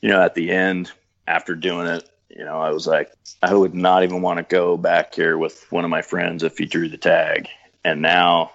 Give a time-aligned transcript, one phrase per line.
[0.00, 0.92] you know, at the end
[1.26, 3.10] after doing it, you know, I was like,
[3.42, 6.58] I would not even want to go back here with one of my friends if
[6.58, 7.48] he drew the tag.
[7.84, 8.52] And now,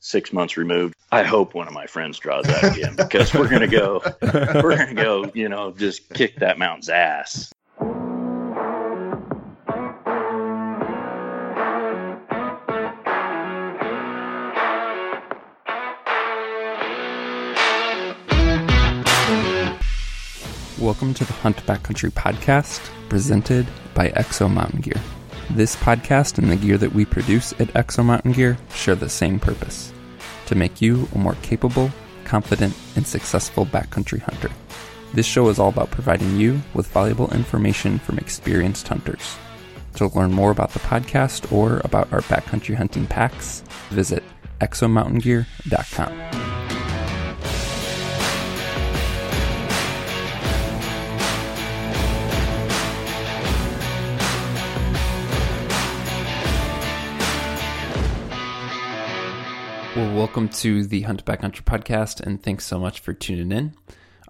[0.00, 3.68] six months removed, I hope one of my friends draws that again because we're gonna
[3.68, 7.51] go, we're gonna go, you know, just kick that mountain's ass.
[20.92, 25.00] Welcome to the Hunt Backcountry podcast, presented by Exo Mountain Gear.
[25.48, 29.40] This podcast and the gear that we produce at Exo Mountain Gear share the same
[29.40, 29.90] purpose
[30.44, 31.90] to make you a more capable,
[32.24, 34.50] confident, and successful backcountry hunter.
[35.14, 39.38] This show is all about providing you with valuable information from experienced hunters.
[39.94, 44.22] To learn more about the podcast or about our backcountry hunting packs, visit
[44.60, 46.51] exomountaingear.com.
[59.94, 63.74] Well, welcome to the Hunt Backcountry podcast, and thanks so much for tuning in.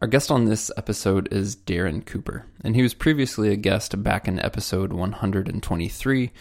[0.01, 4.27] Our guest on this episode is Darin Cooper, and he was previously a guest back
[4.27, 6.33] in episode 123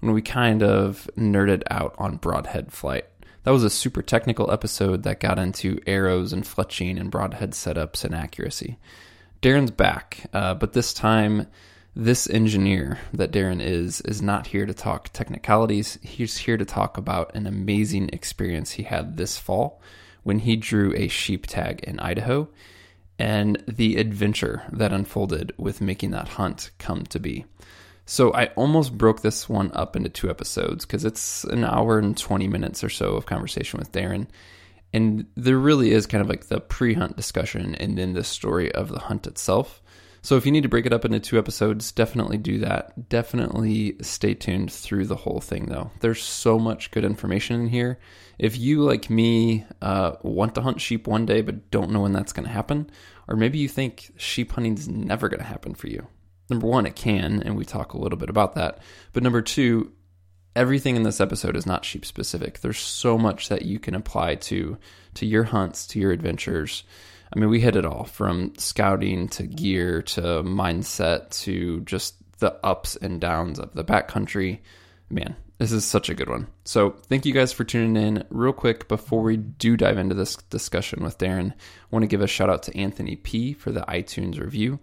[0.00, 3.04] when we kind of nerded out on broadhead flight.
[3.42, 8.02] That was a super technical episode that got into arrows and fletching and broadhead setups
[8.02, 8.78] and accuracy.
[9.42, 11.48] Darin's back, uh, but this time
[11.94, 15.98] this engineer that Darin is is not here to talk technicalities.
[16.02, 19.80] He's here to talk about an amazing experience he had this fall
[20.22, 22.48] when he drew a sheep tag in Idaho
[23.18, 27.44] and the adventure that unfolded with making that hunt come to be.
[28.06, 32.16] So I almost broke this one up into two episodes because it's an hour and
[32.16, 34.26] 20 minutes or so of conversation with Darin.
[34.92, 38.72] And there really is kind of like the pre hunt discussion and then the story
[38.72, 39.82] of the hunt itself.
[40.22, 43.08] So if you need to break it up into two episodes, definitely do that.
[43.08, 45.90] Definitely stay tuned through the whole thing, though.
[46.00, 47.98] There's so much good information in here.
[48.38, 52.12] If you, like me, uh, want to hunt sheep one day but don't know when
[52.12, 52.90] that's going to happen,
[53.28, 56.06] or maybe you think sheep hunting is never going to happen for you.
[56.50, 58.80] Number one, it can, and we talk a little bit about that.
[59.12, 59.92] But number two,
[60.56, 62.60] everything in this episode is not sheep specific.
[62.60, 64.76] There's so much that you can apply to
[65.14, 66.84] to your hunts, to your adventures.
[67.32, 72.54] I mean, we hit it all from scouting to gear to mindset to just the
[72.64, 74.60] ups and downs of the backcountry.
[75.08, 76.48] Man, this is such a good one.
[76.64, 78.24] So, thank you guys for tuning in.
[78.30, 82.20] Real quick, before we do dive into this discussion with Darin, I want to give
[82.20, 84.80] a shout out to Anthony P for the iTunes review.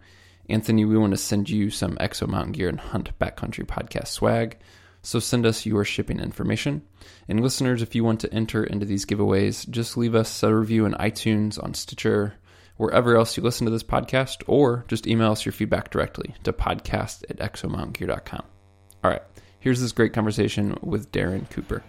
[0.49, 4.57] Anthony, we want to send you some Exo Mountain Gear and Hunt Backcountry podcast swag.
[5.07, 6.81] So send us your shipping information.
[7.29, 10.85] And listeners, if you want to enter into these giveaways, just leave us a review
[10.85, 12.33] in iTunes, on Stitcher,
[12.75, 16.51] wherever else you listen to this podcast, or just email us your feedback directly to
[16.51, 18.43] podcast at exomountaingear.com.
[19.01, 19.21] All right,
[19.61, 21.81] here's this great conversation with Darin Cooper.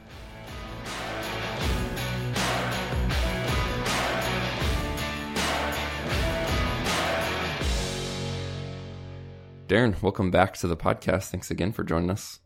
[9.67, 11.31] Darin, welcome back to the podcast.
[11.31, 12.39] Thanks again for joining us.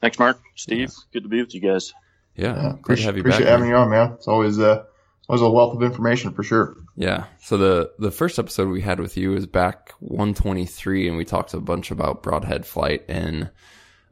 [0.00, 0.40] Thanks, Mark.
[0.56, 1.92] Steve, good to be with you guys.
[2.36, 3.50] Yeah, Yeah, great to appreciate, have you appreciate back.
[3.50, 4.12] having you on, man.
[4.12, 4.84] It's always uh,
[5.28, 6.76] always a wealth of information for sure.
[6.96, 7.24] Yeah.
[7.40, 11.54] So the the first episode we had with you was back 123, and we talked
[11.54, 13.50] a bunch about broadhead flight, and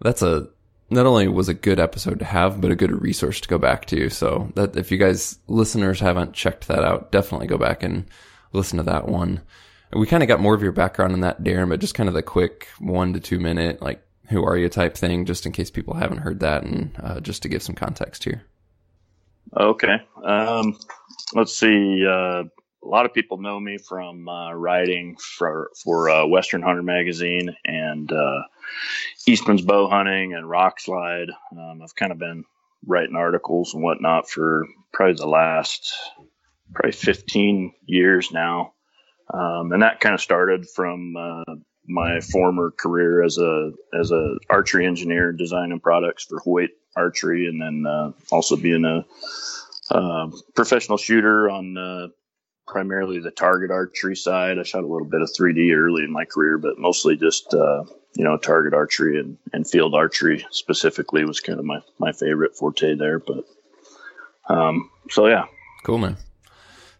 [0.00, 0.48] that's a
[0.90, 3.86] not only was a good episode to have, but a good resource to go back
[3.86, 4.08] to.
[4.10, 8.06] So that if you guys listeners haven't checked that out, definitely go back and
[8.52, 9.40] listen to that one.
[9.90, 12.08] And we kind of got more of your background in that, Darin, but just kind
[12.08, 15.52] of the quick one to two minute like who are you type thing, just in
[15.52, 18.42] case people haven't heard that, and uh, just to give some context here.
[19.56, 19.96] Okay.
[20.22, 20.78] Um,
[21.34, 22.04] let's see.
[22.06, 22.44] Uh,
[22.82, 27.54] a lot of people know me from uh, writing for for uh, Western Hunter magazine
[27.64, 28.42] and uh,
[29.26, 31.28] Eastman's bow hunting and Rokslide.
[31.52, 32.44] Um, I've kind of been
[32.86, 35.92] writing articles and whatnot for probably the last
[36.72, 38.74] probably 15 years now,
[39.32, 41.54] um, and that kind of started from uh,
[41.88, 47.60] my former career as a as a archery engineer, designing products for Hoyt Archery, and
[47.60, 49.04] then uh, also being a
[49.94, 52.08] uh, professional shooter on uh,
[52.66, 54.58] primarily the target archery side.
[54.58, 57.84] I shot a little bit of 3D early in my career, but mostly just uh,
[58.14, 62.54] you know target archery and, and field archery specifically was kind of my my favorite
[62.54, 63.18] forte there.
[63.18, 63.44] But
[64.48, 65.46] um, so yeah,
[65.84, 66.16] Cool, man.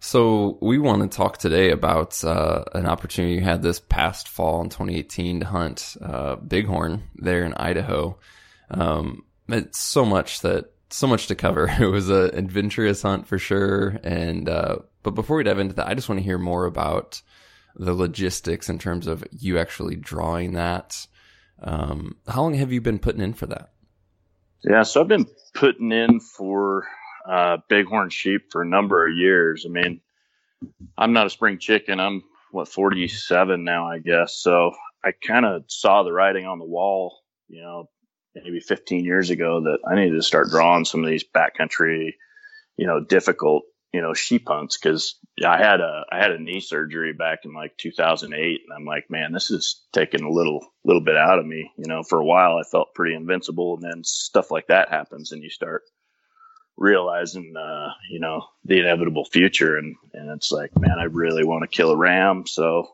[0.00, 4.61] So we want to talk today about uh, an opportunity you had this past fall
[4.62, 8.17] in 2018 to hunt uh, bighorn there in Idaho.
[8.71, 11.67] Um, it's so much that so much to cover.
[11.81, 13.99] It was an adventurous hunt for sure.
[14.05, 17.21] And uh, but before we dive into that, I just want to hear more about
[17.75, 21.06] the logistics in terms of you actually drawing that.
[21.61, 23.73] Um, how long have you been putting in for that?
[24.62, 26.87] Yeah, so I've been putting in for
[27.28, 29.66] uh, bighorn sheep for a number of years.
[29.66, 30.00] I mean,
[30.96, 32.00] I'm not a spring chicken.
[32.00, 34.36] I'm what 47 now, I guess.
[34.36, 34.72] So
[35.04, 37.88] I kind of saw the writing on the wall, you know,
[38.34, 42.12] maybe 15 years ago that I needed to start drawing some of these backcountry,
[42.76, 46.60] you know, difficult, you know, sheep hunts because I had a I had a knee
[46.60, 51.02] surgery back in like 2008, and I'm like, man, this is taking a little little
[51.02, 51.70] bit out of me.
[51.76, 55.32] You know, for a while I felt pretty invincible, and then stuff like that happens,
[55.32, 55.82] and you start
[56.78, 59.76] realizing, uh, you know, the inevitable future.
[59.76, 62.44] And, and it's like, man, I really want to kill a ram.
[62.46, 62.88] So,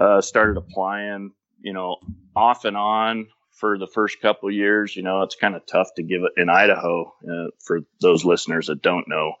[0.00, 1.98] uh, started applying, you know,
[2.34, 4.96] off and on for the first couple years.
[4.96, 8.66] You know, it's kind of tough to give it in Idaho, uh, for those listeners
[8.66, 9.34] that don't know.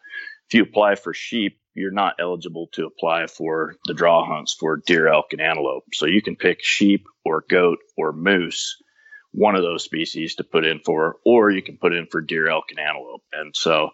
[0.46, 4.80] If you apply for sheep, you're not eligible to apply for the draw hunts for
[4.86, 5.84] deer, elk, and antelope.
[5.92, 8.76] So you can pick sheep or goat or moose
[9.34, 12.48] one of those species to put in for, or you can put in for deer,
[12.48, 13.22] elk, and antelope.
[13.32, 13.90] And so,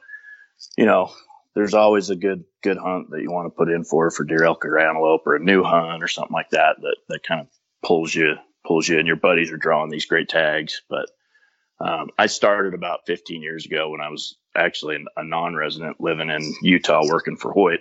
[0.76, 1.10] you know,
[1.54, 4.44] there's always a good good hunt that you want to put in for for deer,
[4.44, 7.48] elk, or antelope, or a new hunt or something like that that that kind of
[7.82, 8.34] pulls you
[8.66, 10.82] pulls you, and your buddies are drawing these great tags.
[10.90, 11.08] But
[11.80, 16.54] um, I started about 15 years ago when I was actually a non-resident living in
[16.62, 17.80] Utah working for Hoyt,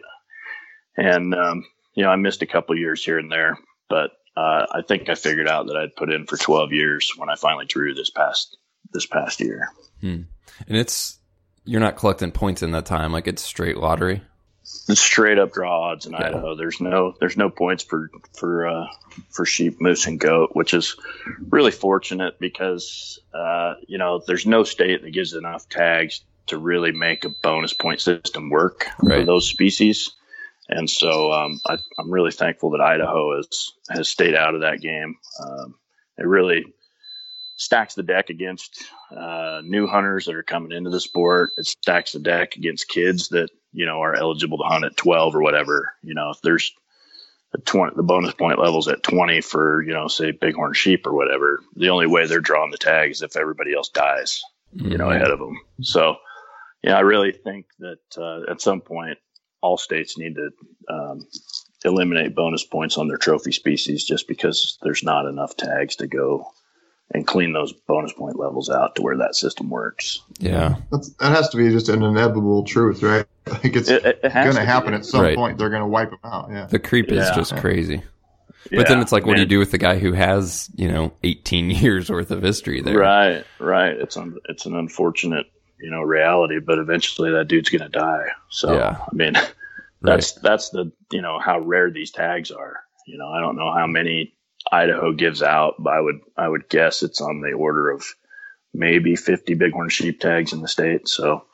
[0.95, 3.59] and um, you know I missed a couple years here and there,
[3.89, 7.29] but uh, I think I figured out that I'd put in for 12 years when
[7.29, 8.55] I finally drew this past
[8.93, 9.69] this past year.
[9.99, 10.21] Hmm.
[10.67, 11.19] And it's
[11.65, 14.21] you're not collecting points in that time, like it's straight lottery.
[14.87, 16.27] It's straight up draw odds in yeah.
[16.27, 16.55] Idaho.
[16.55, 18.87] There's no there's no points for for uh,
[19.29, 20.95] for sheep, moose, and goat, which is
[21.49, 26.93] really fortunate because uh, you know there's no state that gives enough tags to really
[26.93, 29.19] make a bonus point system work right.
[29.19, 30.11] for those species.
[30.69, 34.81] And so um, I, am really thankful that Idaho has has stayed out of that
[34.81, 35.15] game.
[35.43, 35.75] Um,
[36.17, 36.63] it really
[37.55, 38.85] stacks the deck against
[39.15, 41.53] uh, new hunters that are coming into the sport.
[41.57, 45.35] It stacks the deck against kids that you know are eligible to hunt at 12
[45.35, 45.91] or whatever.
[46.03, 46.71] You know, if there's
[47.51, 51.15] the 20, the bonus point levels at 20 for you know say bighorn sheep or
[51.15, 54.43] whatever, the only way they're drawing the tag is if everybody else dies,
[54.73, 55.15] you know, mm-hmm.
[55.15, 55.59] ahead of them.
[55.81, 56.17] So.
[56.81, 59.17] Yeah, I really think that uh, at some point
[59.61, 60.51] all states need to
[60.89, 61.27] um,
[61.83, 66.51] eliminate bonus points on their trophy species just because there's not enough tags to go
[67.11, 70.21] and clean those bonus point levels out to where that system works.
[70.39, 73.25] Yeah, That's, that has to be just an inevitable truth, right?
[73.49, 75.35] Like it's it, it going to happen at some right.
[75.35, 75.57] point.
[75.57, 76.49] They're going to wipe them out.
[76.51, 77.33] Yeah, the creep is yeah.
[77.33, 78.03] just crazy.
[78.65, 79.37] But yeah, then it's like, what man.
[79.37, 82.81] do you do with the guy who has, you know, 18 years worth of history
[82.81, 82.95] there?
[82.95, 83.93] Right, right.
[83.93, 85.47] It's un- it's an unfortunate
[85.79, 88.97] you know reality but eventually that dude's going to die so yeah.
[88.99, 89.33] i mean
[90.01, 90.43] that's right.
[90.43, 93.87] that's the you know how rare these tags are you know i don't know how
[93.87, 94.33] many
[94.71, 98.05] idaho gives out but i would i would guess it's on the order of
[98.73, 101.45] maybe 50 bighorn sheep tags in the state so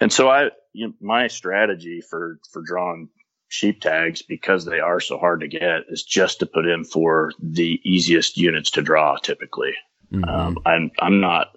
[0.00, 3.08] and so i you know, my strategy for for drawing
[3.48, 7.32] sheep tags because they are so hard to get is just to put in for
[7.42, 9.74] the easiest units to draw typically
[10.12, 10.24] mm-hmm.
[10.24, 11.48] um, i'm i'm not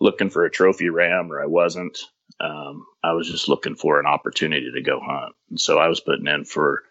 [0.00, 1.98] looking for a trophy ram or I wasn't.
[2.40, 5.34] Um, I was just looking for an opportunity to go hunt.
[5.50, 6.82] And so I was putting in for,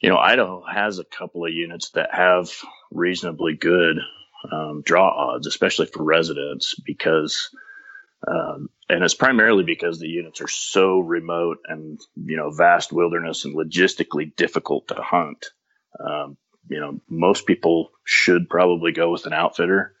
[0.00, 2.50] you know, Idaho has a couple of units that have
[2.92, 3.96] reasonably good
[4.52, 7.50] um, draw odds, especially for residents, because,
[8.26, 13.44] um, and it's primarily because the units are so remote and, you know, vast wilderness
[13.44, 15.46] and logistically difficult to hunt.
[15.98, 16.36] Um,
[16.68, 19.94] you know, most people should probably go with an outfitter.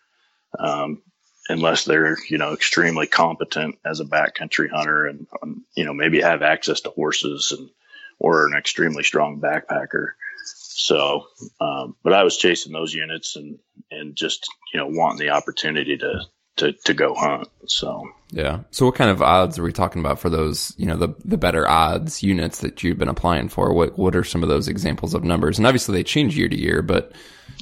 [1.50, 6.20] Unless they're you know extremely competent as a backcountry hunter and um, you know maybe
[6.20, 7.70] have access to horses and
[8.18, 10.08] or an extremely strong backpacker.
[10.44, 11.26] So,
[11.60, 13.58] um, but I was chasing those units and
[13.90, 16.20] and just you know wanting the opportunity to
[16.56, 17.48] to to go hunt.
[17.66, 18.60] So yeah.
[18.70, 21.38] So what kind of odds are we talking about for those you know the the
[21.38, 23.72] better odds units that you've been applying for?
[23.72, 25.58] What what are some of those examples of numbers?
[25.58, 27.12] And obviously they change year to year, but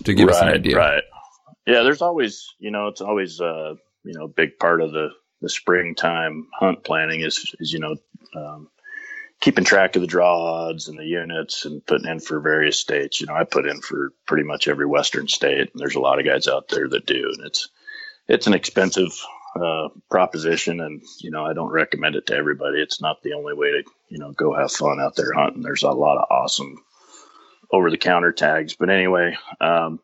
[0.05, 1.03] to give right, us an idea, right?
[1.67, 5.11] Yeah, there's always, you know, it's always, uh, you know, a big part of the,
[5.43, 7.97] the springtime hunt planning is, is, you know,
[8.37, 8.69] um,
[9.41, 13.21] keeping track of the draw odds and the units and putting in for various states.
[13.21, 16.21] You know, I put in for pretty much every Western state and there's a lot
[16.21, 17.33] of guys out there that do.
[17.37, 17.69] And it's,
[18.29, 19.13] it's an expensive,
[19.61, 20.81] uh, proposition.
[20.81, 22.81] And, you know, I don't recommend it to everybody.
[22.81, 25.63] It's not the only way to, you know, go have fun out there hunting.
[25.63, 26.77] There's a lot of awesome
[27.73, 28.77] over the counter tags.
[28.77, 30.01] But anyway, um,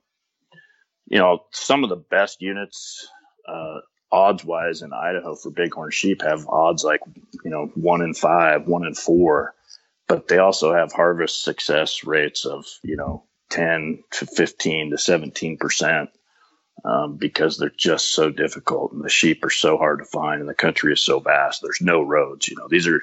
[1.12, 3.08] you know, some of the best units,
[3.48, 3.80] uh,
[4.12, 7.02] odds wise in Idaho for bighorn sheep have odds like,
[7.44, 9.54] you know, one in five, one in four.
[10.08, 15.58] but they also have harvest success rates of you know 10 to 15 to 17
[15.58, 16.10] percent
[16.84, 20.48] um, because they're just so difficult and the sheep are so hard to find and
[20.50, 21.62] the country is so vast.
[21.62, 22.48] There's no roads.
[22.48, 23.02] You know, these are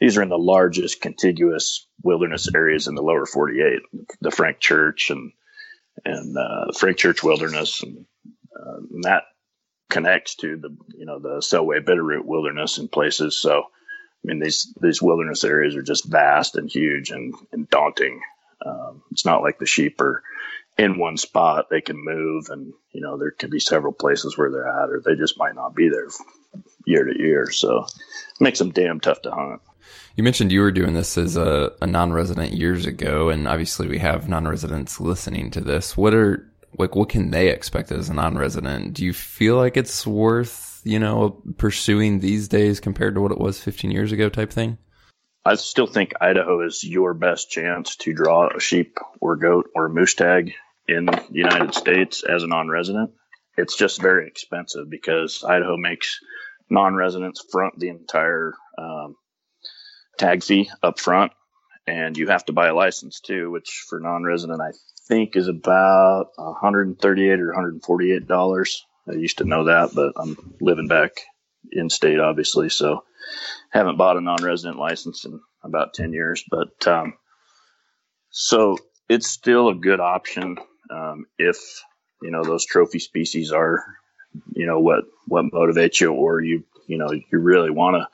[0.00, 3.80] these are in the largest contiguous wilderness areas in the lower 48,
[4.20, 5.32] the Frank Church and
[6.04, 8.04] and uh, Frank Church Wilderness, and,
[8.54, 9.24] uh, and, that
[9.90, 13.40] connects to the you know the Selway Bitterroot Wilderness in places.
[13.40, 18.20] So, I mean these these wilderness areas are just vast and huge and, and daunting.
[18.64, 20.22] Um, it's not like the sheep are
[20.78, 24.50] in one spot they can move and you know there could be several places where
[24.50, 26.06] they're at or they just might not be there
[26.86, 29.60] year to year so it makes them damn tough to hunt
[30.16, 33.98] you mentioned you were doing this as a, a non-resident years ago and obviously we
[33.98, 35.96] have non-residents listening to this.
[35.96, 36.44] What are
[36.78, 38.94] like what can they expect as a non-resident?
[38.94, 43.38] Do you feel like it's worth you know pursuing these days compared to what it
[43.38, 44.78] was 15 years ago type thing?
[45.44, 49.88] I still think Idaho is your best chance to draw a sheep or goat or
[49.88, 50.52] moose tag
[50.86, 53.12] in the United States as a non-resident.
[53.56, 56.18] It's just very expensive because Idaho makes
[56.70, 59.16] non-residents front the entire um,
[60.18, 61.32] tag fee up front,
[61.86, 64.72] and you have to buy a license too, which for non-resident I
[65.06, 68.84] think is about 138 or 148 dollars.
[69.08, 71.12] I used to know that, but I'm living back
[71.72, 73.04] in state, obviously, so
[73.70, 76.44] haven't bought a non-resident license in about 10 years.
[76.50, 77.14] But um,
[78.30, 80.58] so it's still a good option
[80.90, 81.58] um, if
[82.22, 83.84] you know those trophy species are
[84.52, 88.08] you know what what motivates you or you you know you really want to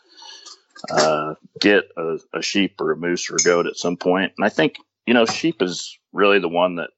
[0.90, 4.44] uh, get a, a, sheep or a moose or a goat at some point and
[4.44, 4.76] i think
[5.06, 6.90] you know sheep is really the one that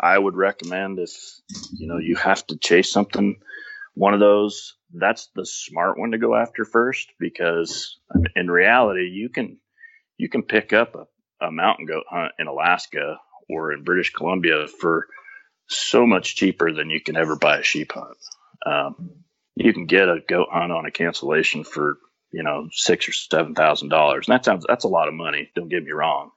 [0.00, 1.12] i would recommend if
[1.72, 3.38] you know you have to chase something
[3.94, 7.98] one of those that's the smart one to go after first because
[8.34, 9.58] in reality you can
[10.18, 13.18] you can pick up a, a mountain goat hunt in alaska
[13.48, 15.06] or in British Columbia for
[15.68, 18.16] so much cheaper than you can ever buy a sheep hunt.
[18.64, 19.10] Um,
[19.54, 21.98] you can get a goat hunt on a cancellation for
[22.32, 25.50] you know six or seven thousand dollars, and that sounds that's a lot of money.
[25.54, 26.30] Don't get me wrong,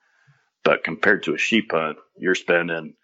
[0.63, 2.95] but compared to a sheep hunt, you're spending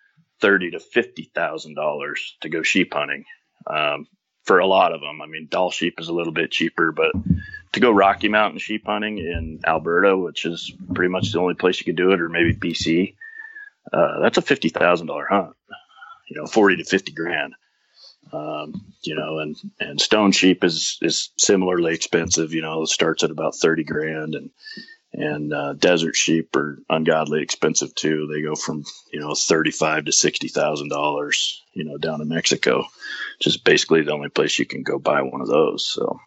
[0.42, 3.26] thirty to fifty thousand dollars to go sheep hunting.
[3.68, 4.08] Um,
[4.44, 7.12] for a lot of them, I mean, Dall sheep is a little bit cheaper, but
[7.74, 11.80] to go Rocky Mountain sheep hunting in Alberta, which is pretty much the only place
[11.80, 13.16] you could do it, or maybe BC,
[13.92, 15.56] uh, that's a fifty thousand dollar hunt.
[16.30, 17.54] You know, forty to fifty grand.
[18.34, 22.54] Um, you know, and and stone sheep is is similarly expensive.
[22.54, 24.50] You know, it starts at about thirty grand, and
[25.14, 28.28] and uh, desert sheep are ungodly expensive too.
[28.28, 31.62] They go from you know thirty five to sixty thousand dollars.
[31.74, 32.86] You know, down in Mexico,
[33.46, 35.86] is basically the only place you can go buy one of those.
[35.86, 36.20] So,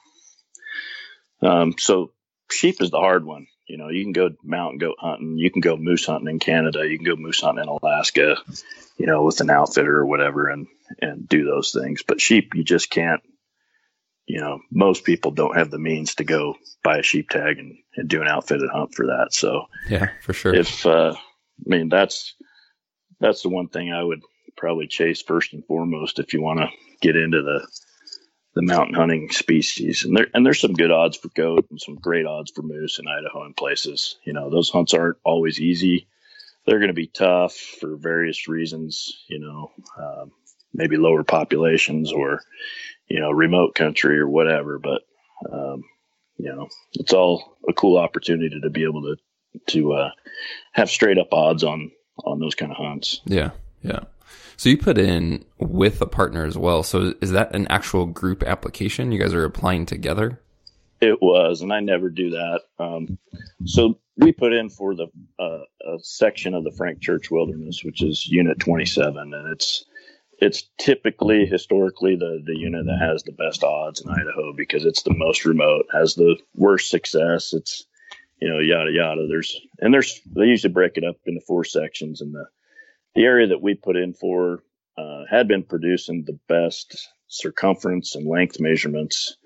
[1.42, 2.12] um, so
[2.50, 3.46] sheep is the hard one.
[3.68, 6.88] You know, you can go mountain goat hunting, you can go moose hunting in Canada,
[6.88, 8.36] you can go moose hunting in Alaska,
[8.96, 10.66] you know, with an outfitter or whatever, and
[11.00, 12.02] and do those things.
[12.02, 13.22] But sheep, you just can't.
[14.26, 17.78] You know, most people don't have the means to go buy a sheep tag and,
[17.96, 19.28] and do an outfitted hunt for that.
[19.32, 20.54] So yeah, for sure.
[20.54, 22.34] If uh, I mean that's
[23.20, 24.20] that's the one thing I would
[24.56, 26.68] probably chase first and foremost if you want to
[27.00, 27.66] get into the
[28.54, 30.04] the mountain hunting species.
[30.04, 32.98] And there and there's some good odds for goat and some great odds for moose
[32.98, 34.16] in Idaho and places.
[34.24, 36.08] You know, those hunts aren't always easy.
[36.66, 39.24] They're going to be tough for various reasons.
[39.28, 40.32] You know, um,
[40.74, 42.42] maybe lower populations or
[43.08, 44.78] you know remote country or whatever.
[44.78, 45.02] But
[45.50, 45.84] um,
[46.36, 49.16] you know, it's all a cool opportunity to be able to
[49.68, 50.10] to uh,
[50.72, 51.90] have straight up odds on
[52.24, 53.20] on those kind of hunts.
[53.24, 53.50] Yeah,
[53.82, 54.00] yeah.
[54.58, 56.82] So you put in with a partner as well.
[56.82, 59.12] So is that an actual group application?
[59.12, 60.40] You guys are applying together?
[61.00, 62.62] It was, and I never do that.
[62.80, 63.18] Um,
[63.64, 65.06] so we put in for the
[65.38, 69.84] uh, a section of the Frank Church Wilderness, which is Unit 27, and it's
[70.40, 75.04] it's typically historically the the unit that has the best odds in Idaho because it's
[75.04, 77.52] the most remote, has the worst success.
[77.52, 77.86] It's
[78.42, 79.28] you know yada yada.
[79.28, 82.46] There's and there's they usually break it up into four sections, and the
[83.18, 84.62] the area that we put in for
[84.96, 89.36] uh, had been producing the best circumference and length measurements.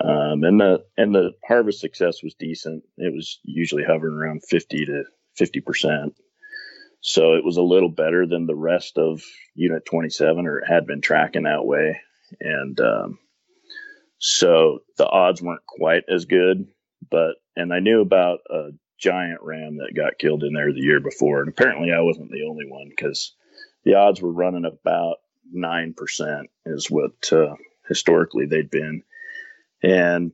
[0.00, 2.84] Um, and the and the harvest success was decent.
[2.96, 5.04] It was usually hovering around 50 to
[5.34, 6.14] 50 percent.
[7.00, 9.22] So it was a little better than the rest of
[9.56, 12.00] Unit 27, or it had been tracking that way.
[12.40, 13.18] And um,
[14.18, 16.68] so the odds weren't quite as good,
[17.10, 18.68] but and I knew about a
[18.98, 21.40] giant ram that got killed in there the year before.
[21.40, 23.34] And apparently I wasn't the only one because
[23.84, 25.16] the odds were running about
[25.54, 27.54] 9% is what uh,
[27.88, 29.02] historically they'd been.
[29.82, 30.32] And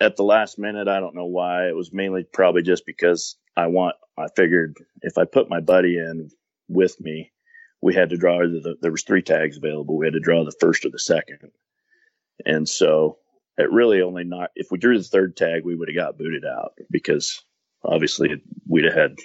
[0.00, 1.68] at the last minute, I don't know why.
[1.68, 5.98] It was mainly probably just because I want I figured if I put my buddy
[5.98, 6.30] in
[6.68, 7.32] with me,
[7.80, 9.96] we had to draw the, there was three tags available.
[9.96, 11.38] We had to draw the first or the second.
[12.46, 13.18] And so
[13.58, 16.44] it really only not, if we drew the third tag, we would have got booted
[16.44, 17.42] out because
[17.84, 19.16] obviously we'd have had,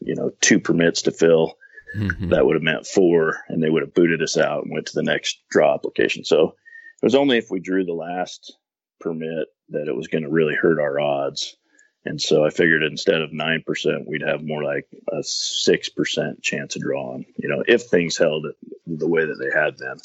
[0.00, 1.56] you know, two permits to fill.
[1.96, 2.28] Mm-hmm.
[2.28, 4.94] That would have meant four and they would have booted us out and went to
[4.94, 6.24] the next draw application.
[6.24, 8.56] So it was only if we drew the last
[9.00, 11.56] permit that it was going to really hurt our odds.
[12.04, 13.62] And so I figured instead of 9%,
[14.06, 18.46] we'd have more like a 6% chance of drawing, you know, if things held
[18.86, 19.98] the way that they had been.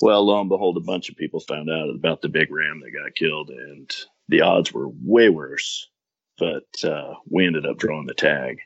[0.00, 2.92] Well, lo and behold, a bunch of people found out about the big ram that
[2.92, 3.92] got killed, and
[4.28, 5.88] the odds were way worse.
[6.38, 8.58] But uh, we ended up drawing the tag.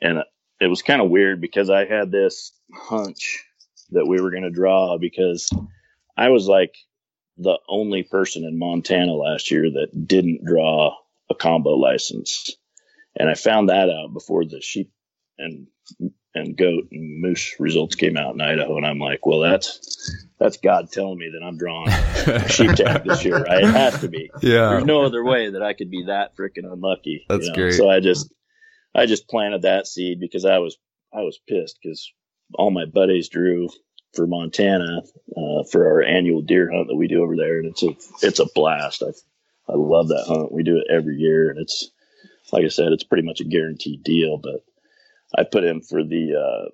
[0.00, 0.22] And
[0.60, 3.44] it was kind of weird because I had this hunch
[3.90, 5.50] that we were going to draw because
[6.16, 6.74] I was like
[7.36, 10.94] the only person in Montana last year that didn't draw
[11.30, 12.50] a combo license.
[13.16, 14.90] And I found that out before the sheep
[15.38, 15.66] and
[16.34, 20.58] and goat and moose results came out in Idaho, and I'm like, well, that's that's
[20.58, 21.90] God telling me that I'm drawing
[22.48, 23.64] sheep tag this year, right?
[23.64, 24.30] It has to be.
[24.42, 24.70] Yeah.
[24.70, 27.24] There's no other way that I could be that freaking unlucky.
[27.28, 27.54] That's you know?
[27.54, 27.74] great.
[27.74, 28.32] So I just
[28.94, 30.76] I just planted that seed because I was
[31.12, 32.12] I was pissed because
[32.54, 33.68] all my buddies drew
[34.14, 35.02] for Montana
[35.36, 37.90] uh, for our annual deer hunt that we do over there, and it's a
[38.26, 39.02] it's a blast.
[39.02, 39.10] I
[39.70, 40.52] I love that hunt.
[40.52, 41.90] We do it every year, and it's
[42.52, 44.38] like I said, it's pretty much a guaranteed deal.
[44.38, 44.62] But
[45.36, 46.70] I put in for the uh,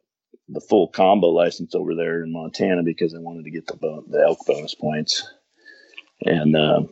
[0.48, 4.04] the full combo license over there in Montana because I wanted to get the bon-
[4.08, 5.26] the elk bonus points,
[6.22, 6.82] and uh,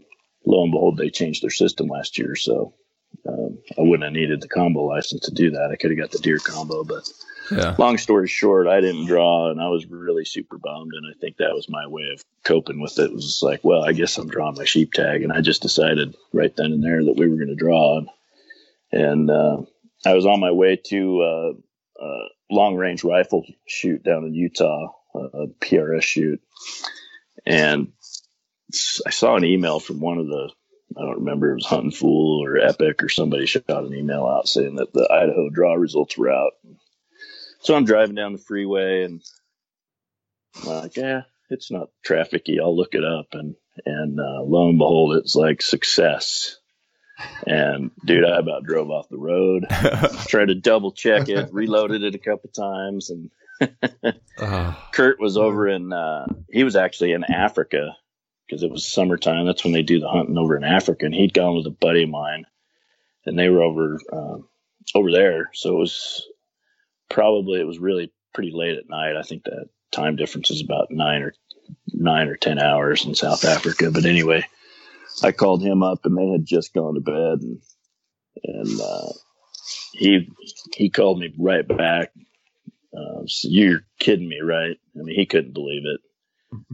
[0.46, 2.74] lo and behold, they changed their system last year, so
[3.28, 5.70] um, I wouldn't have needed the combo license to do that.
[5.70, 7.08] I could have got the deer combo, but
[7.50, 7.74] yeah.
[7.78, 10.92] long story short, I didn't draw, and I was really super bummed.
[10.94, 13.04] And I think that was my way of coping with it.
[13.04, 16.16] it was like, well, I guess I'm drawing my sheep tag, and I just decided
[16.32, 17.98] right then and there that we were going to draw.
[17.98, 18.08] And,
[18.92, 19.62] and uh,
[20.04, 24.88] I was on my way to uh, a long range rifle shoot down in Utah,
[25.14, 26.40] a PRS shoot,
[27.46, 27.92] and
[29.06, 30.50] I saw an email from one of the
[30.96, 34.48] I don't remember it was Hunting Fool or Epic or somebody shot an email out
[34.48, 36.52] saying that the Idaho draw results were out.
[37.60, 39.22] So I'm driving down the freeway and
[40.56, 42.60] I'm like, yeah, it's not trafficy.
[42.60, 43.28] I'll look it up.
[43.32, 43.54] And,
[43.86, 46.58] and, uh, lo and behold, it's like success.
[47.46, 49.66] And dude, I about drove off the road,
[50.26, 53.10] tried to double check it, reloaded it a couple times.
[53.10, 53.30] And
[54.38, 57.96] uh, Kurt was over in, uh, he was actually in Africa
[58.46, 59.46] because it was summertime.
[59.46, 61.06] That's when they do the hunting over in Africa.
[61.06, 62.46] And he'd gone with a buddy of mine
[63.26, 64.48] and they were over, um,
[64.94, 65.50] over there.
[65.54, 66.26] So it was
[67.08, 69.16] probably, it was really pretty late at night.
[69.16, 71.34] I think that time difference is about nine or
[71.88, 73.90] nine or 10 hours in South Africa.
[73.90, 74.44] But anyway,
[75.22, 77.60] I called him up and they had just gone to bed and,
[78.44, 79.12] and, uh,
[79.92, 80.28] he,
[80.74, 82.12] he called me right back.
[82.96, 84.76] Uh, so you're kidding me, right?
[84.98, 86.00] I mean, he couldn't believe it.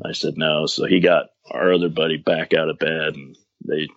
[0.05, 0.67] I said no.
[0.67, 3.89] So he got our other buddy back out of bed and they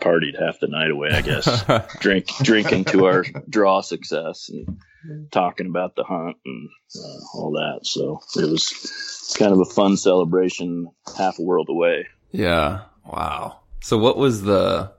[0.00, 1.64] partied half the night away, I guess.
[2.00, 7.80] Drink, drinking to our draw success and talking about the hunt and uh, all that.
[7.86, 12.08] So it was kind of a fun celebration half a world away.
[12.30, 12.82] Yeah.
[13.04, 13.59] Wow.
[13.80, 14.92] So what was the,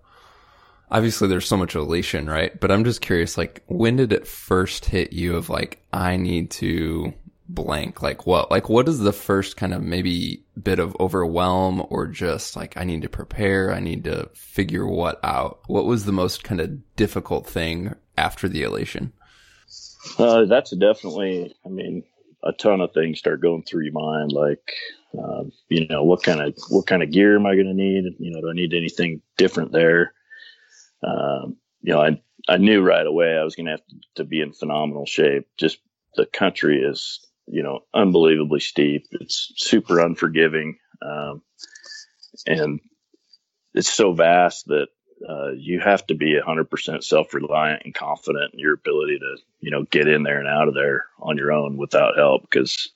[0.90, 2.60] obviously there's so much elation, right?
[2.60, 6.52] But I'm just curious, like, when did it first hit you of like, I need
[6.52, 7.14] to
[7.48, 8.02] blank?
[8.02, 12.56] Like what, like what is the first kind of maybe bit of overwhelm or just
[12.56, 13.74] like, I need to prepare.
[13.74, 15.60] I need to figure what out.
[15.68, 19.14] What was the most kind of difficult thing after the elation?
[20.18, 22.04] Uh, that's definitely, I mean,
[22.44, 24.32] a ton of things start going through your mind.
[24.32, 24.74] Like,
[25.18, 28.06] uh, you know, what kind of, what kind of gear am I going to need?
[28.20, 30.14] You know, do I need anything different there?
[31.04, 33.82] Um, you know, I, I knew right away I was going to have
[34.16, 35.48] to be in phenomenal shape.
[35.58, 35.80] Just
[36.16, 37.20] the country is
[37.52, 39.08] you know, unbelievably steep.
[39.12, 40.78] It's super unforgiving.
[41.02, 41.42] Um,
[42.48, 42.80] and
[43.74, 44.88] it's so vast that
[45.28, 49.84] uh, you have to be 100% self-reliant and confident in your ability to, you know,
[49.84, 52.92] get in there and out of there on your own without help because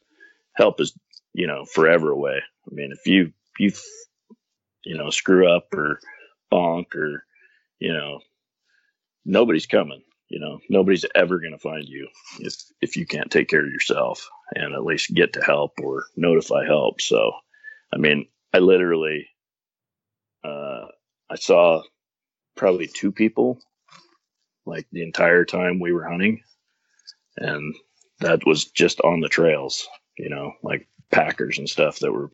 [0.54, 0.97] help is,
[1.36, 2.39] you know, forever away.
[2.39, 3.71] I mean, if you, you,
[4.84, 6.00] you know, screw up or
[6.52, 7.26] bonk or,
[7.80, 8.19] you know,
[9.26, 12.08] nobody's coming you know nobody's ever going to find you
[12.39, 16.06] if if you can't take care of yourself and at least get to help or
[16.15, 17.32] notify help so
[17.93, 19.28] i mean i literally
[20.43, 20.86] uh,
[21.30, 21.82] i saw
[22.56, 23.60] probably two people
[24.65, 26.41] like the entire time we were hunting
[27.38, 27.76] and
[28.19, 32.32] that was just on the trails you know like packers and stuff that were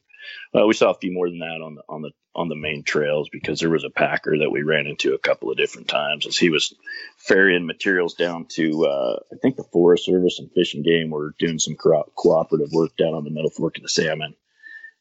[0.53, 2.83] Well, we saw a few more than that on the on the on the main
[2.83, 6.25] trails because there was a packer that we ran into a couple of different times
[6.25, 6.73] as he was
[7.17, 11.35] ferrying materials down to uh, I think the Forest Service and Fish and Game were
[11.39, 14.35] doing some co- cooperative work down on the Middle Fork of the Salmon,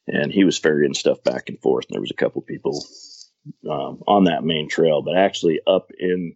[0.06, 1.86] and he was ferrying stuff back and forth.
[1.86, 2.84] And there was a couple people
[3.68, 6.34] um, on that main trail, but actually up in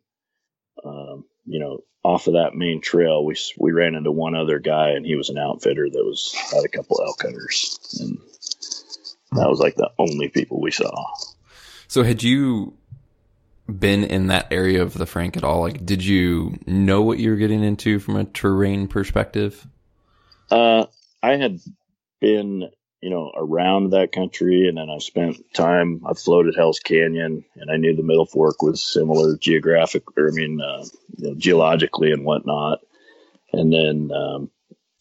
[0.85, 4.91] um, you know off of that main trail, we we ran into one other guy,
[4.91, 8.19] and he was an outfitter that was had a couple elk hunters, and
[9.33, 10.93] that was like the only people we saw.
[11.89, 12.75] So, had you
[13.67, 15.63] been in that area of the Frank at all?
[15.63, 19.67] Like, did you know what you were getting into from a terrain perspective?
[20.51, 20.85] Uh,
[21.23, 21.61] I had
[22.21, 22.69] been
[23.05, 24.67] you know, around that country.
[24.67, 28.63] And then I spent time, I floated Hell's Canyon and I knew the Middle Fork
[28.63, 30.87] was similar geographic, or I mean, uh,
[31.19, 32.79] you know, geologically and whatnot.
[33.53, 34.51] And then, um,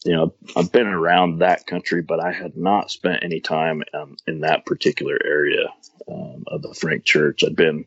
[0.04, 4.16] you know, I've been around that country, but I had not spent any time um,
[4.26, 5.72] in that particular area
[6.06, 7.42] um, of the Frank Church.
[7.42, 7.86] I'd been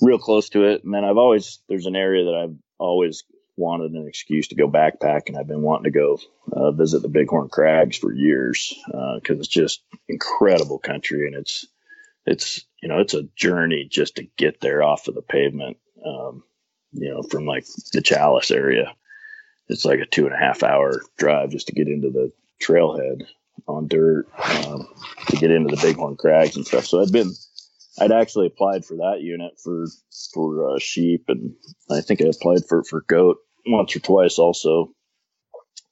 [0.00, 0.84] real close to it.
[0.84, 3.24] And then I've always, there's an area that I've always
[3.58, 6.18] wanted an excuse to go backpack, and I've been wanting to go
[6.52, 11.66] uh, visit the Bighorn Crags for years because uh, it's just incredible country, and it's
[12.24, 15.76] it's you know it's a journey just to get there off of the pavement.
[16.04, 16.44] Um,
[16.92, 18.94] you know, from like the Challis area,
[19.68, 23.26] it's like a two and a half hour drive just to get into the trailhead
[23.66, 24.26] on dirt
[24.66, 24.88] um,
[25.28, 26.86] to get into the Bighorn Crags and stuff.
[26.86, 27.32] So I'd been
[28.00, 29.86] I'd actually applied for that unit for
[30.32, 31.54] for uh, sheep, and
[31.90, 34.90] I think I applied for for goat once or twice also.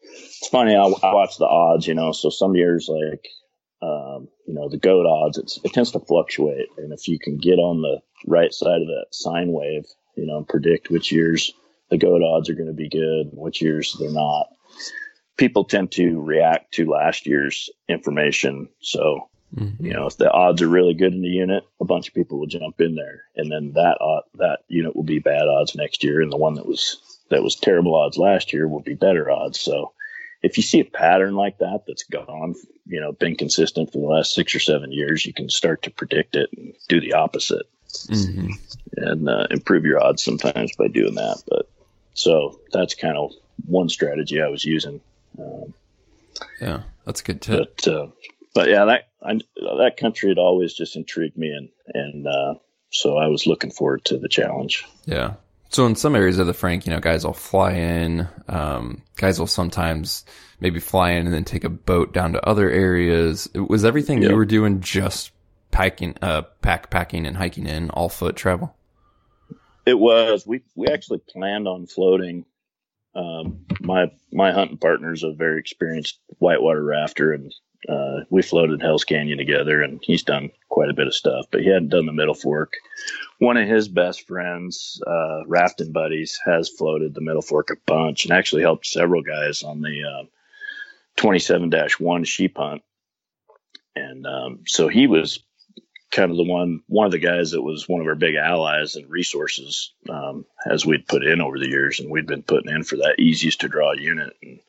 [0.03, 3.27] It's funny, I, I watch the odds, you know, so some years like,
[3.83, 6.69] um, you know, the goat odds, it tends to fluctuate.
[6.79, 9.85] And if you can get on the right side of that sine wave,
[10.17, 11.53] you know, and predict which years
[11.91, 14.47] the goat odds are going to be good and which years they're not,
[15.37, 18.69] people tend to react to last year's information.
[18.81, 19.85] So, mm-hmm.
[19.85, 22.39] you know, if the odds are really good in the unit, a bunch of people
[22.39, 26.03] will jump in there, and then that uh, that unit will be bad odds next
[26.03, 29.31] year, and the one that was that was terrible odds last year will be better
[29.31, 29.61] odds.
[29.61, 29.93] So
[30.43, 32.55] if you see a pattern like that that's gone,
[32.87, 35.91] you know, been consistent for the last six or seven years, you can start to
[35.91, 38.51] predict it and do the opposite mm-hmm.
[38.97, 41.43] and uh, improve your odds sometimes by doing that.
[41.49, 41.69] But
[42.15, 43.33] so that's kind of
[43.67, 45.01] one strategy I was using.
[45.39, 45.75] Um,
[46.61, 47.77] yeah, that's a good tip.
[47.77, 48.07] But, uh,
[48.55, 49.41] but yeah, that I,
[49.79, 52.55] that country had always just intrigued me, and and uh,
[52.91, 54.85] so I was looking forward to the challenge.
[55.05, 55.35] Yeah,
[55.69, 58.29] so in some areas of the Frank, you know, guys will fly in.
[58.49, 60.25] Um, guys will sometimes
[60.61, 63.49] maybe fly in and then take a boat down to other areas.
[63.55, 64.31] It Was everything yep.
[64.31, 65.33] you were doing just
[65.71, 68.75] packing, uh, pack packing and hiking in all foot travel?
[69.85, 70.47] It was.
[70.47, 72.45] We we actually planned on floating.
[73.15, 77.53] Um, my my hunting partner is a very experienced whitewater rafter, and
[77.89, 81.63] uh, we floated Hell's Canyon together, and he's done quite a bit of stuff, but
[81.63, 82.75] he hadn't done the Middle Fork.
[83.39, 88.25] One of his best friends, uh, rafting buddies, has floated the Middle Fork a bunch,
[88.25, 90.27] and actually helped several guys on the uh,
[91.17, 92.83] 27-1 sheep hunt.
[93.95, 95.41] And um, so he was
[96.11, 98.97] kind of the one, one of the guys that was one of our big allies
[98.97, 102.85] and resources um, as we'd put in over the years, and we'd been putting in
[102.85, 104.35] for that easiest to draw unit.
[104.43, 104.61] And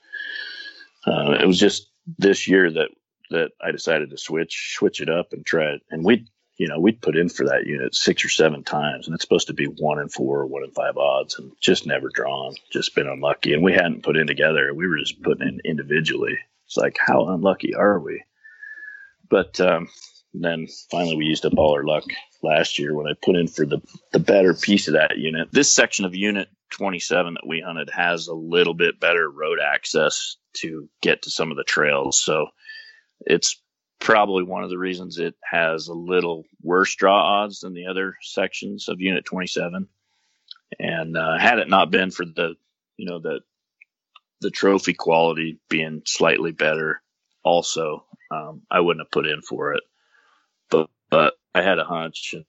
[1.05, 2.89] uh, it was just this year that
[3.29, 5.81] that I decided to switch switch it up and try it.
[5.91, 6.25] And we
[6.57, 9.47] you know we'd put in for that unit six or seven times, and it's supposed
[9.47, 12.55] to be one in four, one in five odds, and just never drawn.
[12.71, 14.73] Just been unlucky, and we hadn't put in together.
[14.73, 16.37] We were just putting in individually.
[16.65, 18.23] It's like how unlucky are we?
[19.29, 19.89] But um,
[20.33, 22.03] then finally we used up all our luck
[22.43, 25.49] last year when I put in for the the better piece of that unit.
[25.51, 30.37] This section of unit 27 that we hunted has a little bit better road access
[30.57, 32.19] to get to some of the trails.
[32.21, 32.47] So
[33.21, 33.61] it's
[33.99, 38.15] probably one of the reasons it has a little worse draw odds than the other
[38.21, 39.87] sections of Unit 27.
[40.79, 42.55] And uh, had it not been for the,
[42.97, 43.41] you know, the
[44.39, 47.01] the trophy quality being slightly better,
[47.43, 49.81] also, um, I wouldn't have put in for it.
[50.69, 52.45] But but I had a hunch, and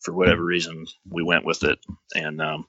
[0.00, 1.78] for whatever reason, we went with it.
[2.14, 2.66] And um,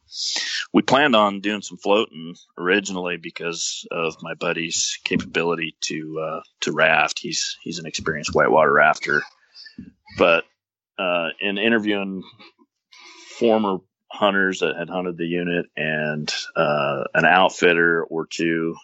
[0.73, 6.71] we planned on doing some floating originally because of my buddy's capability to uh, to
[6.71, 7.19] raft.
[7.19, 9.21] He's he's an experienced whitewater rafter.
[10.17, 10.45] But
[10.97, 12.23] uh, in interviewing
[13.37, 13.77] former
[14.11, 18.75] hunters that had hunted the unit and uh, an outfitter or two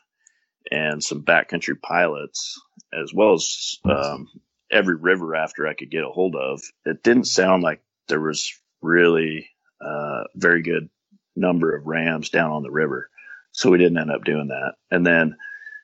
[0.72, 2.62] and some backcountry pilots,
[2.94, 4.28] as well as um,
[4.76, 8.54] every river after I could get a hold of, it didn't sound like there was
[8.82, 9.50] really
[9.82, 10.90] uh, very good
[11.36, 13.10] number of rams down on the river.
[13.52, 14.74] So we didn't end up doing that.
[14.92, 15.38] And then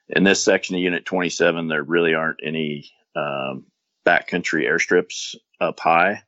[0.10, 3.66] in this section of Unit 27, there really aren't any um,
[4.06, 6.24] backcountry airstrips up high,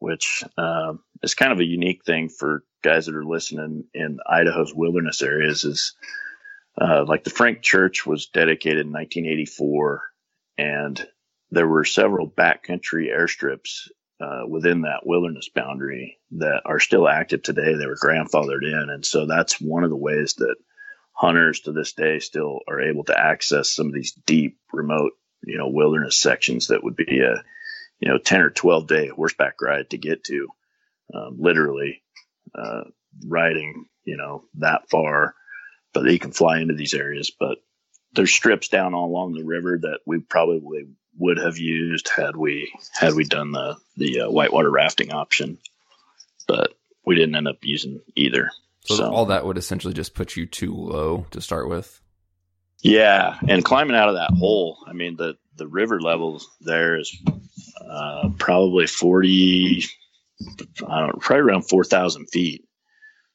[0.00, 4.74] which uh, is kind of a unique thing for guys that are listening in Idaho's
[4.74, 5.64] wilderness areas.
[5.64, 5.94] Is
[6.80, 10.02] uh, like the Frank Church was dedicated in 1984,
[10.58, 11.06] and
[11.50, 13.88] there were several backcountry airstrips
[14.20, 17.74] uh, within that wilderness boundary that are still active today.
[17.74, 20.56] They were grandfathered in, and so that's one of the ways that
[21.12, 25.12] hunters to this day still are able to access some of these deep, remote,
[25.44, 27.42] you know, wilderness sections that would be a,
[28.00, 30.48] you know, 10 or 12 day horseback ride to get to,
[31.14, 32.02] um, literally,
[32.54, 32.84] uh,
[33.26, 35.34] riding, you know, that far,
[35.92, 37.30] but you can fly into these areas.
[37.38, 37.58] But
[38.14, 40.86] there's strips down all along the river that we probably
[41.18, 45.58] would have used had we, had we done the, the uh, whitewater rafting option,
[46.46, 48.50] but we didn't end up using either.
[48.84, 52.00] So, so all that would essentially just put you too low to start with.
[52.82, 57.14] Yeah, and climbing out of that hole, I mean the the river level there is
[57.86, 59.84] uh, probably forty,
[60.88, 62.64] I don't know, probably around four thousand feet.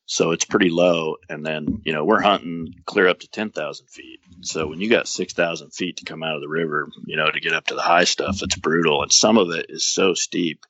[0.07, 3.87] So it's pretty low, and then you know we're hunting clear up to ten thousand
[3.87, 4.19] feet.
[4.41, 7.29] So when you got six thousand feet to come out of the river, you know
[7.29, 10.13] to get up to the high stuff, it's brutal, and some of it is so
[10.13, 10.65] steep.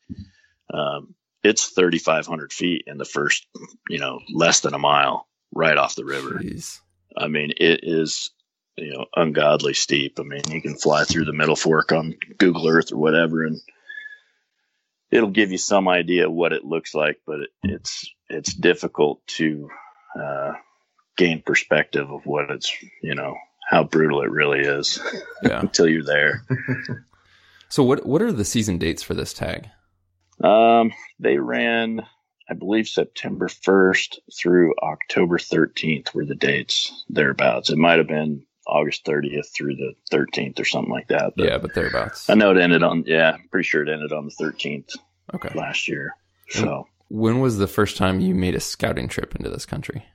[0.73, 3.45] Um, it's 3,500 feet in the first,
[3.87, 6.39] you know, less than a mile right off the river.
[6.41, 6.79] Jeez.
[7.15, 8.31] I mean, it is,
[8.77, 10.19] you know, ungodly steep.
[10.19, 13.61] I mean, you can fly through the middle fork on Google Earth or whatever, and
[15.15, 19.69] it'll give you some idea what it looks like, but it, it's, it's difficult to,
[20.19, 20.53] uh,
[21.17, 23.35] gain perspective of what it's, you know,
[23.67, 24.99] how brutal it really is
[25.43, 25.59] yeah.
[25.61, 26.45] until you're there.
[27.69, 29.69] so what, what are the season dates for this tag?
[30.43, 32.05] Um, they ran,
[32.49, 37.69] I believe, September 1st through October 13th were the dates thereabouts.
[37.69, 41.33] It might have been August 30th through the 13th or something like that.
[41.37, 42.29] But yeah, but thereabouts.
[42.29, 44.95] I know it ended on, yeah, pretty sure it ended on the 13th
[45.33, 45.49] okay.
[45.57, 46.15] last year.
[46.49, 50.05] So, when was the first time you made a scouting trip into this country?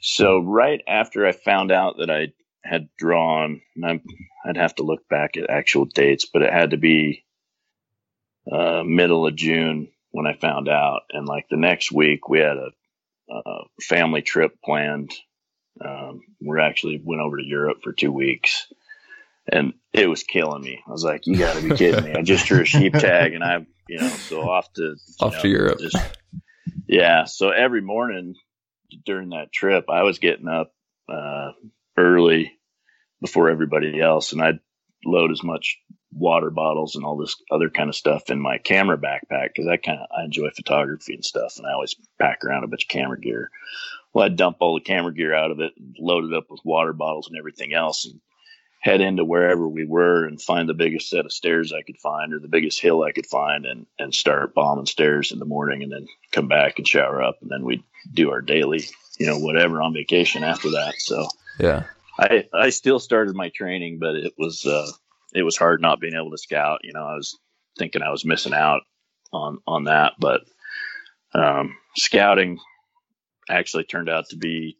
[0.00, 4.00] So, right after I found out that I had drawn, i
[4.46, 7.24] would have to look back at actual dates, but it had to be
[8.50, 11.02] uh, middle of June when I found out.
[11.10, 12.70] And like the next week, we had a,
[13.34, 15.12] a family trip planned.
[15.84, 18.66] Um, we actually went over to Europe for two weeks
[19.50, 20.80] and it was killing me.
[20.86, 22.14] I was like, you gotta be kidding me.
[22.14, 25.40] I just drew a sheep tag and I, you know, so off to, off know,
[25.42, 25.78] to Europe.
[25.80, 25.96] Just,
[26.88, 27.24] yeah.
[27.24, 28.34] So every morning
[29.04, 30.72] during that trip, I was getting up,
[31.08, 31.52] uh,
[31.96, 32.52] early
[33.20, 34.60] before everybody else and I'd
[35.04, 35.78] load as much
[36.14, 39.76] water bottles and all this other kind of stuff in my camera backpack because I
[39.76, 42.88] kind of I enjoy photography and stuff, and I always pack around a bunch of
[42.88, 43.50] camera gear.
[44.12, 46.60] Well, I'd dump all the camera gear out of it, and load it up with
[46.64, 48.20] water bottles and everything else, and
[48.84, 52.34] head into wherever we were and find the biggest set of stairs I could find
[52.34, 55.82] or the biggest hill I could find, and and start bombing stairs in the morning,
[55.82, 58.84] and then come back and shower up, and then we'd do our daily,
[59.18, 60.94] you know, whatever on vacation after that.
[60.98, 61.26] So
[61.58, 61.84] yeah.
[62.18, 64.90] I, I still started my training, but it was uh,
[65.34, 66.80] it was hard not being able to scout.
[66.84, 67.36] You know, I was
[67.78, 68.82] thinking I was missing out
[69.32, 70.42] on on that, but
[71.32, 72.58] um, scouting
[73.48, 74.76] actually turned out to be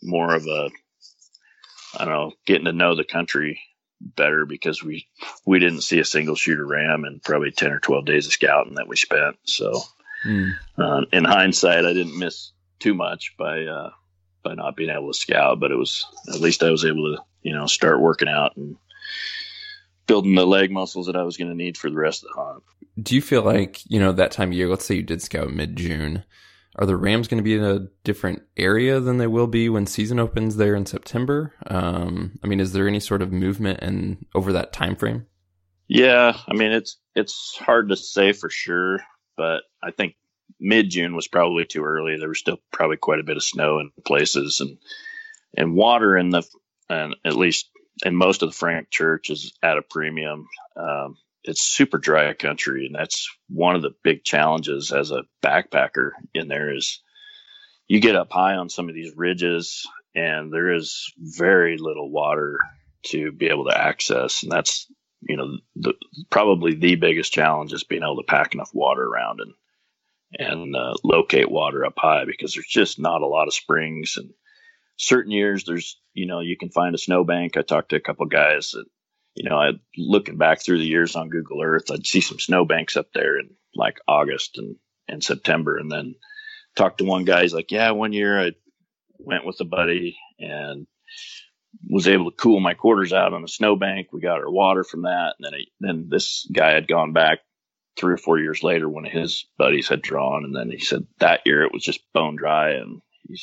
[0.00, 0.70] more of a
[1.98, 3.60] I don't know, getting to know the country
[4.00, 5.08] better because we
[5.44, 8.74] we didn't see a single shooter ram in probably 10 or 12 days of scouting
[8.74, 9.72] that we spent so
[10.24, 10.52] mm.
[10.78, 13.90] uh, in hindsight i didn't miss too much by uh,
[14.44, 17.20] by not being able to scout but it was at least i was able to
[17.42, 18.76] you know start working out and
[20.08, 22.42] building the leg muscles that I was going to need for the rest of the
[22.42, 22.64] hunt.
[23.00, 25.52] Do you feel like, you know, that time of year, let's say you did scout
[25.52, 26.24] mid June,
[26.78, 29.86] are the Rams going to be in a different area than they will be when
[29.86, 31.52] season opens there in September?
[31.66, 35.26] Um, I mean, is there any sort of movement and over that time frame?
[35.88, 39.00] Yeah, I mean, it's it's hard to say for sure,
[39.36, 40.14] but I think
[40.60, 42.16] mid June was probably too early.
[42.16, 44.78] There was still probably quite a bit of snow in places and
[45.56, 46.42] and water in the
[46.88, 47.70] and at least
[48.04, 50.46] in most of the Frank Church is at a premium.
[50.76, 51.16] Um,
[51.48, 56.48] it's super dry country, and that's one of the big challenges as a backpacker in
[56.48, 57.00] there is
[57.86, 62.58] you get up high on some of these ridges, and there is very little water
[63.06, 64.86] to be able to access, and that's
[65.20, 65.94] you know the,
[66.30, 69.54] probably the biggest challenge is being able to pack enough water around and
[70.38, 74.30] and uh, locate water up high because there's just not a lot of springs and
[74.98, 77.56] certain years there's you know you can find a snowbank.
[77.56, 78.84] I talked to a couple guys that
[79.38, 82.96] you know i looking back through the years on google earth i'd see some snowbanks
[82.96, 84.76] up there in like august and
[85.08, 86.14] and september and then
[86.76, 88.52] talked to one guy he's like yeah one year i
[89.18, 90.86] went with a buddy and
[91.88, 94.12] was able to cool my quarters out on a snowbank.
[94.12, 97.40] We got our water from that, and then it, then this guy had gone back
[97.96, 98.88] three or four years later.
[98.88, 102.00] One of his buddies had drawn, and then he said that year it was just
[102.12, 103.38] bone dry, and he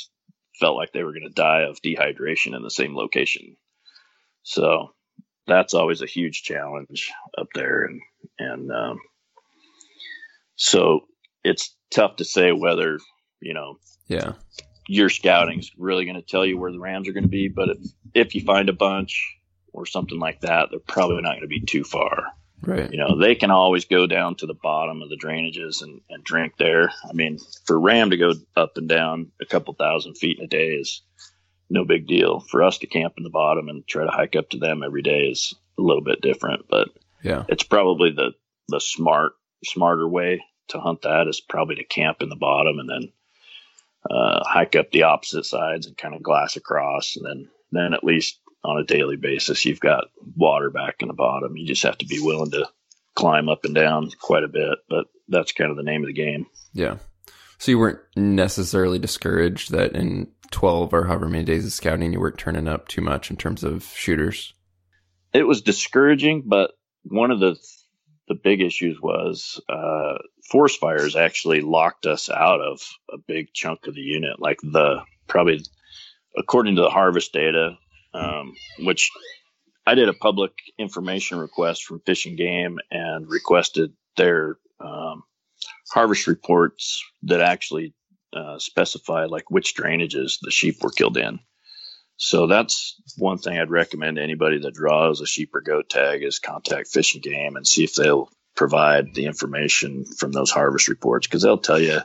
[0.60, 3.58] felt like they were going to die of dehydration in the same location.
[4.44, 4.95] So
[5.48, 8.02] that's always a huge challenge up there, and
[8.40, 9.00] and um,
[10.56, 11.02] so
[11.44, 13.00] it's tough to say whether
[13.42, 13.78] you know
[14.08, 14.34] yeah.
[14.88, 17.48] your scouting is really going to tell you where the rams are going to be
[17.48, 17.78] but if
[18.14, 19.38] if you find a bunch
[19.74, 22.28] or something like that they're probably not going to be too far.
[22.62, 22.92] Right.
[22.92, 26.24] You know they can always go down to the bottom of the drainages and, and
[26.24, 26.92] drink there.
[27.08, 30.48] I mean for ram to go up and down a couple thousand feet in a
[30.48, 31.02] day is
[31.70, 34.50] no big deal for us to camp in the bottom and try to hike up
[34.50, 36.90] to them every day is a little bit different but
[37.24, 38.32] yeah it's probably the
[38.70, 42.90] the smart smarter way to hunt that is probably to camp in the bottom and
[42.90, 43.12] then
[44.10, 48.04] uh, hike up the opposite sides and kind of glass across, and then then at
[48.04, 51.58] least on a daily basis you've got water back in the bottom.
[51.58, 52.68] You just have to be willing to
[53.16, 56.14] climb up and down quite a bit, but that's kind of the name of the
[56.14, 56.46] game.
[56.74, 56.98] Yeah.
[57.58, 62.20] So you weren't necessarily discouraged that in 12 or however many days of scouting you
[62.20, 64.54] weren't turning up too much in terms of shooters.
[65.34, 66.72] It was discouraging, but
[67.04, 67.58] one of the
[68.28, 70.18] the big issues was uh,
[70.50, 72.82] forest fires actually locked us out of
[73.14, 74.40] a big chunk of the unit.
[74.40, 75.64] Like the probably
[76.38, 77.78] according to the harvest data,
[78.14, 79.12] um, which
[79.86, 85.24] I did a public information request from Fish and Game and requested their um,
[85.92, 87.94] harvest reports that actually
[88.36, 91.40] uh, specify like which drainages the sheep were killed in.
[92.18, 96.24] So that's one thing I'd recommend to anybody that draws a sheep or goat tag
[96.24, 100.88] is contact Fish and Game and see if they'll provide the information from those harvest
[100.88, 102.00] reports because they'll tell you,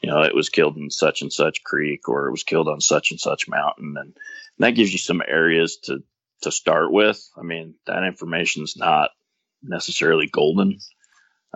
[0.00, 2.80] you know, it was killed in such and such creek or it was killed on
[2.80, 4.16] such and such mountain, and
[4.58, 6.02] that gives you some areas to
[6.42, 7.22] to start with.
[7.36, 9.10] I mean, that information's not
[9.62, 10.78] necessarily golden.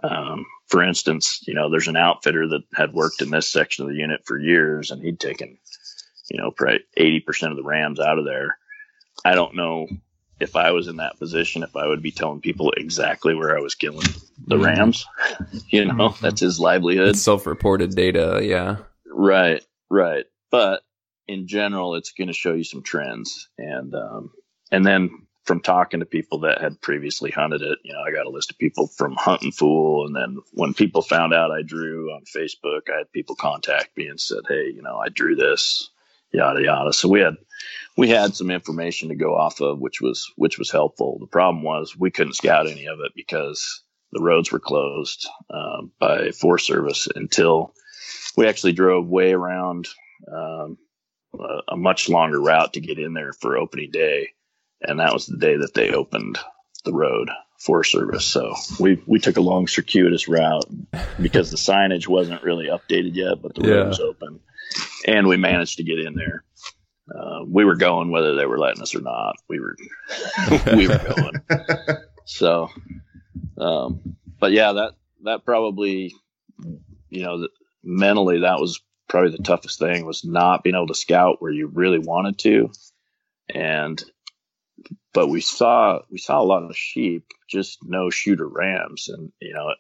[0.02, 3.90] Um, for instance, you know, there's an outfitter that had worked in this section of
[3.90, 5.58] the unit for years, and he'd taken
[6.30, 8.58] you know, probably 80% of the Rams out of there.
[9.24, 9.86] I don't know
[10.40, 13.60] if I was in that position, if I would be telling people exactly where I
[13.60, 14.06] was killing
[14.46, 14.64] the mm-hmm.
[14.64, 15.06] Rams.
[15.68, 16.24] you know, mm-hmm.
[16.24, 17.16] that's his livelihood.
[17.16, 18.40] Self reported data.
[18.42, 18.78] Yeah.
[19.06, 19.64] Right.
[19.90, 20.24] Right.
[20.50, 20.82] But
[21.28, 23.48] in general, it's going to show you some trends.
[23.58, 24.30] And, um,
[24.70, 28.26] and then from talking to people that had previously hunted it, you know, I got
[28.26, 30.06] a list of people from Hunting Fool.
[30.06, 34.06] And then when people found out I drew on Facebook, I had people contact me
[34.06, 35.90] and said, Hey, you know, I drew this
[36.32, 36.92] yada yada.
[36.92, 37.36] So we had
[37.96, 41.18] we had some information to go off of, which was which was helpful.
[41.20, 45.92] The problem was we couldn't scout any of it because the roads were closed um,
[45.98, 47.74] by Forest Service until
[48.36, 49.88] we actually drove way around
[50.32, 50.78] um,
[51.38, 54.30] a, a much longer route to get in there for opening day,
[54.80, 56.38] and that was the day that they opened
[56.84, 57.30] the road.
[57.58, 58.26] for Service.
[58.26, 60.66] So we we took a long circuitous route
[61.20, 63.88] because the signage wasn't really updated yet, but the road yeah.
[63.88, 64.40] was open
[65.06, 66.44] and we managed to get in there.
[67.14, 69.36] Uh, we were going whether they were letting us or not.
[69.48, 69.76] We were
[70.74, 71.98] we were going.
[72.24, 72.70] So,
[73.58, 74.92] um, but yeah, that
[75.24, 76.14] that probably,
[77.10, 77.48] you know,
[77.82, 81.66] mentally that was probably the toughest thing was not being able to scout where you
[81.66, 82.70] really wanted to,
[83.54, 84.02] and
[85.14, 89.54] but we saw we saw a lot of sheep, just no shooter rams, and you
[89.54, 89.72] know,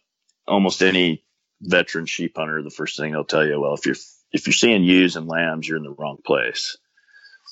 [0.46, 1.24] almost any
[1.60, 3.96] veteran sheep hunter, the first thing they'll tell you, well, if you're
[4.32, 6.78] if you're seeing ewes and lambs, you're in the wrong place.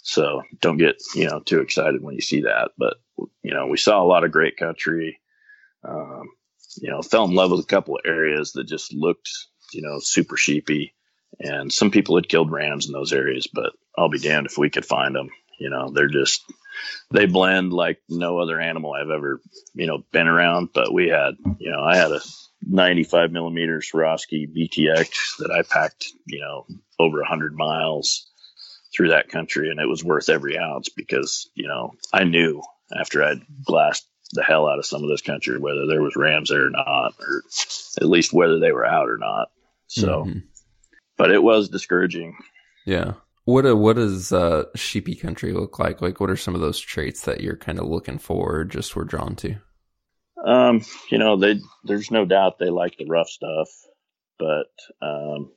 [0.05, 2.71] So don't get you know too excited when you see that.
[2.79, 2.95] But
[3.42, 5.18] you know we saw a lot of great country.
[5.85, 6.29] Um,
[6.81, 9.29] you know, fell in love with a couple of areas that just looked
[9.73, 10.95] you know super sheepy,
[11.40, 13.49] and some people had killed rams in those areas.
[13.53, 15.31] But I'll be damned if we could find them.
[15.59, 16.45] You know, they're just
[17.11, 19.40] they blend like no other animal I've ever
[19.74, 20.70] you know been around.
[20.72, 22.20] But we had you know I had a
[22.66, 26.66] 95 millimeter Swarovski BTX that I packed, you know,
[26.98, 28.28] over 100 miles
[28.94, 32.62] through that country, and it was worth every ounce because you know I knew
[32.94, 36.50] after I'd glassed the hell out of some of this country whether there was rams
[36.50, 37.42] there or not, or
[38.00, 39.50] at least whether they were out or not.
[39.87, 40.38] So, mm-hmm.
[41.16, 42.37] but it was discouraging.
[42.87, 43.14] Yeah.
[43.45, 46.01] What a, what does uh, sheepy country look like?
[46.01, 49.05] Like, what are some of those traits that you're kind of looking for, just were
[49.05, 49.57] drawn to?
[50.45, 53.69] Um, you know, they there's no doubt they like the rough stuff,
[54.38, 54.71] but
[55.01, 55.51] um,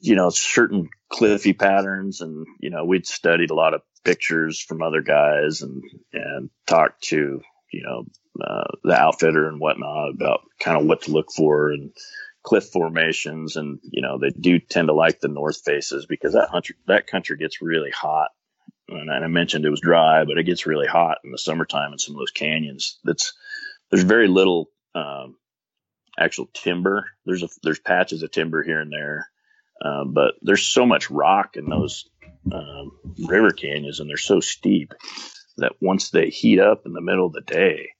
[0.00, 4.82] you know, certain cliffy patterns, and you know, we'd studied a lot of pictures from
[4.82, 7.40] other guys and and talked to
[7.72, 8.04] you know
[8.42, 11.90] uh, the outfitter and whatnot about kind of what to look for and
[12.46, 16.50] cliff formations, and you know, they do tend to like the north faces because that
[16.50, 18.30] country that country gets really hot
[18.88, 21.98] and I mentioned it was dry, but it gets really hot in the summertime in
[21.98, 22.98] some of those canyons.
[23.04, 23.32] That's
[23.90, 25.36] there's very little um,
[26.18, 27.06] actual timber.
[27.24, 29.28] There's a there's patches of timber here and there,
[29.84, 32.08] uh, but there's so much rock in those
[32.52, 32.92] um,
[33.26, 34.94] river canyons, and they're so steep
[35.56, 37.90] that once they heat up in the middle of the day,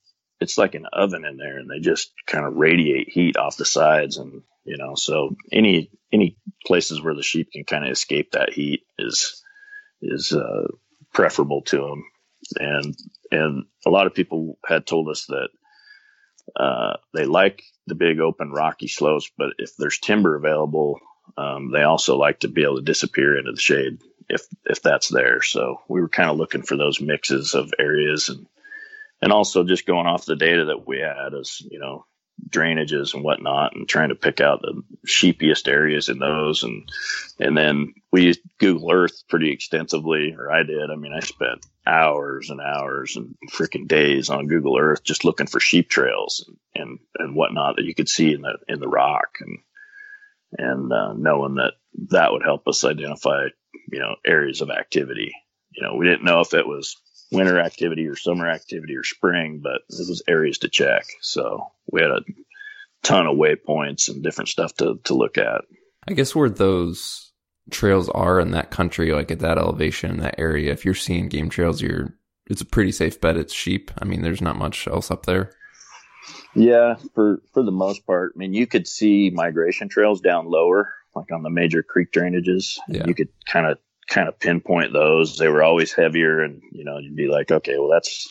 [0.40, 3.64] it's like an oven in there, and they just kind of radiate heat off the
[3.64, 8.32] sides, and you know, so any any places where the sheep can kind of escape
[8.32, 9.42] that heat is
[10.02, 10.66] is uh,
[11.12, 12.04] preferable to them,
[12.58, 12.96] and
[13.30, 15.48] and a lot of people had told us that
[16.56, 20.98] uh, they like the big open rocky slopes, but if there's timber available,
[21.36, 25.08] um, they also like to be able to disappear into the shade if if that's
[25.08, 25.42] there.
[25.42, 28.46] So we were kind of looking for those mixes of areas and
[29.22, 32.04] and also just going off the data that we had as you know
[32.50, 36.88] drainages and whatnot and trying to pick out the sheepiest areas in those and
[37.40, 40.90] and then we used Google Earth pretty extensively or I did.
[40.90, 45.46] I mean I spent hours and hours and freaking days on Google Earth just looking
[45.46, 48.88] for sheep trails and, and, and whatnot that you could see in the in the
[48.88, 49.58] rock and
[50.58, 51.72] and uh, knowing that
[52.10, 53.46] that would help us identify
[53.90, 55.32] you know areas of activity.
[55.70, 56.96] You know we didn't know if it was
[57.32, 61.04] winter activity or summer activity or spring, but it was areas to check.
[61.20, 62.20] So we had a
[63.02, 65.62] ton of waypoints and different stuff to, to look at.
[66.08, 67.32] I guess where those
[67.70, 71.28] trails are in that country, like at that elevation, in that area, if you're seeing
[71.28, 72.14] game trails, you're
[72.48, 73.90] it's a pretty safe bet it's sheep.
[74.00, 75.50] I mean, there's not much else up there.
[76.54, 78.32] Yeah, for for the most part.
[78.34, 82.78] I mean, you could see migration trails down lower, like on the major creek drainages.
[82.88, 83.04] Yeah.
[83.06, 85.36] You could kind of kind of pinpoint those.
[85.36, 88.26] They were always heavier, and you know, you'd be like, okay, well, that's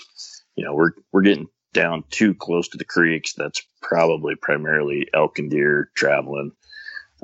[0.55, 3.33] you know, we're we're getting down too close to the creeks.
[3.33, 6.51] That's probably primarily elk and deer traveling.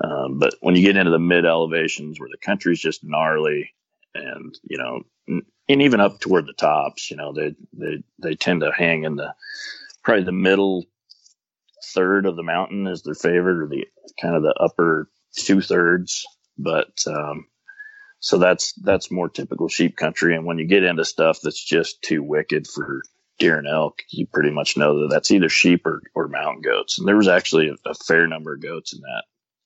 [0.04, 3.72] Um, but when you get into the mid elevations where the country's just gnarly,
[4.14, 8.62] and you know, and even up toward the tops, you know, they they they tend
[8.62, 9.34] to hang in the
[10.04, 10.86] probably the middle
[11.94, 13.86] third of the mountain is their favorite, or the
[14.22, 16.26] kind of the upper two thirds.
[16.58, 17.46] But um,
[18.22, 20.36] so that's that's more typical sheep country.
[20.36, 23.02] And when you get into stuff that's just too wicked for
[23.40, 27.00] deer and elk, you pretty much know that that's either sheep or, or mountain goats.
[27.00, 29.24] And there was actually a, a fair number of goats in that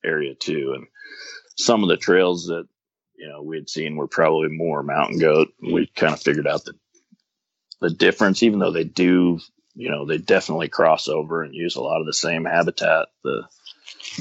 [0.10, 0.72] area too.
[0.74, 0.88] And
[1.58, 2.66] some of the trails that
[3.18, 5.50] you know we had seen were probably more mountain goat.
[5.62, 6.78] We kind of figured out that
[7.82, 9.42] the difference, even though they do,
[9.74, 13.10] you know, they definitely cross over and use a lot of the same habitat.
[13.26, 13.44] The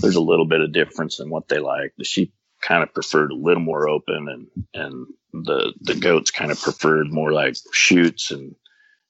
[0.00, 1.92] there's a little bit of difference in what they like.
[1.96, 2.34] The sheep
[2.66, 7.12] kind of preferred a little more open and and the the goats kind of preferred
[7.12, 8.54] more like chutes and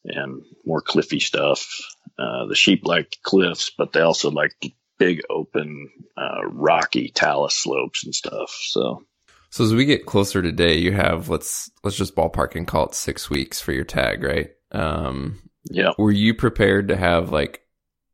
[0.04, 1.66] and more cliffy stuff.
[2.18, 4.66] Uh, the sheep liked cliffs, but they also liked
[4.98, 8.50] big open uh, rocky talus slopes and stuff.
[8.68, 9.02] So
[9.50, 12.86] so as we get closer to day, you have let's let's just ballpark and call
[12.86, 14.50] it six weeks for your tag, right?
[14.72, 15.40] Um,
[15.70, 15.92] yeah.
[15.96, 17.63] Were you prepared to have like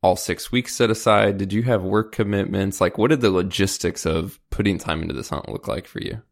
[0.03, 1.39] all six weeks set aside?
[1.39, 2.81] Did you have work commitments?
[2.81, 6.23] Like, what did the logistics of putting time into this hunt look like for you?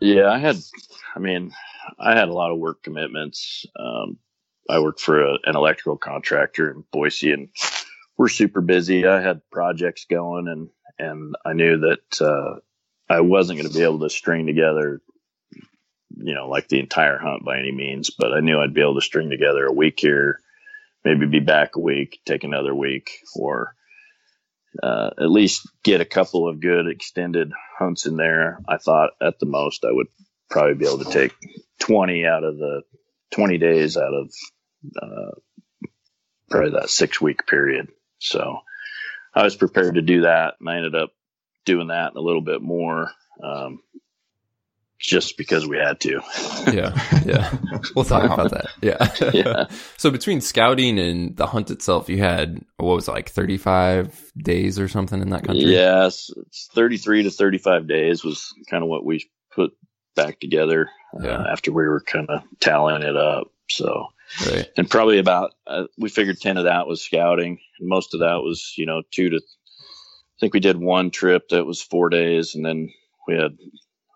[0.00, 0.56] Yeah, I had,
[1.14, 1.52] I mean,
[1.98, 3.66] I had a lot of work commitments.
[3.78, 4.18] Um,
[4.68, 7.48] I worked for a, an electrical contractor in Boise and
[8.16, 9.06] we're super busy.
[9.06, 12.60] I had projects going and, and I knew that, uh,
[13.08, 15.02] I wasn't going to be able to string together,
[16.16, 18.94] you know, like the entire hunt by any means, but I knew I'd be able
[18.94, 20.40] to string together a week here,
[21.04, 23.74] maybe be back a week, take another week, or
[24.82, 28.58] uh, at least get a couple of good extended hunts in there.
[28.68, 30.08] I thought at the most I would
[30.50, 31.34] probably be able to take
[31.80, 32.82] 20 out of the
[33.32, 34.30] 20 days out of
[35.00, 35.30] uh,
[36.50, 37.88] probably that six week period.
[38.18, 38.58] So
[39.34, 41.10] I was prepared to do that, and I ended up
[41.64, 43.10] doing that a little bit more.
[43.42, 43.80] Um,
[45.02, 46.10] just because we had to.
[46.72, 47.58] yeah, yeah.
[47.94, 48.34] We'll talk wow.
[48.34, 48.66] about that.
[48.82, 49.66] Yeah, yeah.
[49.96, 54.32] so between scouting and the hunt itself, you had what was it, like thirty five
[54.36, 55.64] days or something in that country.
[55.64, 59.72] Yes, it's thirty three to thirty five days was kind of what we put
[60.16, 61.44] back together uh, yeah.
[61.48, 63.48] after we were kind of tallying it up.
[63.70, 64.08] So,
[64.46, 64.68] right.
[64.76, 68.40] and probably about uh, we figured ten of that was scouting, and most of that
[68.42, 69.36] was you know two to.
[69.36, 72.88] I think we did one trip that was four days, and then
[73.28, 73.56] we had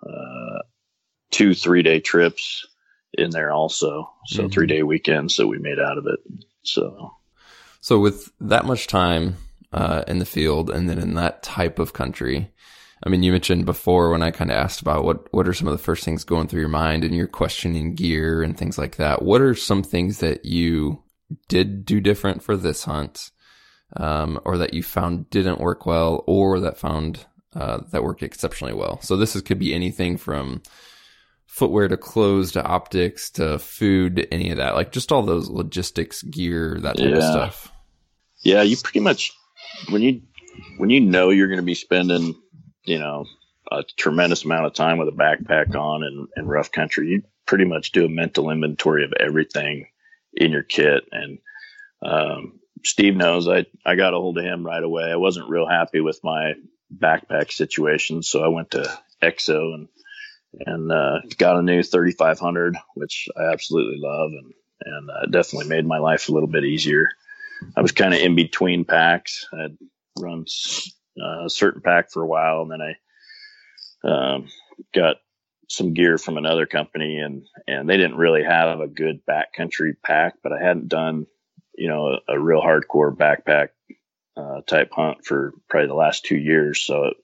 [0.03, 0.63] uh,
[1.31, 2.67] two three day trips
[3.15, 4.11] in there also.
[4.27, 4.51] So mm-hmm.
[4.51, 6.21] three day weekends that we made out of it.
[6.63, 7.13] So,
[7.81, 9.37] so with that much time
[9.73, 12.51] uh, in the field and then in that type of country,
[13.05, 15.69] I mean, you mentioned before when I kind of asked about what what are some
[15.69, 18.97] of the first things going through your mind and you're questioning gear and things like
[18.97, 19.23] that.
[19.23, 21.03] What are some things that you
[21.49, 23.31] did do different for this hunt,
[23.97, 28.75] um, or that you found didn't work well, or that found uh, that worked exceptionally
[28.75, 29.01] well?
[29.03, 30.63] So this is, could be anything from
[31.57, 36.23] footwear to clothes to optics to food, any of that, like just all those logistics
[36.23, 37.17] gear, that type yeah.
[37.17, 37.73] of stuff.
[38.45, 39.33] Yeah, you pretty much
[39.89, 40.21] when you
[40.77, 42.35] when you know you're going to be spending,
[42.85, 43.25] you know,
[43.73, 47.65] a tremendous amount of time with a backpack on and in rough country, you pretty
[47.65, 49.87] much do a mental inventory of everything
[50.35, 51.05] in your kit.
[51.11, 51.39] And
[52.03, 55.05] um, Steve knows I, I got a hold of him right away.
[55.05, 56.53] I wasn't real happy with my
[56.95, 59.89] backpack situation, so I went to EXO and
[60.53, 65.87] and uh, got a new 3500, which I absolutely love, and and uh, definitely made
[65.87, 67.09] my life a little bit easier.
[67.77, 69.47] I was kind of in between packs.
[69.53, 69.77] I'd
[70.19, 70.45] run
[71.21, 72.95] uh, a certain pack for a while, and then I
[74.09, 74.49] um,
[74.95, 75.17] got
[75.69, 80.35] some gear from another company, and and they didn't really have a good backcountry pack,
[80.43, 81.27] but I hadn't done
[81.77, 83.69] you know a, a real hardcore backpack
[84.37, 87.17] uh, type hunt for probably the last two years, so it,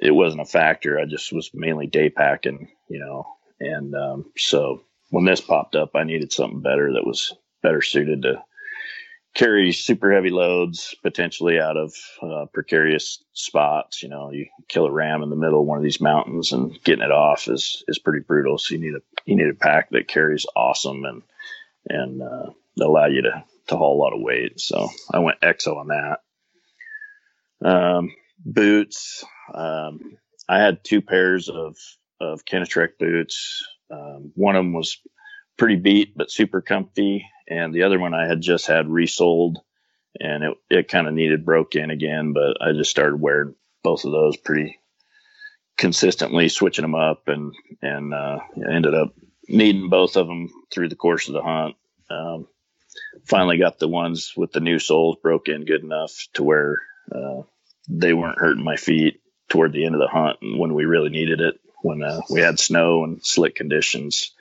[0.00, 0.98] it wasn't a factor.
[0.98, 3.26] I just was mainly day packing, you know,
[3.60, 8.22] and um, so when this popped up, I needed something better that was better suited
[8.22, 8.42] to
[9.34, 14.02] carry super heavy loads potentially out of uh, precarious spots.
[14.02, 16.82] You know, you kill a ram in the middle of one of these mountains and
[16.84, 18.58] getting it off is is pretty brutal.
[18.58, 21.22] So you need a you need a pack that carries awesome and
[21.88, 24.58] and uh, allow you to to haul a lot of weight.
[24.60, 26.18] So I went EXO on that.
[27.62, 28.12] Um,
[28.44, 29.24] boots.
[29.54, 30.16] Um,
[30.48, 31.76] I had two pairs of
[32.20, 33.64] of Kenetrek boots.
[33.90, 34.98] Um, one of them was
[35.56, 39.58] pretty beat but super comfy, and the other one I had just had resold,
[40.18, 42.32] and it it kind of needed broke in again.
[42.32, 44.78] But I just started wearing both of those pretty
[45.76, 48.38] consistently, switching them up, and and uh,
[48.70, 49.14] ended up
[49.48, 51.76] needing both of them through the course of the hunt.
[52.10, 52.46] Um,
[53.24, 56.80] finally got the ones with the new soles broke in good enough to where
[57.14, 57.42] uh,
[57.98, 61.10] they weren't hurting my feet toward the end of the hunt and when we really
[61.10, 64.32] needed it when uh, we had snow and slick conditions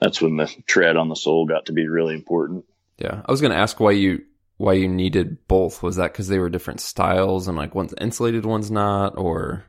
[0.00, 2.64] that's when the tread on the sole got to be really important.
[2.98, 3.22] Yeah.
[3.24, 4.24] I was going to ask why you
[4.56, 5.82] why you needed both.
[5.82, 9.64] Was that because they were different styles and like one's insulated one's not or?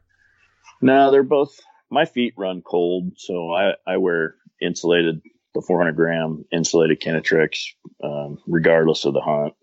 [0.81, 1.59] No they're both
[1.89, 5.21] my feet run cold so i i wear insulated
[5.53, 7.67] the 400 gram insulated Kenetreks,
[8.03, 9.53] um, regardless of the hunt.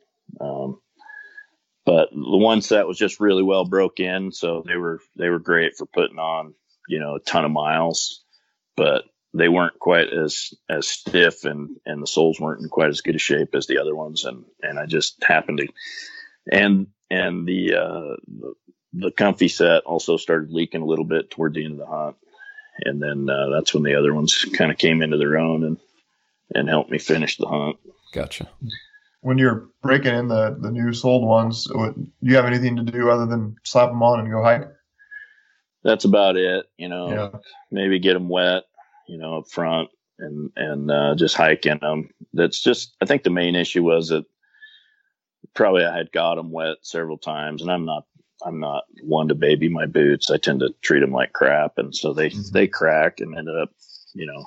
[0.40, 0.80] Um,
[1.84, 5.38] but the one set was just really well broke in, so they were they were
[5.38, 6.54] great for putting on
[6.88, 8.22] you know a ton of miles,
[8.76, 9.04] but
[9.34, 13.16] they weren't quite as as stiff and and the soles weren't in quite as good
[13.16, 15.68] a shape as the other ones, and and I just happened to
[16.50, 18.54] and and the uh, the,
[18.94, 22.16] the comfy set also started leaking a little bit toward the end of the hunt,
[22.84, 25.76] and then uh, that's when the other ones kind of came into their own and
[26.54, 27.76] and helped me finish the hunt.
[28.12, 28.48] Gotcha.
[29.22, 33.10] When you're breaking in the the new sold ones, do you have anything to do
[33.10, 34.68] other than slap them on and go hike?
[35.84, 36.66] That's about it.
[36.76, 37.38] You know, yeah.
[37.70, 38.64] maybe get them wet,
[39.08, 42.10] you know, up front and and uh, just hiking them.
[42.32, 42.96] That's just.
[43.00, 44.24] I think the main issue was that
[45.54, 48.04] probably I had got them wet several times, and I'm not
[48.44, 50.30] I'm not one to baby my boots.
[50.30, 52.52] I tend to treat them like crap, and so they mm-hmm.
[52.52, 53.70] they crack and ended up,
[54.14, 54.46] you know,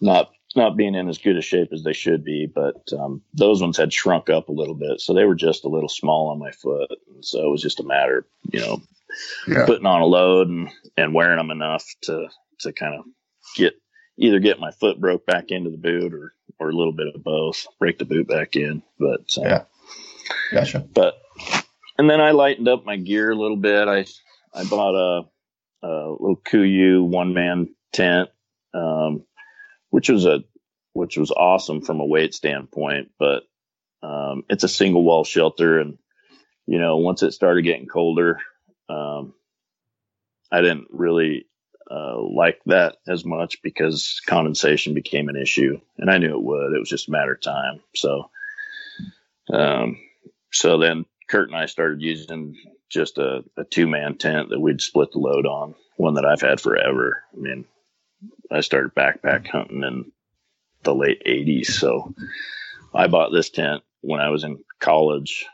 [0.00, 2.46] not not being in as good a shape as they should be.
[2.46, 5.68] But um, those ones had shrunk up a little bit, so they were just a
[5.68, 6.90] little small on my foot.
[7.12, 8.82] And so it was just a matter, you know,
[9.46, 9.66] yeah.
[9.66, 12.28] putting on a load and and wearing them enough to
[12.60, 13.04] to kind of
[13.56, 13.74] get
[14.18, 17.22] either get my foot broke back into the boot or or a little bit of
[17.24, 18.82] both, break the boot back in.
[18.98, 19.64] But uh, yeah,
[20.52, 20.80] gotcha.
[20.80, 21.20] But
[21.98, 23.88] and then I lightened up my gear a little bit.
[23.88, 24.06] I
[24.54, 28.28] I bought a, a little KUIU one man tent,
[28.74, 29.24] um,
[29.92, 30.42] which was a
[30.94, 33.10] which was awesome from a weight standpoint.
[33.18, 33.44] But
[34.02, 35.98] um, it's a single wall shelter, and
[36.66, 38.38] you know once it started getting colder,
[38.88, 39.34] um,
[40.50, 41.46] I didn't really
[41.90, 46.72] uh, like that as much because condensation became an issue, and I knew it would.
[46.72, 47.80] It was just a matter of time.
[47.94, 48.30] So,
[49.52, 49.98] um,
[50.52, 52.56] so then Kurt and I started using
[52.88, 56.40] just a, a two man tent that we'd split the load on, one that I've
[56.40, 57.22] had forever.
[57.34, 57.66] I mean,
[58.50, 60.12] I started backpack hunting in
[60.82, 61.66] the late 80s.
[61.66, 62.14] So
[62.94, 65.46] I bought this tent when I was in college.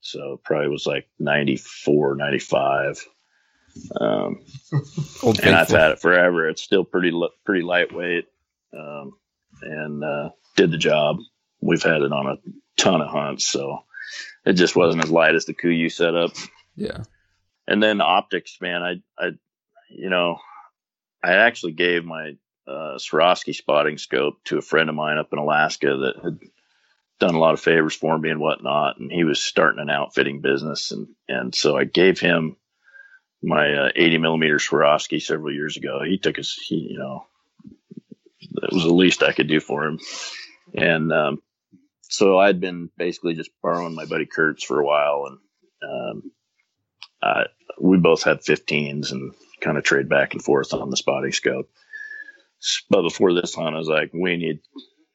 [0.00, 3.04] So probably was like 94, 95.
[4.00, 4.44] Um,
[5.42, 6.48] and I've had it forever.
[6.48, 7.12] It's still pretty,
[7.44, 8.26] pretty lightweight.
[8.76, 9.12] Um,
[9.62, 11.18] and, uh, did the job.
[11.60, 12.36] We've had it on a
[12.76, 13.46] ton of hunts.
[13.46, 13.84] So
[14.44, 16.32] it just wasn't as light as the KUIU setup.
[16.76, 17.04] Yeah.
[17.66, 19.30] And then optics, man, I, I,
[19.90, 20.38] you know,
[21.26, 22.32] I actually gave my
[22.68, 26.38] uh, Swarovski spotting scope to a friend of mine up in Alaska that had
[27.18, 28.98] done a lot of favors for me and whatnot.
[28.98, 30.92] And he was starting an outfitting business.
[30.92, 32.56] And, and so I gave him
[33.42, 36.00] my uh, 80 millimeter Swarovski several years ago.
[36.04, 37.26] He took his, he, you know,
[38.52, 39.98] that was the least I could do for him.
[40.74, 41.42] And um,
[42.02, 45.38] so I'd been basically just borrowing my buddy Kurt's for a while, and
[45.90, 46.32] um,
[47.22, 47.44] uh,
[47.80, 51.70] we both had 15s and kind of trade back and forth on the spotting scope.
[52.90, 54.60] But before this hunt, I was like, we need,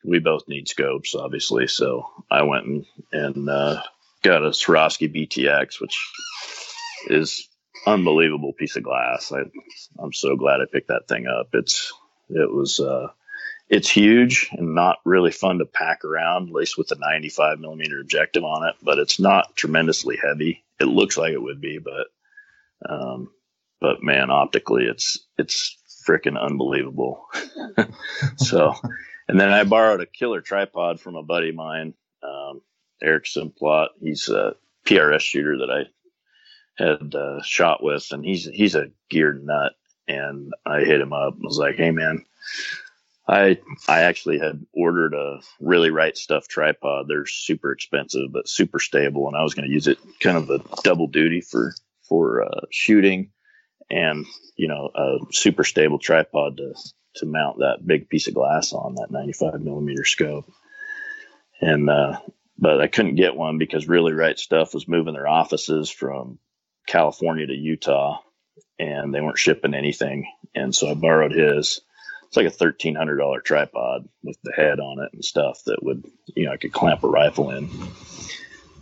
[0.03, 1.67] we both need scopes, obviously.
[1.67, 3.81] So I went and, and uh,
[4.21, 5.97] got a Swarovski BTX, which
[7.07, 7.47] is
[7.85, 9.31] unbelievable piece of glass.
[9.31, 9.41] I,
[9.99, 11.49] I'm so glad I picked that thing up.
[11.53, 11.91] It's,
[12.29, 13.07] it was, uh,
[13.69, 17.99] it's huge and not really fun to pack around, at least with the 95 millimeter
[17.99, 20.63] objective on it, but it's not tremendously heavy.
[20.79, 22.07] It looks like it would be, but,
[22.87, 23.31] um,
[23.81, 25.77] but man, optically, it's, it's
[26.07, 27.25] freaking unbelievable.
[28.37, 28.73] so,
[29.27, 32.61] and then I borrowed a killer tripod from a buddy of mine, um,
[33.01, 33.89] Eric Simplot.
[33.99, 34.55] He's a
[34.85, 39.73] PRS shooter that I had uh, shot with, and he's he's a geared nut.
[40.07, 42.25] And I hit him up and was like, "Hey, man,
[43.27, 47.07] I I actually had ordered a really right stuff tripod.
[47.07, 50.49] They're super expensive but super stable, and I was going to use it kind of
[50.49, 51.73] a double duty for
[52.03, 53.31] for uh, shooting,
[53.91, 54.25] and
[54.55, 56.73] you know a super stable tripod to
[57.15, 60.49] to mount that big piece of glass on that 95 millimeter scope.
[61.59, 62.19] And uh,
[62.57, 66.39] but I couldn't get one because really right stuff was moving their offices from
[66.87, 68.19] California to Utah,
[68.79, 71.81] and they weren't shipping anything, and so I borrowed his
[72.27, 75.83] it's like a thirteen hundred dollar tripod with the head on it and stuff that
[75.83, 77.69] would you know I could clamp a rifle in.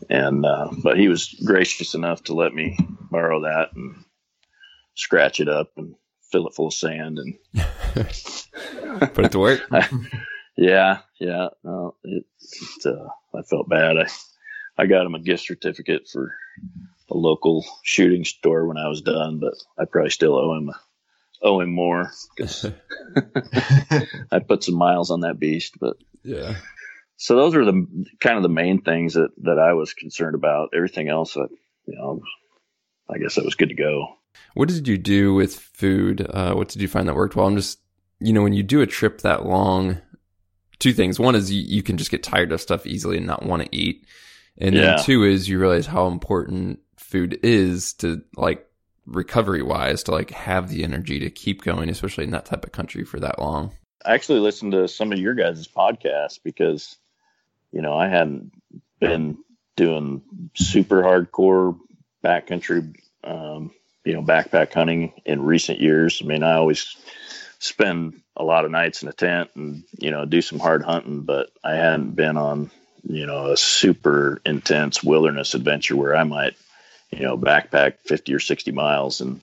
[0.07, 2.77] And uh, but he was gracious enough to let me
[3.11, 4.03] borrow that and
[4.99, 5.95] scratch it up and
[6.31, 7.37] fill it full of sand and
[9.13, 9.61] put it to work.
[9.71, 9.87] I,
[10.57, 11.47] yeah, yeah.
[11.63, 13.97] No, it, it uh, I felt bad.
[13.97, 14.07] I
[14.77, 16.35] I got him a gift certificate for
[17.09, 20.79] a local shooting store when I was done, but I probably still owe him a
[21.41, 22.65] owe him more because
[24.31, 25.75] I put some miles on that beast.
[25.79, 26.55] But yeah.
[27.15, 30.69] So those are the kind of the main things that that I was concerned about.
[30.75, 31.45] Everything else, I,
[31.85, 32.21] you know,
[33.09, 34.18] I guess I was good to go.
[34.53, 36.25] What did you do with food?
[36.29, 37.47] Uh, what did you find that worked well?
[37.47, 37.79] I'm just,
[38.19, 40.01] you know, when you do a trip that long,
[40.79, 41.19] two things.
[41.19, 43.75] One is you, you can just get tired of stuff easily and not want to
[43.75, 44.05] eat.
[44.57, 44.81] And yeah.
[44.81, 48.65] then two is you realize how important food is to like
[49.05, 52.71] recovery wise to like have the energy to keep going, especially in that type of
[52.71, 53.71] country for that long.
[54.05, 56.97] I actually listened to some of your guys' podcasts because,
[57.71, 58.51] you know, I hadn't
[58.99, 59.37] been
[59.75, 60.21] doing
[60.55, 61.77] super hardcore
[62.23, 63.71] backcountry, um,
[64.09, 66.21] you know, backpack hunting in recent years.
[66.23, 66.95] I mean, I always
[67.59, 71.21] spend a lot of nights in a tent and, you know, do some hard hunting,
[71.21, 72.71] but I hadn't been on,
[73.03, 76.55] you know, a super intense wilderness adventure where I might
[77.11, 79.41] you know, backpack 50 or 60 miles and,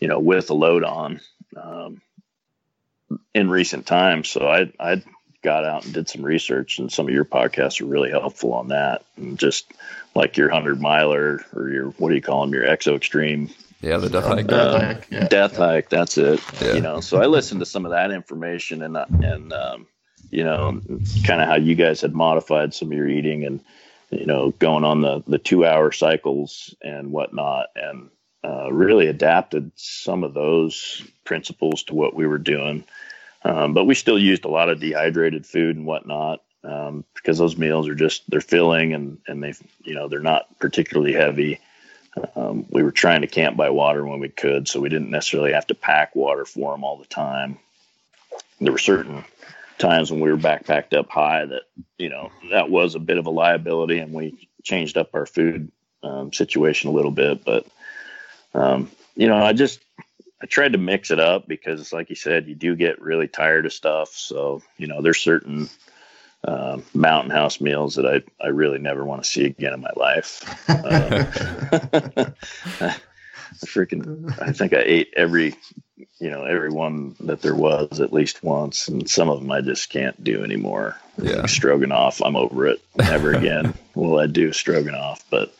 [0.00, 1.20] you know, with a load on
[1.56, 2.00] um,
[3.34, 4.28] in recent times.
[4.28, 5.02] So I, I
[5.42, 8.68] got out and did some research and some of your podcasts are really helpful on
[8.68, 9.04] that.
[9.16, 9.72] And just
[10.14, 12.54] like your hundred miler or your, what do you call them?
[12.54, 13.50] Your exo extreme.
[13.80, 13.96] Yeah.
[13.98, 14.44] The death hike.
[14.44, 15.28] Uh, death, hike yeah.
[15.28, 15.88] death hike.
[15.88, 16.40] That's it.
[16.60, 16.74] Yeah.
[16.74, 19.86] You know, so I listened to some of that information and, and, um,
[20.30, 20.80] you know,
[21.24, 23.60] kind of how you guys had modified some of your eating and,
[24.10, 28.10] you know, going on the, the two hour cycles and whatnot, and
[28.44, 32.84] uh, really adapted some of those principles to what we were doing.
[33.44, 37.56] Um, but we still used a lot of dehydrated food and whatnot um, because those
[37.56, 41.60] meals are just they're filling and and they you know they're not particularly heavy.
[42.34, 45.52] Um, we were trying to camp by water when we could, so we didn't necessarily
[45.52, 47.58] have to pack water for them all the time.
[48.60, 49.24] There were certain
[49.78, 51.62] times when we were backpacked up high that
[51.98, 55.70] you know that was a bit of a liability, and we changed up our food
[56.02, 57.44] um, situation a little bit.
[57.44, 57.66] But
[58.54, 59.80] um, you know, I just
[60.42, 63.66] I tried to mix it up because, like you said, you do get really tired
[63.66, 64.10] of stuff.
[64.10, 65.68] So you know, there's certain
[66.44, 69.90] uh, mountain house meals that I, I really never want to see again in my
[69.96, 70.42] life.
[70.68, 71.24] Uh,
[73.62, 75.54] I freaking, I think I ate every
[76.18, 79.60] you know every one that there was at least once, and some of them I
[79.60, 80.96] just can't do anymore.
[81.18, 82.80] Yeah, like stroganoff, I'm over it.
[82.96, 85.24] Never again will I do stroganoff.
[85.30, 85.54] But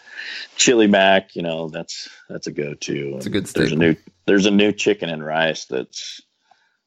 [0.56, 3.16] chili mac, you know, that's that's a go-to.
[3.16, 3.48] It's a good.
[3.48, 3.62] Staple.
[3.62, 6.20] There's a new there's a new chicken and rice that's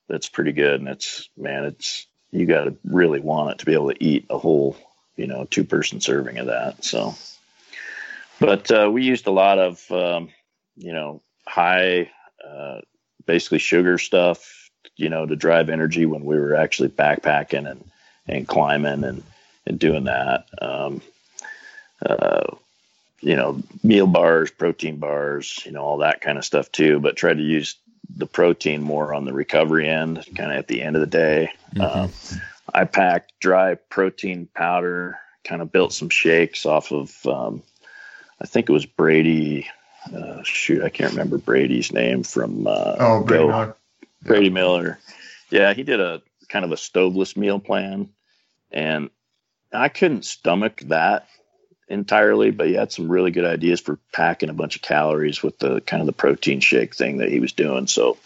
[0.07, 3.73] that's pretty good, and it's man, it's you got to really want it to be
[3.73, 4.75] able to eat a whole
[5.15, 6.84] you know two person serving of that.
[6.84, 7.15] So,
[8.39, 10.29] but uh, we used a lot of um,
[10.75, 12.09] you know high
[12.45, 12.81] uh,
[13.25, 17.89] basically sugar stuff, you know, to drive energy when we were actually backpacking and,
[18.27, 19.23] and climbing and,
[19.65, 20.45] and doing that.
[20.61, 21.01] Um,
[22.05, 22.55] uh,
[23.21, 27.15] you know, meal bars, protein bars, you know, all that kind of stuff too, but
[27.15, 27.75] try to use
[28.16, 31.51] the protein more on the recovery end, kind of at the end of the day.
[31.76, 31.82] Mm-hmm.
[31.82, 32.41] Um,
[32.74, 37.64] I packed dry protein powder, kind of built some shakes off of, um,
[38.41, 39.68] I think it was Brady.
[40.14, 43.76] Uh, shoot, I can't remember Brady's name from uh, oh, Brady Miller.
[44.22, 44.99] Brady Miller.
[45.49, 48.09] Yeah, he did a kind of a stoveless meal plan,
[48.72, 49.09] and
[49.72, 51.28] I couldn't stomach that
[51.88, 55.59] entirely, but he had some really good ideas for packing a bunch of calories with
[55.59, 57.88] the kind of the protein shake thing that he was doing.
[57.88, 58.17] So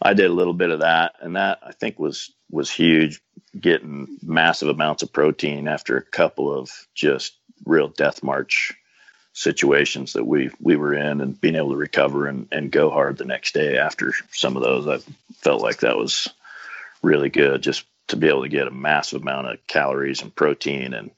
[0.00, 3.20] I did a little bit of that, and that I think was was huge,
[3.58, 8.74] getting massive amounts of protein after a couple of just real death march
[9.32, 13.16] situations that we we were in, and being able to recover and, and go hard
[13.16, 14.86] the next day after some of those.
[14.86, 14.98] I
[15.34, 16.28] felt like that was
[17.02, 20.94] really good, just to be able to get a massive amount of calories and protein
[20.94, 21.10] and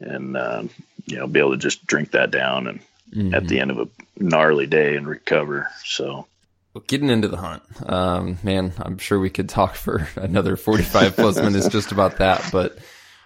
[0.00, 0.70] and um,
[1.06, 2.80] you know be able to just drink that down and
[3.14, 3.34] mm-hmm.
[3.34, 5.68] at the end of a gnarly day and recover.
[5.84, 6.26] So.
[6.72, 11.14] Well, getting into the hunt, um, man, I'm sure we could talk for another 45
[11.14, 12.48] plus minutes just about that.
[12.50, 12.78] But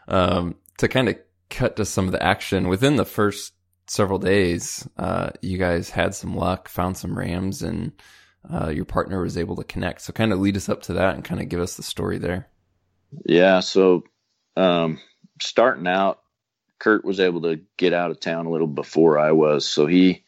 [0.07, 1.17] um, to kind of
[1.49, 3.55] cut to some of the action within the first
[3.87, 7.93] several days, uh, you guys had some luck, found some rams, and
[8.53, 10.03] uh, your partner was able to connect.
[10.03, 12.19] So, kind of lead us up to that and kind of give us the story
[12.19, 12.49] there.
[13.25, 13.61] Yeah.
[13.61, 14.05] So,
[14.57, 15.01] um,
[15.41, 16.21] starting out,
[16.79, 20.25] Kurt was able to get out of town a little before I was, so he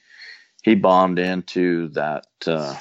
[0.63, 2.77] he bombed into that uh,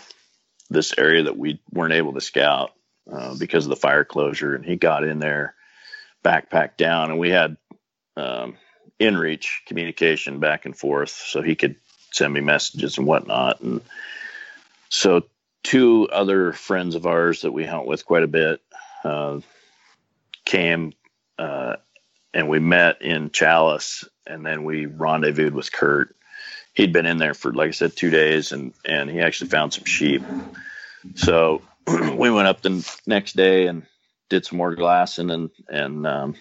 [0.70, 2.72] this area that we weren't able to scout
[3.12, 5.56] uh, because of the fire closure, and he got in there,
[6.24, 7.58] backpack down, and we had
[8.18, 8.58] um,
[9.00, 11.76] inReach communication back and forth, so he could
[12.12, 13.82] send me messages and whatnot, and
[14.90, 15.24] so
[15.64, 18.62] two other friends of ours that we hunt with quite a bit
[19.04, 19.40] uh,
[20.46, 20.94] came
[21.38, 21.76] uh,
[22.34, 26.16] and we met in Challis, and then we rendezvoused with Kurt.
[26.74, 29.74] He'd been in there for, like I said, two days, and and he actually found
[29.74, 30.24] some sheep.
[31.16, 33.84] So we went up the next day and
[34.30, 36.36] did some more glassing, and and um,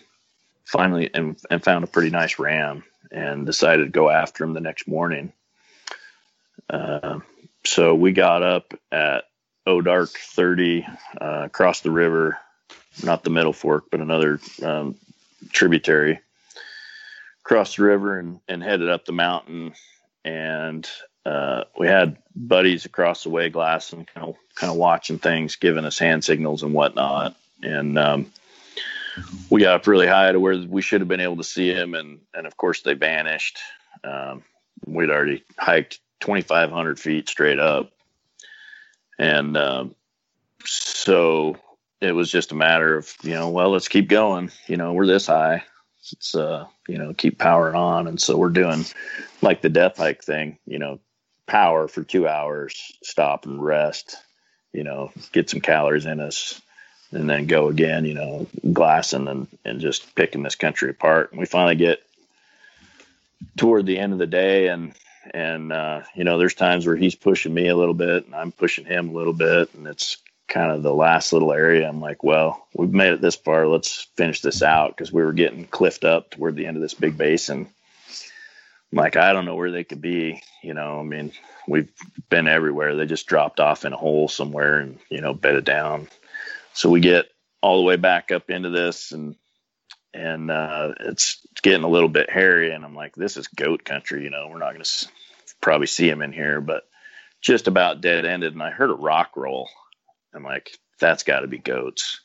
[0.64, 4.60] finally and, and found a pretty nice ram, and decided to go after him the
[4.60, 5.32] next morning.
[6.68, 7.20] Uh,
[7.64, 9.24] so we got up at
[9.66, 10.86] oh dark 30
[11.20, 12.38] uh, across the river
[13.02, 14.96] not the middle fork but another um,
[15.50, 16.20] tributary,
[17.42, 19.74] crossed the river and, and headed up the mountain.
[20.24, 20.88] And
[21.24, 23.52] uh, we had buddies across the way and
[24.06, 27.36] kind of kind of watching things, giving us hand signals and whatnot.
[27.62, 28.32] And um,
[29.50, 31.94] we got up really high to where we should have been able to see him,
[31.94, 33.58] and and of course they vanished.
[34.04, 34.42] Um,
[34.86, 37.92] we'd already hiked 2,500 feet straight up,
[39.18, 39.94] and um,
[40.64, 41.56] so
[42.00, 44.50] it was just a matter of you know well let's keep going.
[44.66, 45.64] You know we're this high.
[46.12, 48.06] It's uh you know keep powering on.
[48.06, 48.84] And so we're doing
[49.42, 51.00] like the death hike thing you know
[51.46, 54.16] power for two hours stop and rest
[54.72, 56.60] you know get some calories in us
[57.10, 61.30] and then go again you know glassing and and just picking this country apart.
[61.32, 62.02] And we finally get
[63.56, 64.94] toward the end of the day and
[65.34, 68.50] and uh, you know there's times where he's pushing me a little bit and i'm
[68.50, 69.74] pushing him a little bit.
[69.74, 70.18] And it's
[70.48, 71.88] kind of the last little area.
[71.88, 73.66] I'm like, well, we've made it this far.
[73.66, 76.94] Let's finish this out because we were getting cliffed up toward the end of this
[76.94, 77.68] big basin.
[78.90, 80.42] I'm like, I don't know where they could be.
[80.62, 81.32] You know, I mean,
[81.66, 81.92] we've
[82.30, 82.96] been everywhere.
[82.96, 86.08] They just dropped off in a hole somewhere and, you know, bedded down.
[86.72, 87.26] So we get
[87.60, 89.36] all the way back up into this and,
[90.14, 92.72] and uh, it's getting a little bit hairy.
[92.72, 94.24] And I'm like, this is goat country.
[94.24, 95.08] You know, we're not going to
[95.60, 96.88] probably see them in here, but
[97.42, 98.54] just about dead ended.
[98.54, 99.68] And I heard a rock roll
[100.34, 102.20] I'm like, that's got to be goats.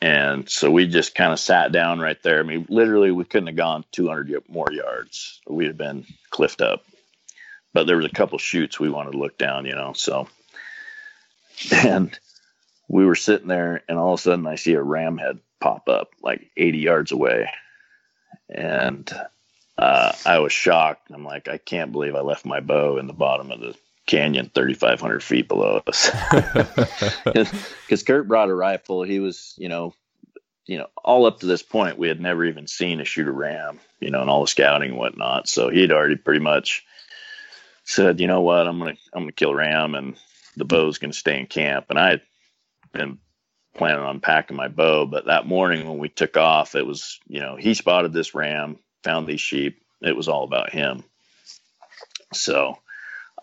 [0.00, 2.38] And so we just kind of sat down right there.
[2.38, 5.40] I mean, literally, we couldn't have gone 200 more yards.
[5.48, 6.84] We'd have been cliffed up.
[7.74, 9.92] But there was a couple chutes we wanted to look down, you know.
[9.94, 10.28] So,
[11.72, 12.16] and
[12.88, 15.88] we were sitting there, and all of a sudden, I see a ram head pop
[15.88, 17.50] up like 80 yards away.
[18.48, 19.12] And
[19.76, 21.10] uh, I was shocked.
[21.12, 23.76] I'm like, I can't believe I left my bow in the bottom of the
[24.08, 26.10] canyon 3,500 feet below us.
[27.24, 29.02] Because Kurt brought a rifle.
[29.02, 29.94] He was, you know,
[30.66, 33.80] you know, all up to this point, we had never even seen a shooter ram,
[34.00, 35.48] you know, and all the scouting and whatnot.
[35.48, 36.84] So he had already pretty much
[37.84, 40.16] said, you know what, I'm gonna I'm gonna kill ram, and
[40.56, 41.86] the bow's gonna stay in camp.
[41.88, 42.22] And I had
[42.92, 43.18] been
[43.74, 47.40] planning on packing my bow, but that morning when we took off, it was, you
[47.40, 49.80] know, he spotted this ram, found these sheep.
[50.02, 51.02] It was all about him.
[52.34, 52.76] So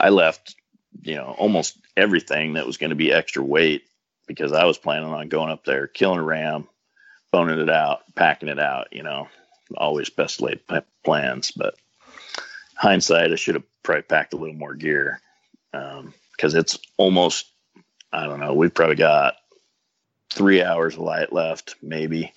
[0.05, 0.53] I left,
[1.01, 3.85] you know, almost everything that was going to be extra weight
[4.27, 6.67] because I was planning on going up there, killing a ram,
[7.31, 9.29] boning it out, packing it out, you know,
[9.75, 10.59] always best laid
[11.03, 11.49] plans.
[11.49, 11.73] But
[12.75, 15.21] hindsight, I should have probably packed a little more gear
[15.71, 17.47] because um, it's almost,
[18.13, 19.37] I don't know, we've probably got
[20.31, 22.31] three hours of light left, maybe,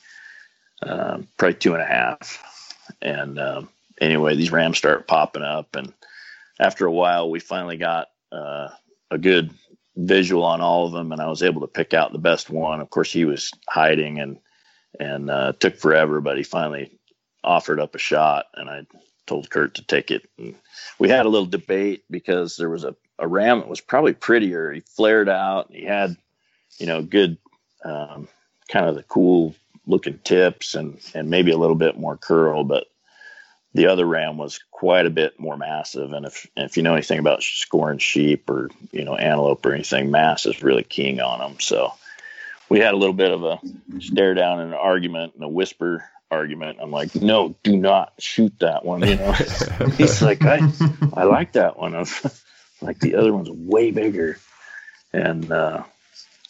[0.81, 2.43] um, probably two and a half.
[3.03, 3.69] And um,
[4.01, 5.77] anyway, these rams start popping up.
[5.77, 5.93] And
[6.59, 8.69] after a while, we finally got uh,
[9.11, 9.51] a good
[9.97, 11.13] visual on all of them.
[11.13, 12.81] And I was able to pick out the best one.
[12.81, 14.39] Of course, he was hiding and,
[14.99, 16.99] and uh, took forever, but he finally
[17.45, 18.47] offered up a shot.
[18.55, 18.87] And I
[19.27, 20.29] told Kurt to take it.
[20.39, 20.55] And
[20.99, 24.73] we had a little debate because there was a, a ram that was probably prettier.
[24.73, 25.71] He flared out.
[25.71, 26.17] He had,
[26.79, 27.39] you know, good,
[27.85, 28.29] um,
[28.69, 29.55] kind of the cool
[29.87, 32.87] looking tips and, and maybe a little bit more curl, but
[33.75, 36.13] the other ram was quite a bit more massive.
[36.13, 40.11] And if, if you know anything about scoring sheep or, you know, antelope or anything,
[40.11, 41.61] mass is really keying on them.
[41.61, 41.93] So
[42.69, 43.61] we had a little bit of a
[44.01, 46.79] stare down and an argument and a whisper argument.
[46.81, 49.07] I'm like, no, do not shoot that one.
[49.07, 49.33] You know,
[49.97, 50.61] he's like, I,
[51.15, 51.95] I like that one.
[51.95, 52.45] I was
[52.81, 54.39] like, the other one's way bigger.
[55.13, 55.85] And, uh,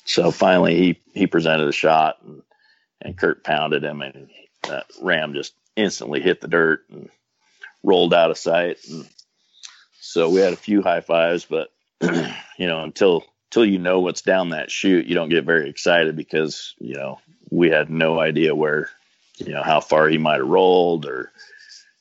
[0.04, 2.42] so finally he, he presented a shot and,
[3.00, 4.30] and Kurt pounded him and
[4.62, 7.08] that ram just instantly hit the dirt and
[7.82, 8.78] rolled out of sight.
[8.90, 9.08] And
[10.00, 11.68] so we had a few high fives, but
[12.02, 16.16] you know, until, until you know what's down that chute, you don't get very excited
[16.16, 17.18] because, you know,
[17.50, 18.90] we had no idea where
[19.38, 21.30] you know how far he might have rolled or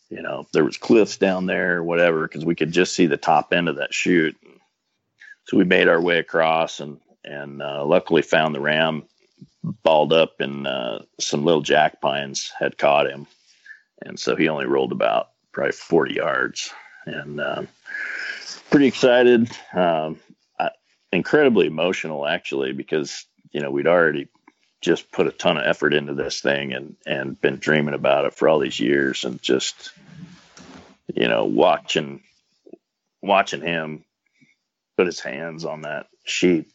[0.10, 3.18] you know there was cliffs down there or whatever because we could just see the
[3.18, 4.38] top end of that chute
[5.46, 9.04] so we made our way across and and uh, luckily found the ram
[9.84, 13.28] balled up and uh, some little jack pines had caught him
[14.02, 16.72] and so he only rolled about probably 40 yards.
[17.06, 17.68] And um,
[18.70, 19.50] pretty excited.
[19.74, 20.20] Um,
[20.60, 20.72] I,
[21.12, 24.28] incredibly emotional actually because you know we'd already
[24.82, 28.34] just put a ton of effort into this thing and and been dreaming about it
[28.34, 29.91] for all these years and just
[31.16, 32.22] you know watching
[33.22, 34.04] watching him
[34.98, 36.70] put his hands on that sheep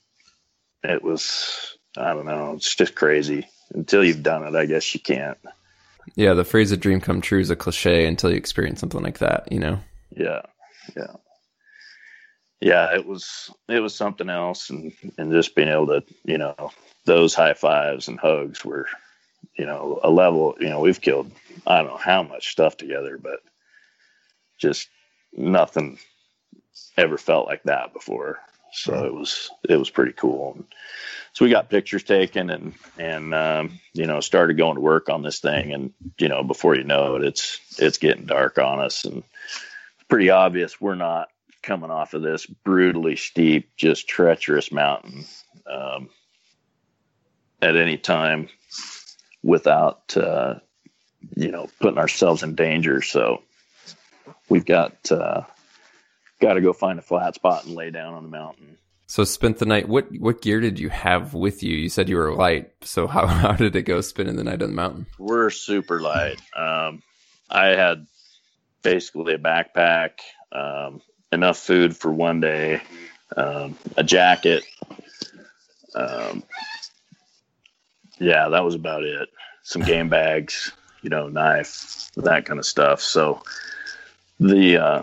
[0.82, 3.46] it was i don't know it's just crazy.
[3.74, 5.38] Until you've done it i guess you can't
[6.14, 9.18] yeah the phrase a dream come true is a cliche until you experience something like
[9.18, 9.78] that you know
[10.10, 10.42] yeah
[10.96, 11.14] yeah
[12.60, 16.70] yeah it was it was something else and and just being able to you know
[17.04, 18.86] those high fives and hugs were,
[19.56, 21.30] you know, a level, you know, we've killed,
[21.66, 23.40] I don't know how much stuff together, but
[24.58, 24.88] just
[25.32, 25.98] nothing
[26.96, 28.38] ever felt like that before.
[28.72, 30.64] So it was, it was pretty cool.
[31.32, 35.22] So we got pictures taken and, and, um, you know, started going to work on
[35.22, 35.72] this thing.
[35.72, 40.04] And, you know, before you know it, it's, it's getting dark on us and it's
[40.08, 41.28] pretty obvious we're not
[41.62, 45.24] coming off of this brutally steep, just treacherous mountain.
[45.66, 46.10] Um,
[47.62, 48.48] at any time
[49.42, 50.56] without uh,
[51.36, 53.00] you know putting ourselves in danger.
[53.00, 53.42] So
[54.48, 55.42] we've got uh,
[56.42, 58.76] got to go find a flat spot and lay down on the mountain.
[59.06, 59.88] So spent the night.
[59.88, 61.76] What what gear did you have with you?
[61.76, 62.72] You said you were light.
[62.82, 65.06] So how how did it go spending the night on the mountain?
[65.18, 66.40] We're super light.
[66.56, 67.02] Um,
[67.50, 68.06] I had
[68.82, 70.20] basically a backpack,
[70.50, 72.82] um, enough food for one day,
[73.36, 74.64] um, a jacket,
[75.94, 76.42] um,
[78.18, 79.28] yeah, that was about it.
[79.62, 80.72] Some game bags,
[81.02, 83.00] you know, knife, that kind of stuff.
[83.00, 83.42] So
[84.40, 85.02] the uh,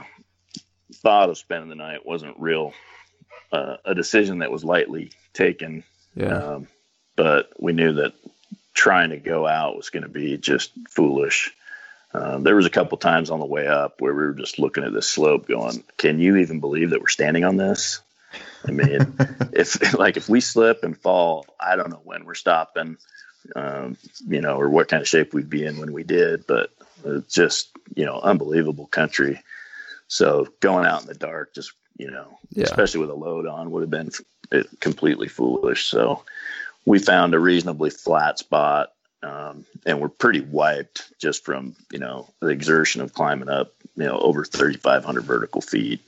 [1.02, 2.74] thought of spending the night wasn't real
[3.52, 5.84] uh, a decision that was lightly taken.
[6.16, 6.38] Yeah.
[6.38, 6.68] Um,
[7.16, 8.14] but we knew that
[8.74, 11.52] trying to go out was going to be just foolish.
[12.14, 14.84] Um, there was a couple times on the way up where we were just looking
[14.84, 18.02] at this slope, going, "Can you even believe that we're standing on this?"
[18.66, 19.16] I mean,
[19.54, 22.98] if like if we slip and fall, I don't know when we're stopping,
[23.56, 23.98] um,
[24.28, 26.48] you know, or what kind of shape we'd be in when we did.
[26.48, 26.72] But
[27.04, 29.42] it's just you know, unbelievable country.
[30.10, 32.66] So going out in the dark, just you know, yeah.
[32.66, 34.12] especially with a load on, would have been
[34.80, 35.86] completely foolish.
[35.86, 36.24] So
[36.86, 38.92] we found a reasonably flat spot.
[39.22, 44.06] Um, and we're pretty wiped just from you know the exertion of climbing up you
[44.06, 46.02] know over 3,500 vertical feet.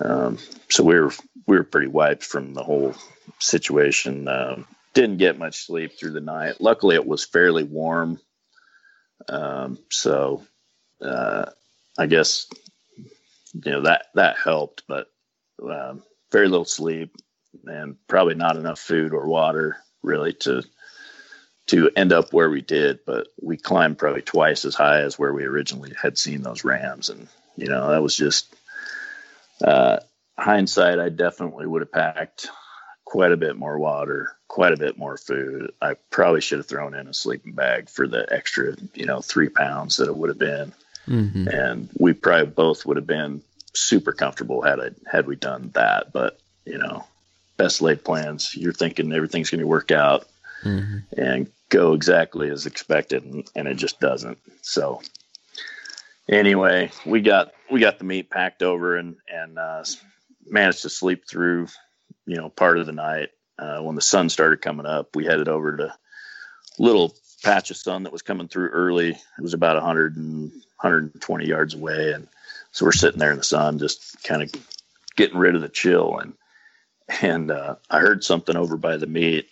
[0.00, 0.38] Um,
[0.68, 1.12] so we were
[1.46, 2.94] we were pretty wiped from the whole
[3.38, 4.26] situation.
[4.26, 6.60] Um, didn't get much sleep through the night.
[6.60, 8.18] Luckily, it was fairly warm.
[9.28, 10.42] Um, so
[11.00, 11.46] uh,
[11.96, 12.46] I guess
[13.54, 15.08] you know that that helped, but
[15.62, 17.16] um, very little sleep
[17.64, 20.62] and probably not enough food or water really to
[21.66, 23.00] to end up where we did.
[23.06, 27.10] But we climbed probably twice as high as where we originally had seen those rams,
[27.10, 28.54] and you know that was just
[29.64, 29.98] uh,
[30.38, 32.48] hindsight, I definitely would have packed
[33.04, 35.72] quite a bit more water, quite a bit more food.
[35.82, 39.48] I probably should have thrown in a sleeping bag for the extra, you know, three
[39.48, 40.72] pounds that it would have been.
[41.06, 41.48] Mm-hmm.
[41.48, 43.42] and we probably both would have been
[43.74, 46.12] super comfortable had I had we done that.
[46.12, 47.04] But you know,
[47.56, 48.54] best laid plans.
[48.54, 50.26] You're thinking everything's going to work out
[50.62, 50.98] mm-hmm.
[51.20, 54.38] and go exactly as expected, and, and it just doesn't.
[54.62, 55.02] So
[56.28, 59.84] anyway, we got we got the meat packed over and and uh,
[60.46, 61.68] managed to sleep through
[62.26, 63.30] you know part of the night.
[63.58, 65.94] Uh, when the sun started coming up, we headed over to
[66.78, 69.10] little patch of sun that was coming through early.
[69.10, 72.28] It was about 100 and 120 yards away, and
[72.72, 74.52] so we're sitting there in the sun, just kind of
[75.16, 76.18] getting rid of the chill.
[76.18, 76.34] And
[77.22, 79.48] and uh, I heard something over by the meat.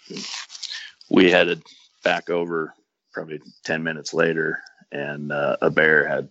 [1.11, 1.63] We headed
[2.05, 2.75] back over
[3.13, 4.63] probably 10 minutes later,
[4.93, 6.29] and uh, a bear had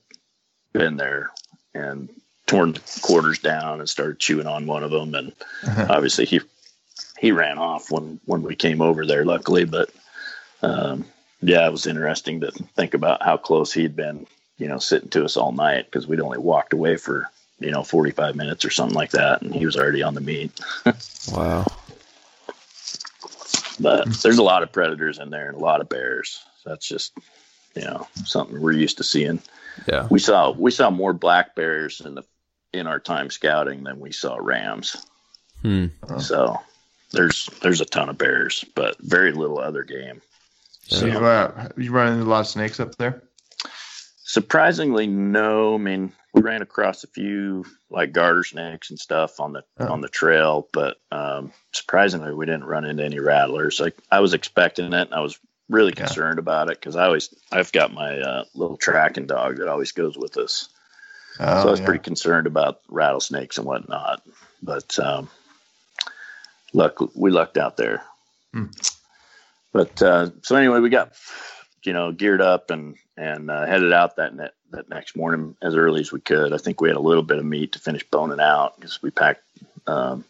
[0.74, 1.32] been there
[1.74, 2.10] and
[2.46, 5.14] torn the quarters down and started chewing on one of them.
[5.14, 5.34] And
[5.64, 5.88] uh-huh.
[5.90, 6.42] obviously he
[7.20, 9.66] he ran off when when we came over there, luckily.
[9.66, 9.90] But
[10.62, 11.06] um,
[11.42, 14.26] yeah, it was interesting to think about how close he'd been,
[14.58, 17.30] you know, sitting to us all night because we'd only walked away for
[17.60, 20.52] you know 45 minutes or something like that, and he was already on the meat.
[21.32, 21.66] wow.
[23.80, 26.44] But there's a lot of predators in there and a lot of bears.
[26.64, 27.14] So that's just
[27.76, 29.42] you know something we're used to seeing.
[29.88, 30.08] Yeah.
[30.10, 32.24] We saw we saw more black bears in the
[32.74, 35.06] in our time scouting than we saw rams.
[35.62, 35.88] Hmm.
[36.20, 36.60] So
[37.12, 40.22] there's there's a ton of bears, but very little other game.
[40.88, 43.22] So you, uh, you run into a lot of snakes up there?
[44.28, 45.76] Surprisingly, no.
[45.76, 49.88] I mean, we ran across a few like garter snakes and stuff on the oh.
[49.88, 53.80] on the trail, but um, surprisingly, we didn't run into any rattlers.
[53.80, 57.34] Like I was expecting it, and I was really concerned about it because I always
[57.54, 60.68] I've got my uh, little tracking dog that always goes with us.
[61.40, 61.86] Oh, so I was yeah.
[61.86, 64.24] pretty concerned about rattlesnakes and whatnot.
[64.62, 65.30] But um,
[66.74, 68.04] luck we lucked out there.
[68.52, 68.66] Hmm.
[69.72, 71.14] But uh, so anyway, we got
[71.86, 75.76] you know geared up and and uh, headed out that net, that next morning as
[75.76, 76.54] early as we could.
[76.54, 79.10] I think we had a little bit of meat to finish boning out because we
[79.10, 79.44] packed.
[79.88, 80.24] Um,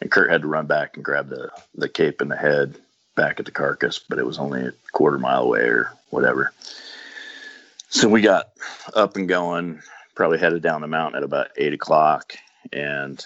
[0.00, 2.74] and Kurt had to run back and grab the the cape and the head
[3.14, 6.52] back at the carcass, but it was only a quarter mile away or whatever.
[7.88, 8.48] So we got
[8.92, 9.80] up and going,
[10.16, 12.34] probably headed down the mountain at about eight o'clock,
[12.72, 13.24] and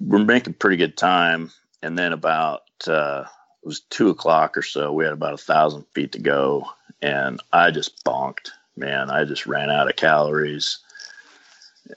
[0.00, 1.50] we're making pretty good time.
[1.82, 3.24] And then about uh,
[3.62, 6.68] it was two o'clock or so, we had about a thousand feet to go,
[7.02, 8.50] and I just bonked.
[8.76, 10.78] Man, I just ran out of calories.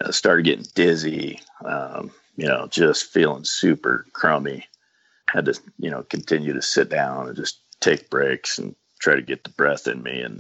[0.03, 1.39] I started getting dizzy.
[1.63, 4.65] Um, you know, just feeling super crummy
[5.31, 9.21] had to you know continue to sit down and just take breaks and try to
[9.21, 10.37] get the breath in me and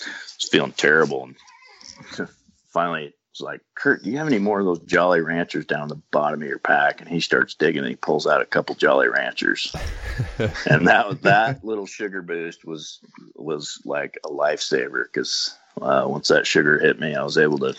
[0.00, 2.28] was feeling terrible and
[2.72, 6.00] finally was like kurt do you have any more of those jolly ranchers down the
[6.10, 9.08] bottom of your pack and he starts digging and he pulls out a couple jolly
[9.08, 9.74] ranchers
[10.38, 13.00] and that that little sugar boost was
[13.34, 17.74] was like a lifesaver because uh, once that sugar hit me i was able to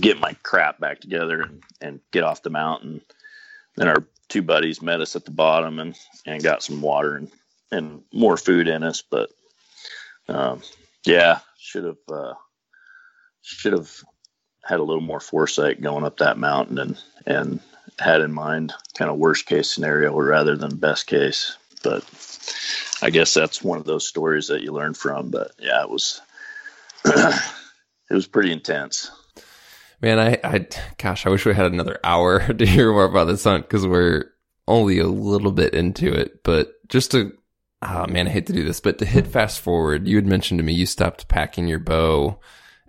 [0.00, 3.00] get my crap back together and, and get off the mountain
[3.76, 5.96] then our two buddies met us at the bottom and
[6.26, 7.30] and got some water and
[7.70, 9.02] and more food in us.
[9.02, 9.30] But
[10.28, 10.62] um,
[11.04, 12.34] yeah, should have uh,
[13.42, 13.90] should have
[14.64, 17.60] had a little more foresight going up that mountain and and
[17.98, 21.56] had in mind kind of worst case scenario rather than best case.
[21.82, 22.04] But
[23.02, 25.30] I guess that's one of those stories that you learn from.
[25.30, 26.20] But yeah, it was
[27.04, 27.40] it
[28.10, 29.10] was pretty intense.
[30.00, 30.66] Man, I, I,
[30.96, 34.32] gosh, I wish we had another hour to hear more about this hunt because we're
[34.66, 36.44] only a little bit into it.
[36.44, 37.36] But just to,
[37.82, 40.58] oh man, I hate to do this, but to hit fast forward, you had mentioned
[40.58, 42.38] to me you stopped packing your bow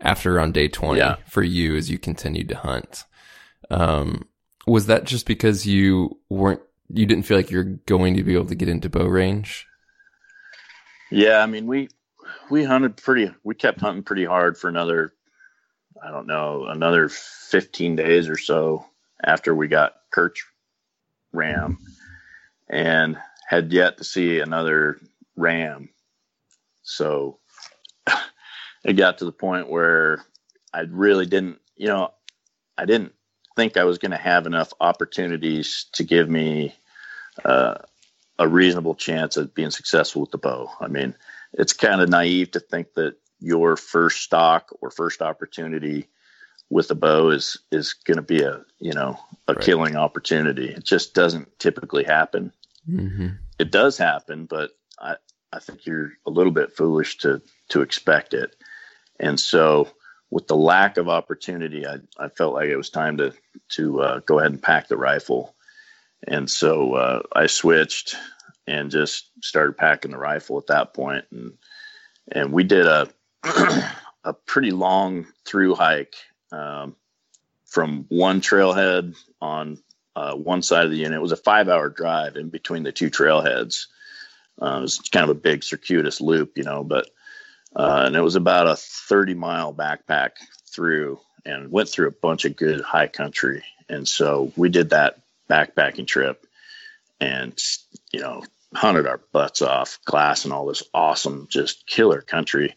[0.01, 1.15] after on day 20 yeah.
[1.27, 3.05] for you as you continued to hunt.
[3.69, 4.27] Um,
[4.65, 8.45] was that just because you weren't, you didn't feel like you're going to be able
[8.45, 9.67] to get into bow range?
[11.11, 11.39] Yeah.
[11.39, 11.89] I mean, we,
[12.49, 15.13] we hunted pretty, we kept hunting pretty hard for another
[16.01, 18.85] I don't know, another 15 days or so
[19.23, 20.43] after we got Kurt's
[21.33, 21.77] ram
[22.69, 24.99] and had yet to see another
[25.35, 25.89] ram.
[26.83, 27.38] So
[28.83, 30.23] it got to the point where
[30.73, 32.13] I really didn't, you know,
[32.77, 33.13] I didn't
[33.55, 36.75] think I was going to have enough opportunities to give me
[37.43, 37.75] uh,
[38.37, 40.71] a reasonable chance at being successful with the bow.
[40.79, 41.15] I mean,
[41.53, 46.07] it's kind of naive to think that your first stalk or first opportunity
[46.69, 49.17] with a bow is is going to be a you know
[49.47, 49.63] a right.
[49.63, 50.69] killing opportunity.
[50.69, 52.53] It just doesn't typically happen.
[52.87, 53.29] Mm-hmm.
[53.57, 55.15] It does happen, but I
[55.51, 58.55] I think you're a little bit foolish to to expect it.
[59.19, 59.89] And so
[60.31, 63.33] with the lack of opportunity, I, I felt like it was time to
[63.69, 65.55] to uh, go ahead and pack the rifle.
[66.27, 68.15] And so uh, I switched
[68.67, 71.53] and just started packing the rifle at that point, and
[72.31, 73.09] and we did a
[74.23, 76.15] a pretty long through hike
[76.51, 76.95] um,
[77.65, 79.81] from one trailhead on
[80.15, 81.17] uh, one side of the unit.
[81.17, 83.87] It was a five hour drive in between the two trailheads.
[84.61, 87.09] Uh, it was kind of a big circuitous loop, you know, but
[87.75, 90.31] uh, and it was about a 30 mile backpack
[90.67, 93.63] through and went through a bunch of good high country.
[93.87, 96.45] And so we did that backpacking trip
[97.19, 97.57] and,
[98.11, 98.43] you know,
[98.73, 102.75] hunted our butts off, glassing all this awesome, just killer country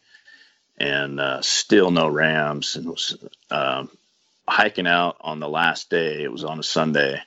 [0.79, 2.77] and uh, still no rams.
[2.77, 3.17] And was
[3.51, 3.91] um,
[4.49, 6.23] hiking out on the last day.
[6.23, 7.21] It was on a Sunday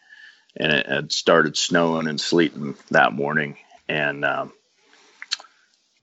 [0.55, 3.57] and it had started snowing and sleeting that morning.
[3.87, 4.53] And um,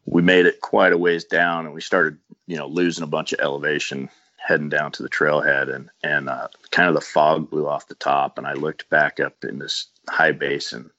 [0.06, 3.32] we made it quite a ways down and we started, you know, losing a bunch
[3.32, 7.66] of elevation heading down to the trailhead and, and uh, kind of the fog blew
[7.66, 8.38] off the top.
[8.38, 10.90] And I looked back up in this high basin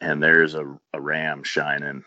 [0.00, 2.04] and there's a, a ram shining,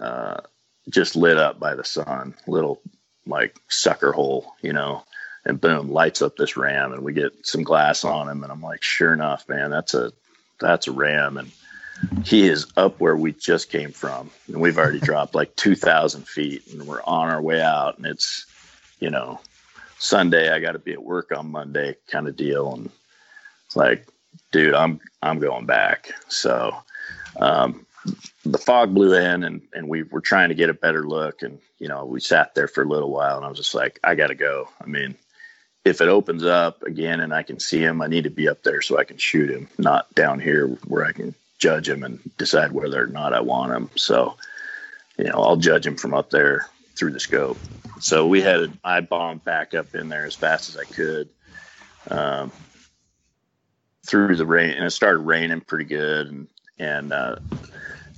[0.00, 0.40] uh,
[0.88, 2.80] just lit up by the sun, little
[3.26, 5.04] like sucker hole, you know,
[5.44, 8.42] and boom, lights up this ram and we get some glass on him.
[8.42, 10.12] And I'm like, sure enough, man, that's a,
[10.58, 11.36] that's a ram.
[11.36, 11.50] And
[12.24, 16.26] he is up where we just came from, and we've already dropped like two thousand
[16.26, 17.96] feet, and we're on our way out.
[17.96, 18.46] And it's,
[19.00, 19.40] you know,
[19.98, 20.50] Sunday.
[20.50, 22.74] I got to be at work on Monday, kind of deal.
[22.74, 22.90] And
[23.66, 24.06] it's like,
[24.52, 26.12] dude, I'm I'm going back.
[26.28, 26.76] So
[27.40, 27.86] um,
[28.44, 31.42] the fog blew in, and and we were trying to get a better look.
[31.42, 34.00] And you know, we sat there for a little while, and I was just like,
[34.04, 34.68] I got to go.
[34.80, 35.16] I mean.
[35.84, 38.64] If it opens up again and I can see him, I need to be up
[38.64, 42.20] there so I can shoot him, not down here where I can judge him and
[42.36, 43.90] decide whether or not I want him.
[43.94, 44.36] So,
[45.18, 47.58] you know, I'll judge him from up there through the scope.
[48.00, 51.28] So we had I bombed back up in there as fast as I could
[52.10, 52.52] um,
[54.06, 56.48] through the rain, and it started raining pretty good, and
[56.78, 57.36] and uh,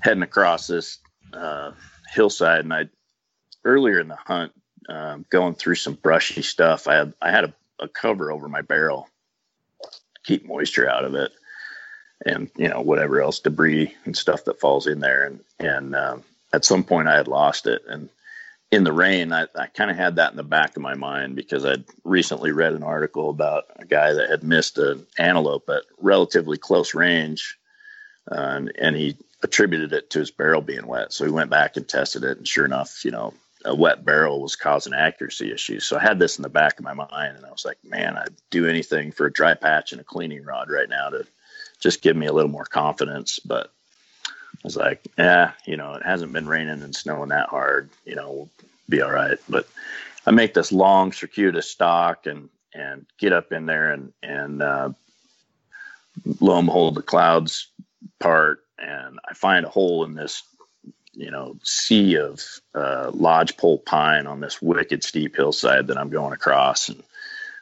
[0.00, 0.98] heading across this
[1.32, 1.72] uh,
[2.12, 2.60] hillside.
[2.60, 2.88] And I
[3.64, 4.52] earlier in the hunt,
[4.88, 8.62] um, going through some brushy stuff, I had I had a, a cover over my
[8.62, 9.08] barrel,
[10.24, 11.30] keep moisture out of it
[12.24, 15.24] and you know whatever else debris and stuff that falls in there.
[15.24, 17.82] And and um, at some point i had lost it.
[17.88, 18.08] And
[18.70, 21.36] in the rain i, I kind of had that in the back of my mind
[21.36, 25.84] because i'd recently read an article about a guy that had missed an antelope at
[25.98, 27.56] relatively close range
[28.30, 31.14] uh, and, and he attributed it to his barrel being wet.
[31.14, 33.32] So he went back and tested it and sure enough you know
[33.64, 35.84] a wet barrel was causing accuracy issues.
[35.84, 38.16] So I had this in the back of my mind, and I was like, man,
[38.16, 41.26] I'd do anything for a dry patch and a cleaning rod right now to
[41.80, 43.38] just give me a little more confidence.
[43.38, 43.70] But
[44.26, 47.90] I was like, yeah, you know, it hasn't been raining and snowing that hard.
[48.04, 48.50] You know, we'll
[48.88, 49.38] be all right.
[49.48, 49.68] But
[50.26, 54.90] I make this long circuitous stalk and and get up in there and and uh,
[56.40, 57.68] lo and behold, the clouds
[58.20, 60.42] part, and I find a hole in this
[61.12, 62.42] you know sea of
[62.74, 67.02] uh, lodgepole pine on this wicked steep hillside that I'm going across and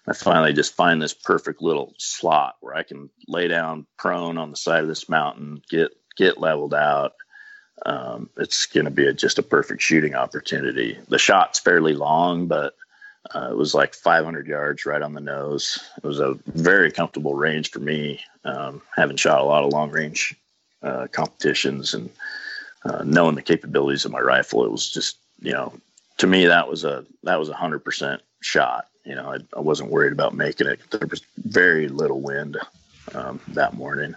[0.09, 4.50] I finally just find this perfect little slot where I can lay down prone on
[4.50, 7.14] the side of this mountain, get get leveled out.
[7.84, 10.98] Um, it's going to be a, just a perfect shooting opportunity.
[11.09, 12.74] The shot's fairly long, but
[13.34, 15.78] uh, it was like 500 yards right on the nose.
[15.98, 19.90] It was a very comfortable range for me, um, having shot a lot of long
[19.90, 20.34] range
[20.82, 22.09] uh, competitions and
[22.84, 24.64] uh, knowing the capabilities of my rifle.
[24.64, 25.74] It was just, you know,
[26.18, 29.61] to me that was a that was a hundred percent shot you know, I, I,
[29.61, 30.80] wasn't worried about making it.
[30.90, 32.59] There was very little wind
[33.14, 34.16] um, that morning,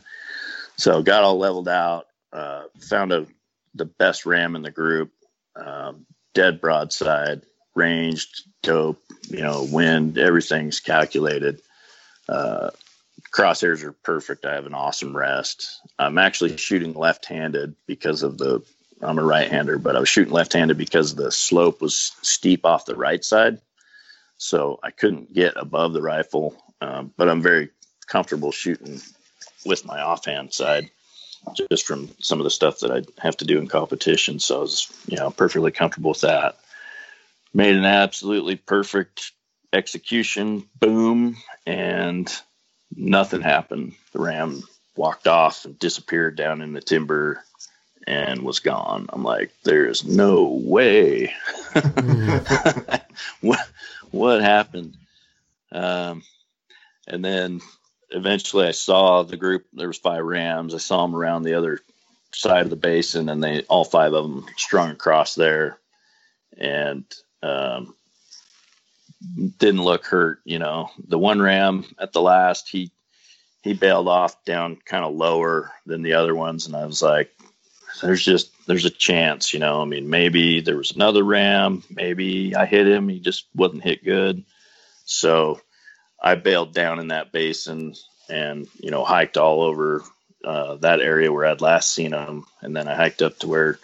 [0.77, 2.07] so got all leveled out.
[2.33, 3.27] Uh, found a
[3.75, 5.11] the best ram in the group,
[5.55, 7.43] um, dead broadside,
[7.75, 8.99] ranged, dope.
[9.29, 11.61] You know, wind, everything's calculated.
[12.27, 12.71] Uh,
[13.31, 14.45] crosshairs are perfect.
[14.45, 15.81] I have an awesome rest.
[15.99, 18.63] I'm actually shooting left-handed because of the.
[19.01, 22.95] I'm a right-hander, but I was shooting left-handed because the slope was steep off the
[22.95, 23.61] right side
[24.39, 27.69] so I couldn't get above the rifle, um, but I'm very
[28.07, 29.01] comfortable shooting
[29.65, 30.89] with my offhand side
[31.69, 34.39] just from some of the stuff that I have to do in competition.
[34.39, 36.57] So I was, you know, perfectly comfortable with that.
[37.53, 39.33] Made an absolutely perfect
[39.73, 41.35] execution, boom,
[41.65, 42.33] and
[42.95, 43.95] nothing happened.
[44.13, 44.63] The ram
[44.95, 47.43] walked off and disappeared down in the timber
[48.07, 49.07] and was gone.
[49.09, 51.33] I'm like, there's no way.
[53.41, 53.67] what
[54.11, 54.97] what happened?
[55.71, 56.23] Um,
[57.07, 57.61] and then
[58.11, 59.65] eventually I saw the group.
[59.73, 60.73] There was five rams.
[60.73, 61.79] I saw them around the other
[62.31, 65.79] side of the basin, and they all five of them strung across there,
[66.57, 67.03] and
[67.41, 67.95] um,
[69.57, 70.39] didn't look hurt.
[70.45, 72.91] You know, the one ram at the last he
[73.63, 77.31] he bailed off down kind of lower than the other ones, and I was like,
[78.01, 79.81] there's just there's a chance, you know.
[79.81, 84.05] I mean, maybe there was another ram, maybe I hit him, he just wasn't hit
[84.05, 84.43] good.
[85.05, 85.59] So
[86.21, 87.95] I bailed down in that basin
[88.29, 90.03] and you know hiked all over
[90.45, 93.79] uh, that area where I'd last seen him, and then I hiked up to where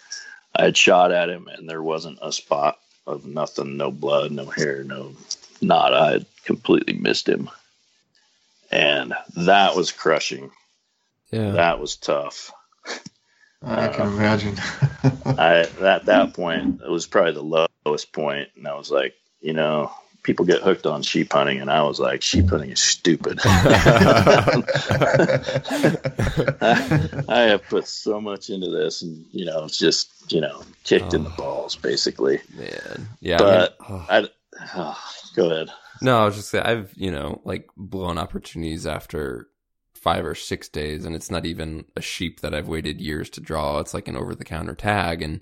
[0.54, 4.46] I had shot at him, and there wasn't a spot of nothing, no blood, no
[4.46, 5.16] hair, no
[5.60, 5.94] not.
[5.94, 7.50] I had completely missed him,
[8.70, 10.52] and that was crushing.
[11.32, 12.52] Yeah, that was tough.
[13.62, 14.56] I can uh, imagine.
[15.24, 19.52] I at that point it was probably the lowest point, and I was like, you
[19.52, 19.90] know,
[20.22, 23.38] people get hooked on sheep hunting, and I was like, sheep hunting is stupid.
[23.44, 24.62] I,
[27.28, 31.14] I, have put so much into this, and you know, it's just you know, kicked
[31.14, 31.36] oh, in the oh.
[31.36, 32.40] balls, basically.
[32.54, 33.38] Man, yeah.
[33.38, 34.06] But I, mean, oh.
[34.08, 34.28] I
[34.74, 34.98] oh,
[35.34, 35.70] go ahead.
[36.02, 39.48] No, I was just saying, I've you know, like blown opportunities after
[40.06, 43.40] five or six days, and it's not even a sheep that I've waited years to
[43.40, 43.80] draw.
[43.80, 45.40] It's like an over the counter tag, and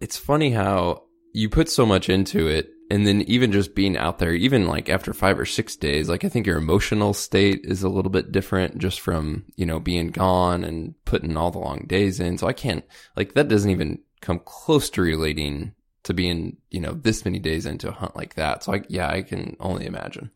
[0.00, 4.18] it's funny how you put so much into it and then even just being out
[4.18, 7.82] there, even like after five or six days, like I think your emotional state is
[7.82, 11.86] a little bit different just from, you know, being gone and putting all the long
[11.86, 12.36] days in.
[12.36, 12.84] So I can't,
[13.16, 15.72] like, that doesn't even come close to relating
[16.02, 18.64] to being, you know, this many days into a hunt like that.
[18.64, 20.30] So I, yeah, I can only imagine.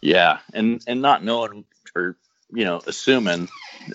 [0.00, 0.38] Yeah.
[0.54, 2.16] And, and not knowing or,
[2.50, 3.48] you know, assuming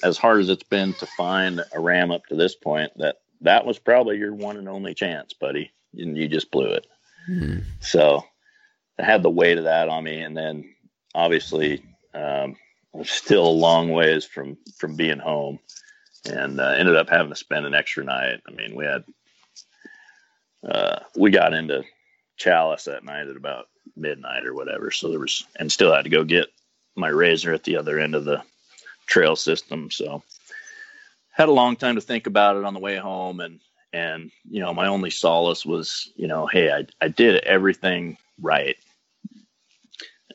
[0.03, 3.65] as hard as it's been to find a ram up to this point that that
[3.65, 5.71] was probably your one and only chance, buddy.
[5.97, 6.87] And you just blew it.
[7.29, 7.61] Mm-hmm.
[7.79, 8.25] So
[8.99, 10.73] I had the weight of that on me, and then
[11.13, 12.55] obviously um,
[12.93, 15.59] I'm still a long ways from from being home,
[16.25, 18.41] and uh, ended up having to spend an extra night.
[18.47, 19.03] I mean, we had
[20.67, 21.83] uh, we got into
[22.39, 24.91] Challis that night at about midnight or whatever.
[24.91, 26.47] So there was, and still had to go get
[26.95, 28.41] my razor at the other end of the
[29.05, 29.91] trail system.
[29.91, 30.23] So
[31.31, 33.59] had a long time to think about it on the way home, and
[33.91, 38.75] and you know my only solace was you know hey i, I did everything right.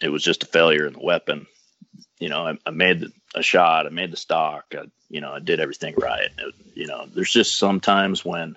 [0.00, 1.46] It was just a failure in the weapon.
[2.18, 3.04] You know i, I made
[3.34, 6.30] a shot i made the stalk I, you know i did everything right.
[6.38, 8.56] It, you know there's just sometimes when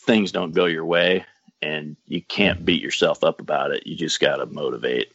[0.00, 1.24] things don't go your way
[1.62, 3.86] and you can't beat yourself up about it.
[3.86, 5.12] You just got to motivate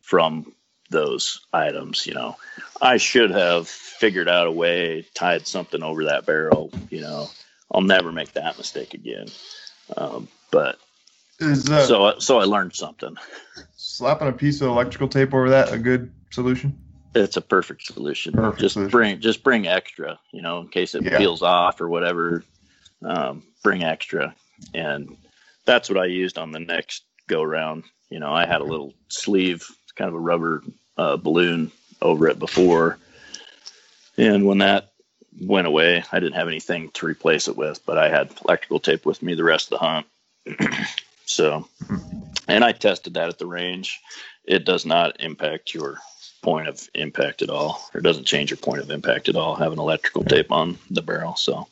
[0.00, 0.52] from
[0.90, 2.36] those items you know
[2.82, 7.28] i should have figured out a way tied something over that barrel you know
[7.72, 9.26] I'll never make that mistake again.
[9.96, 10.78] Um, but
[11.38, 13.16] that, so so I learned something.
[13.76, 16.78] Slapping a piece of electrical tape over that a good solution?
[17.14, 18.34] It's a perfect solution.
[18.34, 18.90] Perfect just solution.
[18.90, 21.18] bring just bring extra, you know, in case it yeah.
[21.18, 22.44] peels off or whatever.
[23.02, 24.34] Um, bring extra,
[24.74, 25.16] and
[25.64, 27.84] that's what I used on the next go round.
[28.10, 30.62] You know, I had a little sleeve, kind of a rubber
[30.96, 31.72] uh, balloon
[32.02, 32.98] over it before,
[34.16, 34.90] and when that
[35.40, 36.04] went away.
[36.12, 39.34] I didn't have anything to replace it with, but I had electrical tape with me
[39.34, 40.06] the rest of the hunt.
[41.24, 41.68] so,
[42.48, 44.00] and I tested that at the range.
[44.44, 45.98] It does not impact your
[46.42, 49.78] point of impact at all, or doesn't change your point of impact at all having
[49.78, 51.36] electrical tape on the barrel.
[51.36, 51.68] So,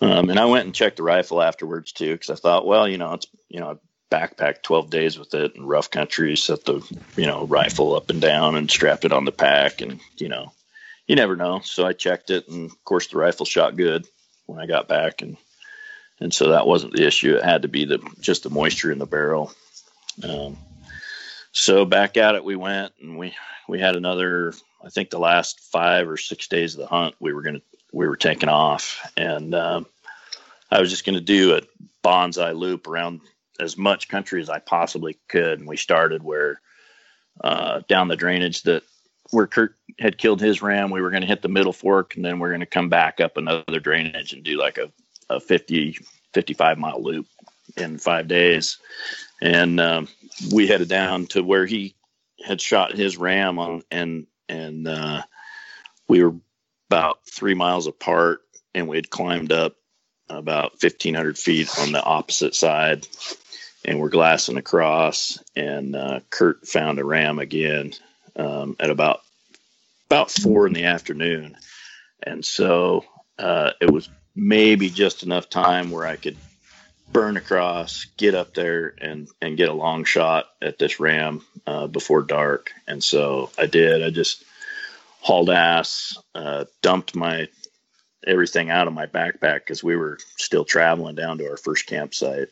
[0.00, 2.98] um, and I went and checked the rifle afterwards too, because I thought, well, you
[2.98, 3.78] know, it's you know,
[4.12, 6.82] I backpacked 12 days with it in rough country, set the
[7.16, 10.52] you know rifle up and down and strapped it on the pack, and you know,
[11.06, 11.60] you never know.
[11.60, 14.06] So I checked it, and of course the rifle shot good
[14.46, 15.36] when I got back, and
[16.20, 17.36] and so that wasn't the issue.
[17.36, 19.52] It had to be the just the moisture in the barrel.
[20.22, 20.58] Um,
[21.52, 23.34] so back at it we went, and we
[23.68, 24.54] we had another.
[24.84, 27.62] I think the last five or six days of the hunt, we were gonna
[27.92, 29.86] we were taking off, and um,
[30.70, 31.62] I was just gonna do a
[32.02, 33.20] bonsai loop around
[33.60, 36.60] as much country as I possibly could, and we started where
[37.42, 38.82] uh, down the drainage that
[39.30, 42.24] where Kurt had killed his ram, we were going to hit the middle fork and
[42.24, 44.92] then we're going to come back up another drainage and do like a,
[45.30, 45.98] a 50,
[46.34, 47.26] 55 mile loop
[47.76, 48.78] in five days.
[49.40, 50.08] And um,
[50.52, 51.94] we headed down to where he
[52.44, 55.22] had shot his ram on, and, and uh,
[56.08, 56.34] we were
[56.90, 58.40] about three miles apart
[58.74, 59.76] and we had climbed up
[60.28, 63.06] about 1500 feet on the opposite side
[63.84, 67.92] and we're glassing across and uh, Kurt found a ram again
[68.36, 69.20] um, at about
[70.06, 71.56] about four in the afternoon,
[72.22, 73.04] and so
[73.38, 76.36] uh, it was maybe just enough time where I could
[77.12, 81.86] burn across, get up there, and and get a long shot at this ram uh,
[81.86, 82.72] before dark.
[82.86, 84.02] And so I did.
[84.02, 84.44] I just
[85.20, 87.48] hauled ass, uh, dumped my
[88.26, 92.48] everything out of my backpack because we were still traveling down to our first campsite.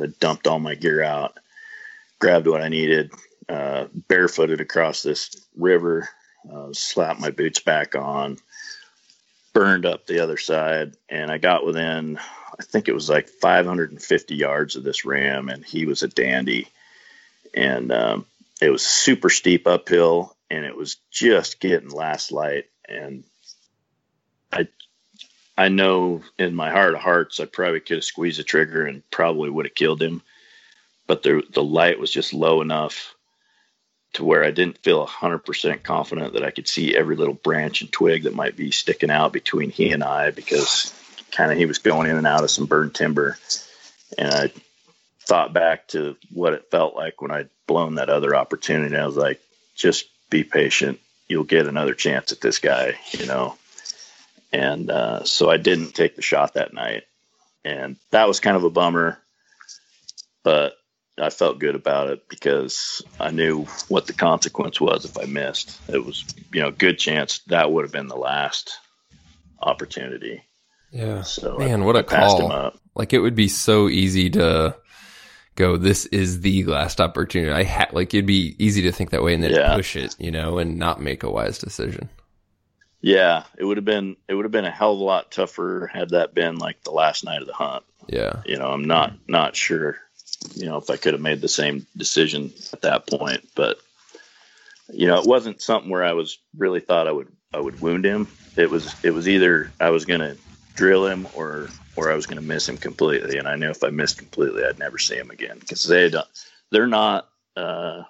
[0.00, 1.38] I dumped all my gear out,
[2.18, 3.12] grabbed what I needed,
[3.48, 6.08] uh, barefooted across this river,
[6.52, 8.38] uh, slapped my boots back on,
[9.52, 14.34] burned up the other side, and I got within, I think it was like 550
[14.34, 16.68] yards of this ram, and he was a dandy.
[17.54, 18.26] And um,
[18.60, 22.66] it was super steep uphill, and it was just getting last light.
[22.88, 23.24] And
[25.56, 29.08] I know in my heart of hearts, I probably could have squeezed the trigger and
[29.10, 30.22] probably would have killed him,
[31.06, 33.14] but the the light was just low enough
[34.14, 37.90] to where I didn't feel 100% confident that I could see every little branch and
[37.90, 40.94] twig that might be sticking out between he and I because
[41.32, 43.36] kind of he was going in and out of some burned timber.
[44.16, 44.52] And I
[45.22, 48.96] thought back to what it felt like when I'd blown that other opportunity.
[48.96, 49.40] I was like,
[49.74, 51.00] just be patient.
[51.26, 53.56] You'll get another chance at this guy, you know.
[54.54, 57.02] And uh, so I didn't take the shot that night.
[57.64, 59.18] And that was kind of a bummer.
[60.44, 60.74] But
[61.18, 65.80] I felt good about it because I knew what the consequence was if I missed.
[65.88, 68.78] It was, you know, good chance that would have been the last
[69.60, 70.44] opportunity.
[70.92, 71.22] Yeah.
[71.22, 72.74] So man, I, what a I call!
[72.94, 74.76] Like it would be so easy to
[75.56, 75.76] go.
[75.76, 77.52] This is the last opportunity.
[77.52, 79.74] I had like it'd be easy to think that way and then yeah.
[79.74, 82.08] push it, you know, and not make a wise decision.
[83.04, 85.90] Yeah, it would have been it would have been a hell of a lot tougher
[85.92, 87.84] had that been like the last night of the hunt.
[88.08, 88.42] Yeah.
[88.46, 89.98] You know, I'm not not sure
[90.54, 93.48] you know, if I could have made the same decision at that point.
[93.54, 93.78] But
[94.92, 98.04] you know, it wasn't something where I was really thought I would I would wound
[98.04, 98.28] him.
[98.56, 100.36] It was it was either I was going to
[100.74, 103.38] drill him or or I was going to miss him completely.
[103.38, 106.26] And I knew if I missed completely, I'd never see him again because they don't,
[106.70, 108.02] they're not uh,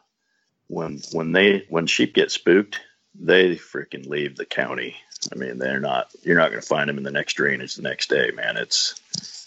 [0.69, 2.81] when when they when sheep get spooked,
[3.19, 4.97] they freaking leave the county.
[5.33, 6.11] I mean, they're not.
[6.23, 8.57] You're not going to find them in the next drainage the next day, man.
[8.57, 9.01] It's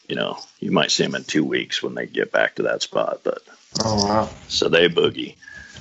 [0.07, 2.81] you know, you might see them in two weeks when they get back to that
[2.81, 3.21] spot.
[3.23, 3.41] But
[3.83, 4.29] oh wow!
[4.47, 5.35] So they boogie.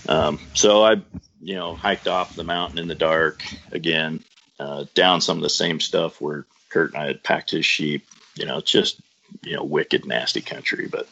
[0.08, 1.02] Um, so I,
[1.40, 3.42] you know, hiked off the mountain in the dark
[3.72, 4.22] again,
[4.60, 8.06] uh, down some of the same stuff where Kurt and I had packed his sheep.
[8.34, 9.00] You know, it's just
[9.42, 10.88] you know, wicked nasty country.
[10.88, 11.08] But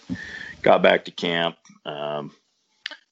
[0.62, 2.32] got back to camp, um,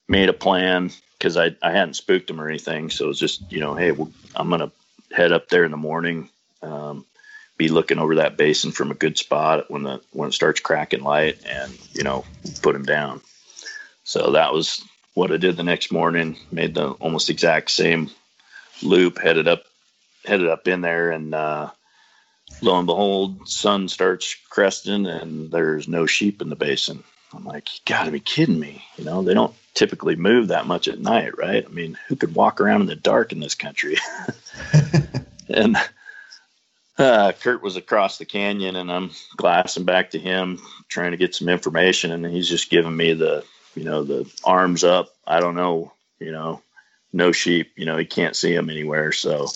[0.07, 0.91] made a plan
[1.23, 2.89] because I I hadn't spooked him or anything.
[2.89, 4.71] So it was just you know, hey, well, I'm gonna
[5.11, 6.29] head up there in the morning.
[6.61, 7.05] Um,
[7.55, 11.03] be looking over that basin from a good spot when the when it starts cracking
[11.03, 12.25] light and you know
[12.61, 13.21] put him down
[14.03, 14.83] so that was
[15.13, 18.09] what i did the next morning made the almost exact same
[18.81, 19.65] loop headed up
[20.25, 21.69] headed up in there and uh,
[22.61, 27.03] lo and behold sun starts cresting and there's no sheep in the basin
[27.35, 30.87] i'm like you gotta be kidding me you know they don't typically move that much
[30.87, 33.97] at night right i mean who could walk around in the dark in this country
[35.49, 35.77] and
[36.97, 41.33] uh, Kurt was across the canyon, and I'm glassing back to him, trying to get
[41.33, 43.43] some information, and he's just giving me the,
[43.75, 45.09] you know, the arms up.
[45.25, 46.61] I don't know, you know,
[47.11, 47.71] no sheep.
[47.75, 49.47] You know, he can't see them anywhere, so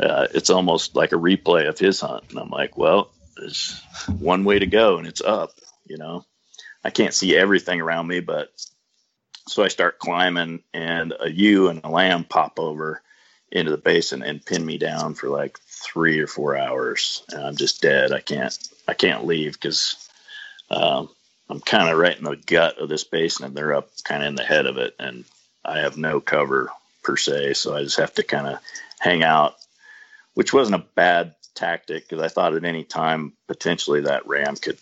[0.00, 2.24] uh, it's almost like a replay of his hunt.
[2.30, 3.80] And I'm like, well, there's
[4.18, 5.50] one way to go, and it's up.
[5.86, 6.24] You know,
[6.82, 8.50] I can't see everything around me, but
[9.46, 13.02] so I start climbing, and a ewe and a lamb pop over
[13.50, 17.56] into the basin and pin me down for like three or four hours, and I'm
[17.56, 18.12] just dead.
[18.12, 18.56] I can't
[18.88, 20.08] I can't leave because
[20.70, 21.08] um,
[21.48, 24.28] I'm kind of right in the gut of this basin, and they're up kind of
[24.28, 25.24] in the head of it, and
[25.64, 26.70] I have no cover
[27.02, 28.58] per se, so I just have to kind of
[28.98, 29.56] hang out,
[30.34, 34.78] which wasn't a bad tactic because I thought at any time potentially that ram could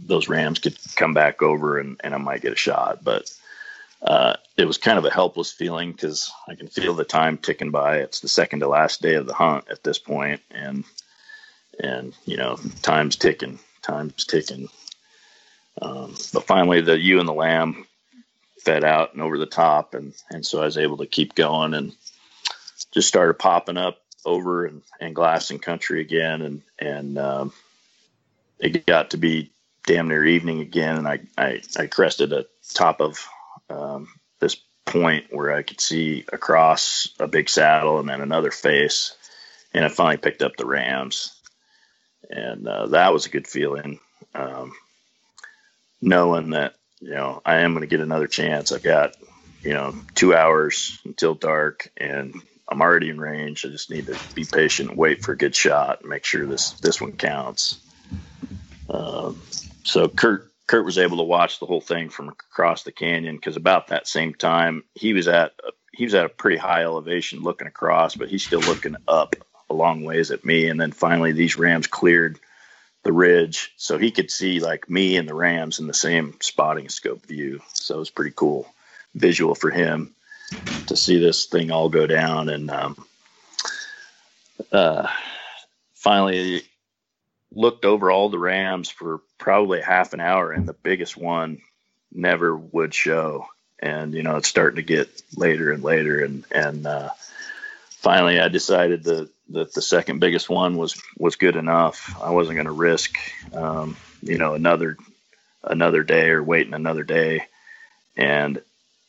[0.00, 3.30] those rams could come back over and, and I might get a shot, but
[4.02, 7.70] uh, it was kind of a helpless feeling because I can feel the time ticking
[7.70, 7.98] by.
[7.98, 10.84] It's the second to last day of the hunt at this point, and
[11.80, 14.68] and you know, time's ticking, time's ticking.
[15.80, 17.86] Um, but finally, the ewe and the lamb
[18.60, 21.74] fed out and over the top, and and so I was able to keep going
[21.74, 21.92] and
[22.92, 27.52] just started popping up over and, glass and country again, and and um,
[28.58, 29.50] it got to be
[29.86, 33.26] damn near evening again, and I I, I crested a top of
[33.68, 34.08] um,
[34.40, 39.14] this point where I could see across a big saddle and then another face.
[39.74, 41.38] And I finally picked up the Rams.
[42.30, 44.00] And uh, that was a good feeling.
[44.34, 44.72] Um,
[46.00, 48.72] knowing that, you know, I am going to get another chance.
[48.72, 49.16] I've got,
[49.62, 53.64] you know, two hours until dark and I'm already in range.
[53.64, 56.72] I just need to be patient, wait for a good shot, and make sure this,
[56.72, 57.78] this one counts.
[58.90, 59.40] Um,
[59.84, 63.56] so Kurt Kurt was able to watch the whole thing from across the canyon because
[63.56, 67.42] about that same time he was at a, he was at a pretty high elevation
[67.42, 69.34] looking across, but he's still looking up
[69.70, 70.68] a long ways at me.
[70.68, 72.38] And then finally, these rams cleared
[73.02, 76.88] the ridge, so he could see like me and the rams in the same spotting
[76.88, 77.62] scope view.
[77.72, 78.68] So it was pretty cool
[79.14, 80.14] visual for him
[80.88, 83.06] to see this thing all go down and um,
[84.72, 85.08] uh,
[85.94, 86.62] finally
[87.52, 91.60] looked over all the rams for probably half an hour, and the biggest one
[92.12, 93.46] never would show.
[93.78, 97.10] And you know, it's starting to get later and later, and and uh,
[97.88, 102.16] finally, I decided that that the second biggest one was was good enough.
[102.20, 103.16] I wasn't going to risk,
[103.52, 104.96] um, you know, another
[105.62, 107.46] another day or waiting another day.
[108.16, 108.62] And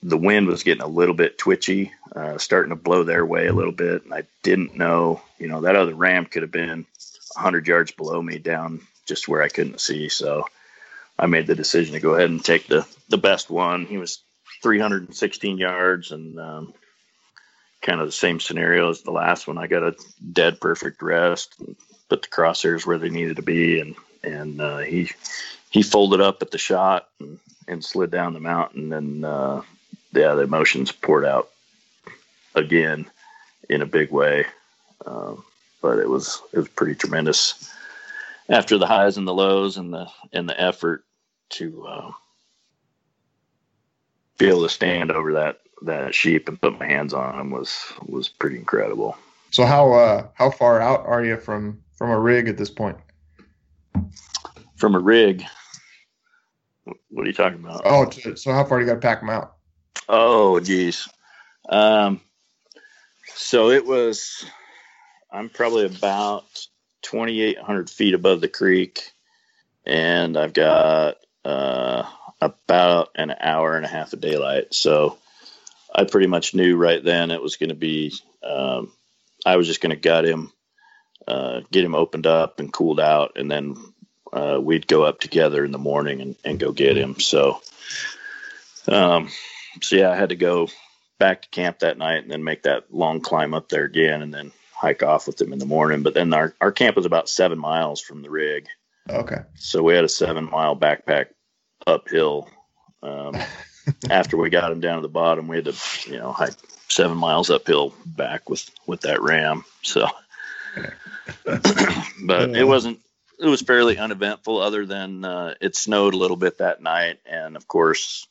[0.04, 3.54] the wind was getting a little bit twitchy, uh, starting to blow their way a
[3.54, 4.04] little bit.
[4.04, 6.86] And I didn't know, you know, that other ram could have been
[7.38, 10.10] 100 yards below me down just where I couldn't see.
[10.10, 10.46] So
[11.18, 13.86] I made the decision to go ahead and take the, the best one.
[13.86, 14.22] He was
[14.64, 16.74] 316 yards and um,
[17.82, 19.58] kind of the same scenario as the last one.
[19.58, 19.96] I got a
[20.34, 21.56] dead perfect rest,
[22.10, 25.12] put the crosshairs where they needed to be, and and uh, he
[25.70, 29.62] he folded up at the shot and, and slid down the mountain, and uh,
[30.12, 31.50] yeah, the emotions poured out
[32.56, 33.10] again
[33.70, 34.46] in a big way.
[35.06, 35.44] Um,
[35.82, 37.72] but it was it was pretty tremendous
[38.50, 41.04] after the highs and the lows and the and the effort
[41.50, 42.12] to uh,
[44.38, 47.94] be able to stand over that that sheep and put my hands on him was
[48.06, 49.18] was pretty incredible.
[49.52, 52.98] So how uh, how far out are you from from a rig at this point?
[54.76, 55.44] From a rig,
[57.10, 57.82] what are you talking about?
[57.86, 59.56] Oh, so how far do you got to pack them out?
[60.10, 61.08] Oh, geez.
[61.70, 62.22] Um,
[63.34, 64.46] so it was.
[65.38, 66.46] I'm probably about
[67.04, 69.12] 2,800 feet above the creek,
[69.86, 72.10] and I've got uh,
[72.42, 74.74] about an hour and a half of daylight.
[74.74, 75.20] So
[75.94, 78.14] I pretty much knew right then it was going to be.
[78.42, 78.92] Um,
[79.46, 80.52] I was just going to gut him,
[81.28, 83.76] uh, get him opened up and cooled out, and then
[84.34, 87.20] uh, we'd go up together in the morning and, and go get him.
[87.20, 87.62] So,
[88.88, 89.30] um,
[89.84, 90.68] so yeah, I had to go
[91.20, 94.34] back to camp that night and then make that long climb up there again, and
[94.34, 96.04] then hike off with them in the morning.
[96.04, 98.68] But then our our camp was about seven miles from the rig.
[99.10, 99.42] Okay.
[99.56, 101.28] So we had a seven mile backpack
[101.86, 102.50] uphill.
[103.02, 103.38] Um,
[104.10, 105.76] after we got him down to the bottom, we had to,
[106.10, 106.54] you know, hike
[106.90, 109.64] seven miles uphill back with with that ram.
[109.82, 110.08] So,
[111.46, 113.00] but it wasn't.
[113.40, 117.56] It was fairly uneventful, other than uh, it snowed a little bit that night, and
[117.56, 118.28] of course,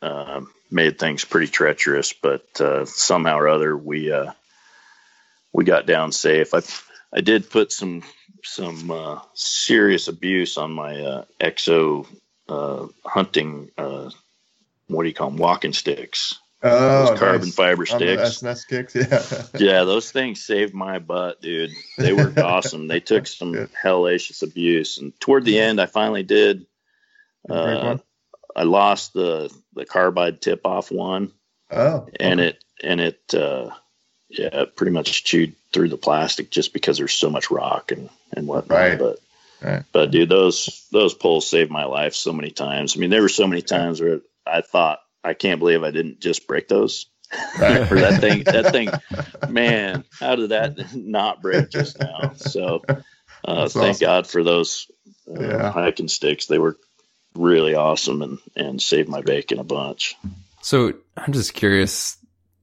[0.00, 0.40] uh,
[0.70, 2.14] made things pretty treacherous.
[2.14, 4.32] But uh, somehow or other, we uh,
[5.58, 6.54] we got down safe.
[6.54, 6.62] I
[7.12, 8.02] I did put some
[8.44, 12.06] some uh, serious abuse on my uh, exo
[13.04, 13.70] hunting
[14.88, 15.38] what do you call them?
[15.38, 16.38] Walking sticks.
[16.62, 17.54] Oh, carbon nice.
[17.54, 18.40] fiber sticks.
[18.40, 18.94] That's kicks.
[18.96, 19.44] Yeah.
[19.54, 21.70] yeah, those things saved my butt, dude.
[21.96, 22.88] They were awesome.
[22.88, 23.70] They took some Good.
[23.80, 26.66] hellacious abuse, and toward the end, I finally did.
[27.48, 27.98] Uh,
[28.56, 31.32] I lost the the carbide tip off one.
[31.70, 32.08] Oh.
[32.18, 32.48] And okay.
[32.48, 33.70] it and it uh,
[34.28, 38.46] yeah, pretty much chewed through the plastic just because there's so much rock and and
[38.46, 38.78] whatnot.
[38.78, 38.98] Right.
[38.98, 39.18] But
[39.62, 39.82] right.
[39.92, 42.96] but dude, those those poles saved my life so many times.
[42.96, 46.20] I mean, there were so many times where I thought, I can't believe I didn't
[46.20, 47.06] just break those.
[47.60, 47.86] Right.
[47.86, 48.88] For that thing, that thing,
[49.50, 52.32] man, how did that not break just now?
[52.36, 52.82] So,
[53.44, 54.00] uh, thank awesome.
[54.00, 54.90] God for those
[55.28, 55.70] uh, yeah.
[55.70, 56.46] hiking sticks.
[56.46, 56.78] They were
[57.34, 60.16] really awesome and, and saved my bacon a bunch.
[60.62, 62.16] So I'm just curious,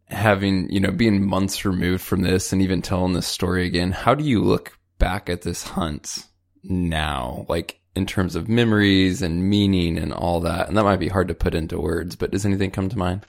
[0.07, 4.15] having, you know, being months removed from this and even telling this story again, how
[4.15, 6.25] do you look back at this hunt
[6.63, 7.45] now?
[7.49, 10.67] Like, in terms of memories and meaning and all that.
[10.67, 13.25] And that might be hard to put into words, but does anything come to mind?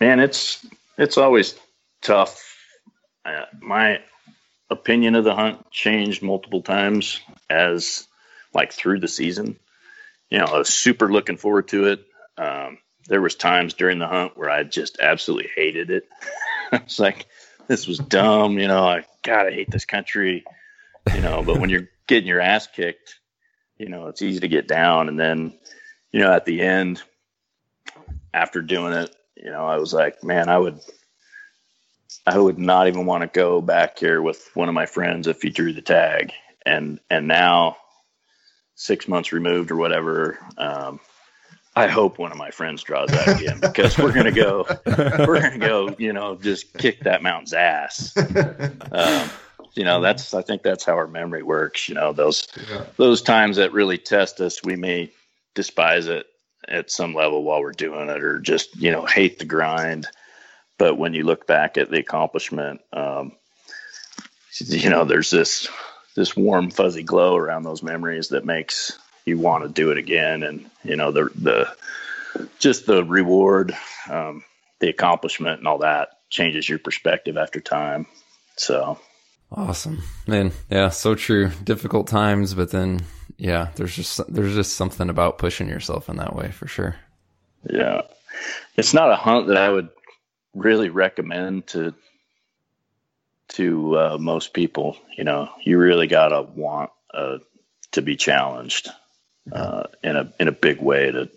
[0.00, 0.64] Man, it's
[0.96, 1.56] it's always
[2.02, 2.42] tough.
[3.24, 3.98] Uh, my
[4.70, 7.20] opinion of the hunt changed multiple times
[7.50, 8.06] as
[8.54, 9.58] like through the season.
[10.30, 12.04] You know, I was super looking forward to it.
[12.38, 16.08] Um, there was times during the hunt where I just absolutely hated it.
[16.72, 17.26] it's like
[17.68, 18.58] this was dumb.
[18.58, 20.44] You know, I gotta hate this country.
[21.14, 23.18] You know, but when you're getting your ass kicked
[23.78, 25.08] you know, it's easy to get down.
[25.08, 25.54] And then,
[26.10, 27.02] you know, at the end,
[28.32, 30.80] after doing it, you know, I was like, man, I would,
[32.26, 35.42] I would not even want to go back here with one of my friends if
[35.42, 36.32] he drew the tag.
[36.64, 37.76] And, and now
[38.74, 41.00] six months removed or whatever, um,
[41.76, 45.58] I hope one of my friends draws that again because we're gonna go, we're gonna
[45.58, 48.16] go, you know, just kick that mountain's ass.
[48.90, 49.30] Um,
[49.76, 52.84] you know that's i think that's how our memory works you know those yeah.
[52.96, 55.10] those times that really test us we may
[55.54, 56.26] despise it
[56.66, 60.06] at some level while we're doing it or just you know hate the grind
[60.78, 63.32] but when you look back at the accomplishment um,
[64.60, 65.68] you know there's this
[66.16, 70.42] this warm fuzzy glow around those memories that makes you want to do it again
[70.42, 71.76] and you know the the
[72.58, 73.76] just the reward
[74.08, 74.44] um,
[74.80, 78.06] the accomplishment and all that changes your perspective after time
[78.56, 78.98] so
[79.52, 80.52] Awesome, man.
[80.70, 81.50] Yeah, so true.
[81.62, 83.00] Difficult times, but then
[83.38, 86.96] yeah, there's just there's just something about pushing yourself in that way for sure.
[87.68, 88.02] Yeah,
[88.76, 89.88] it's not a hunt that I would
[90.54, 91.94] really recommend to
[93.50, 94.96] to uh, most people.
[95.16, 97.38] You know, you really gotta want uh,
[97.92, 98.88] to be challenged
[99.52, 101.28] uh, in a in a big way to.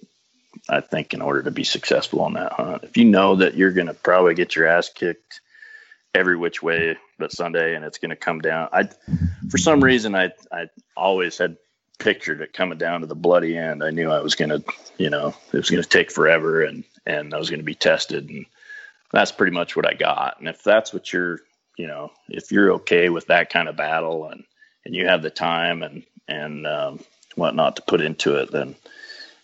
[0.68, 3.72] I think in order to be successful on that hunt, if you know that you're
[3.72, 5.42] going to probably get your ass kicked
[6.14, 8.70] every which way but Sunday, and it's going to come down.
[8.72, 8.90] I,
[9.50, 11.58] for some reason, I I always had
[12.00, 13.84] pictured it coming down to the bloody end.
[13.84, 14.64] I knew I was going to,
[14.98, 17.76] you know, it was going to take forever, and and I was going to be
[17.76, 18.46] tested, and
[19.12, 20.40] that's pretty much what I got.
[20.40, 21.40] And if that's what you're,
[21.78, 24.44] you know, if you're okay with that kind of battle, and
[24.86, 27.00] and you have the time and and um,
[27.40, 28.76] whatnot to put into it, then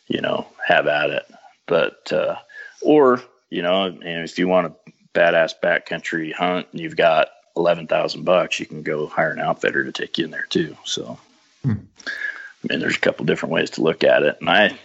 [0.07, 1.26] you know, have at it.
[1.65, 2.35] But uh,
[2.81, 7.88] or you know, and if you want a badass backcountry hunt and you've got eleven
[7.88, 10.77] thousand bucks, you can go hire an outfitter to take you in there too.
[10.84, 11.17] So,
[11.63, 11.73] hmm.
[12.05, 14.77] I mean, there's a couple different ways to look at it, and I, I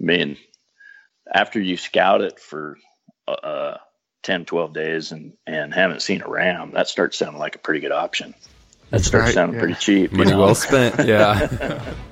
[0.00, 0.36] mean,
[1.32, 2.78] after you scout it for
[3.28, 3.76] uh,
[4.22, 7.80] 10, 12 days and and haven't seen a ram, that starts sounding like a pretty
[7.80, 8.34] good option.
[8.90, 9.60] That starts right, sounding yeah.
[9.60, 10.12] pretty cheap.
[10.12, 10.40] Money know?
[10.40, 11.06] well spent.
[11.06, 11.94] Yeah.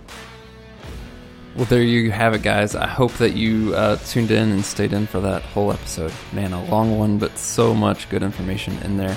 [1.61, 2.75] Well, there you have it, guys.
[2.75, 6.11] I hope that you uh, tuned in and stayed in for that whole episode.
[6.33, 9.15] Man, a long one, but so much good information in there.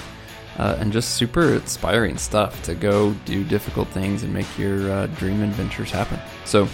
[0.58, 5.08] Uh, and just super inspiring stuff to go do difficult things and make your uh,
[5.08, 6.20] dream adventures happen.
[6.44, 6.68] So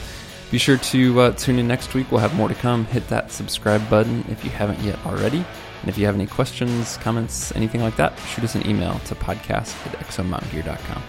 [0.50, 2.12] be sure to uh, tune in next week.
[2.12, 2.86] We'll have more to come.
[2.86, 5.46] Hit that subscribe button if you haven't yet already.
[5.82, 9.14] And if you have any questions, comments, anything like that, shoot us an email to
[9.14, 11.04] podcast at exomountaingear.com.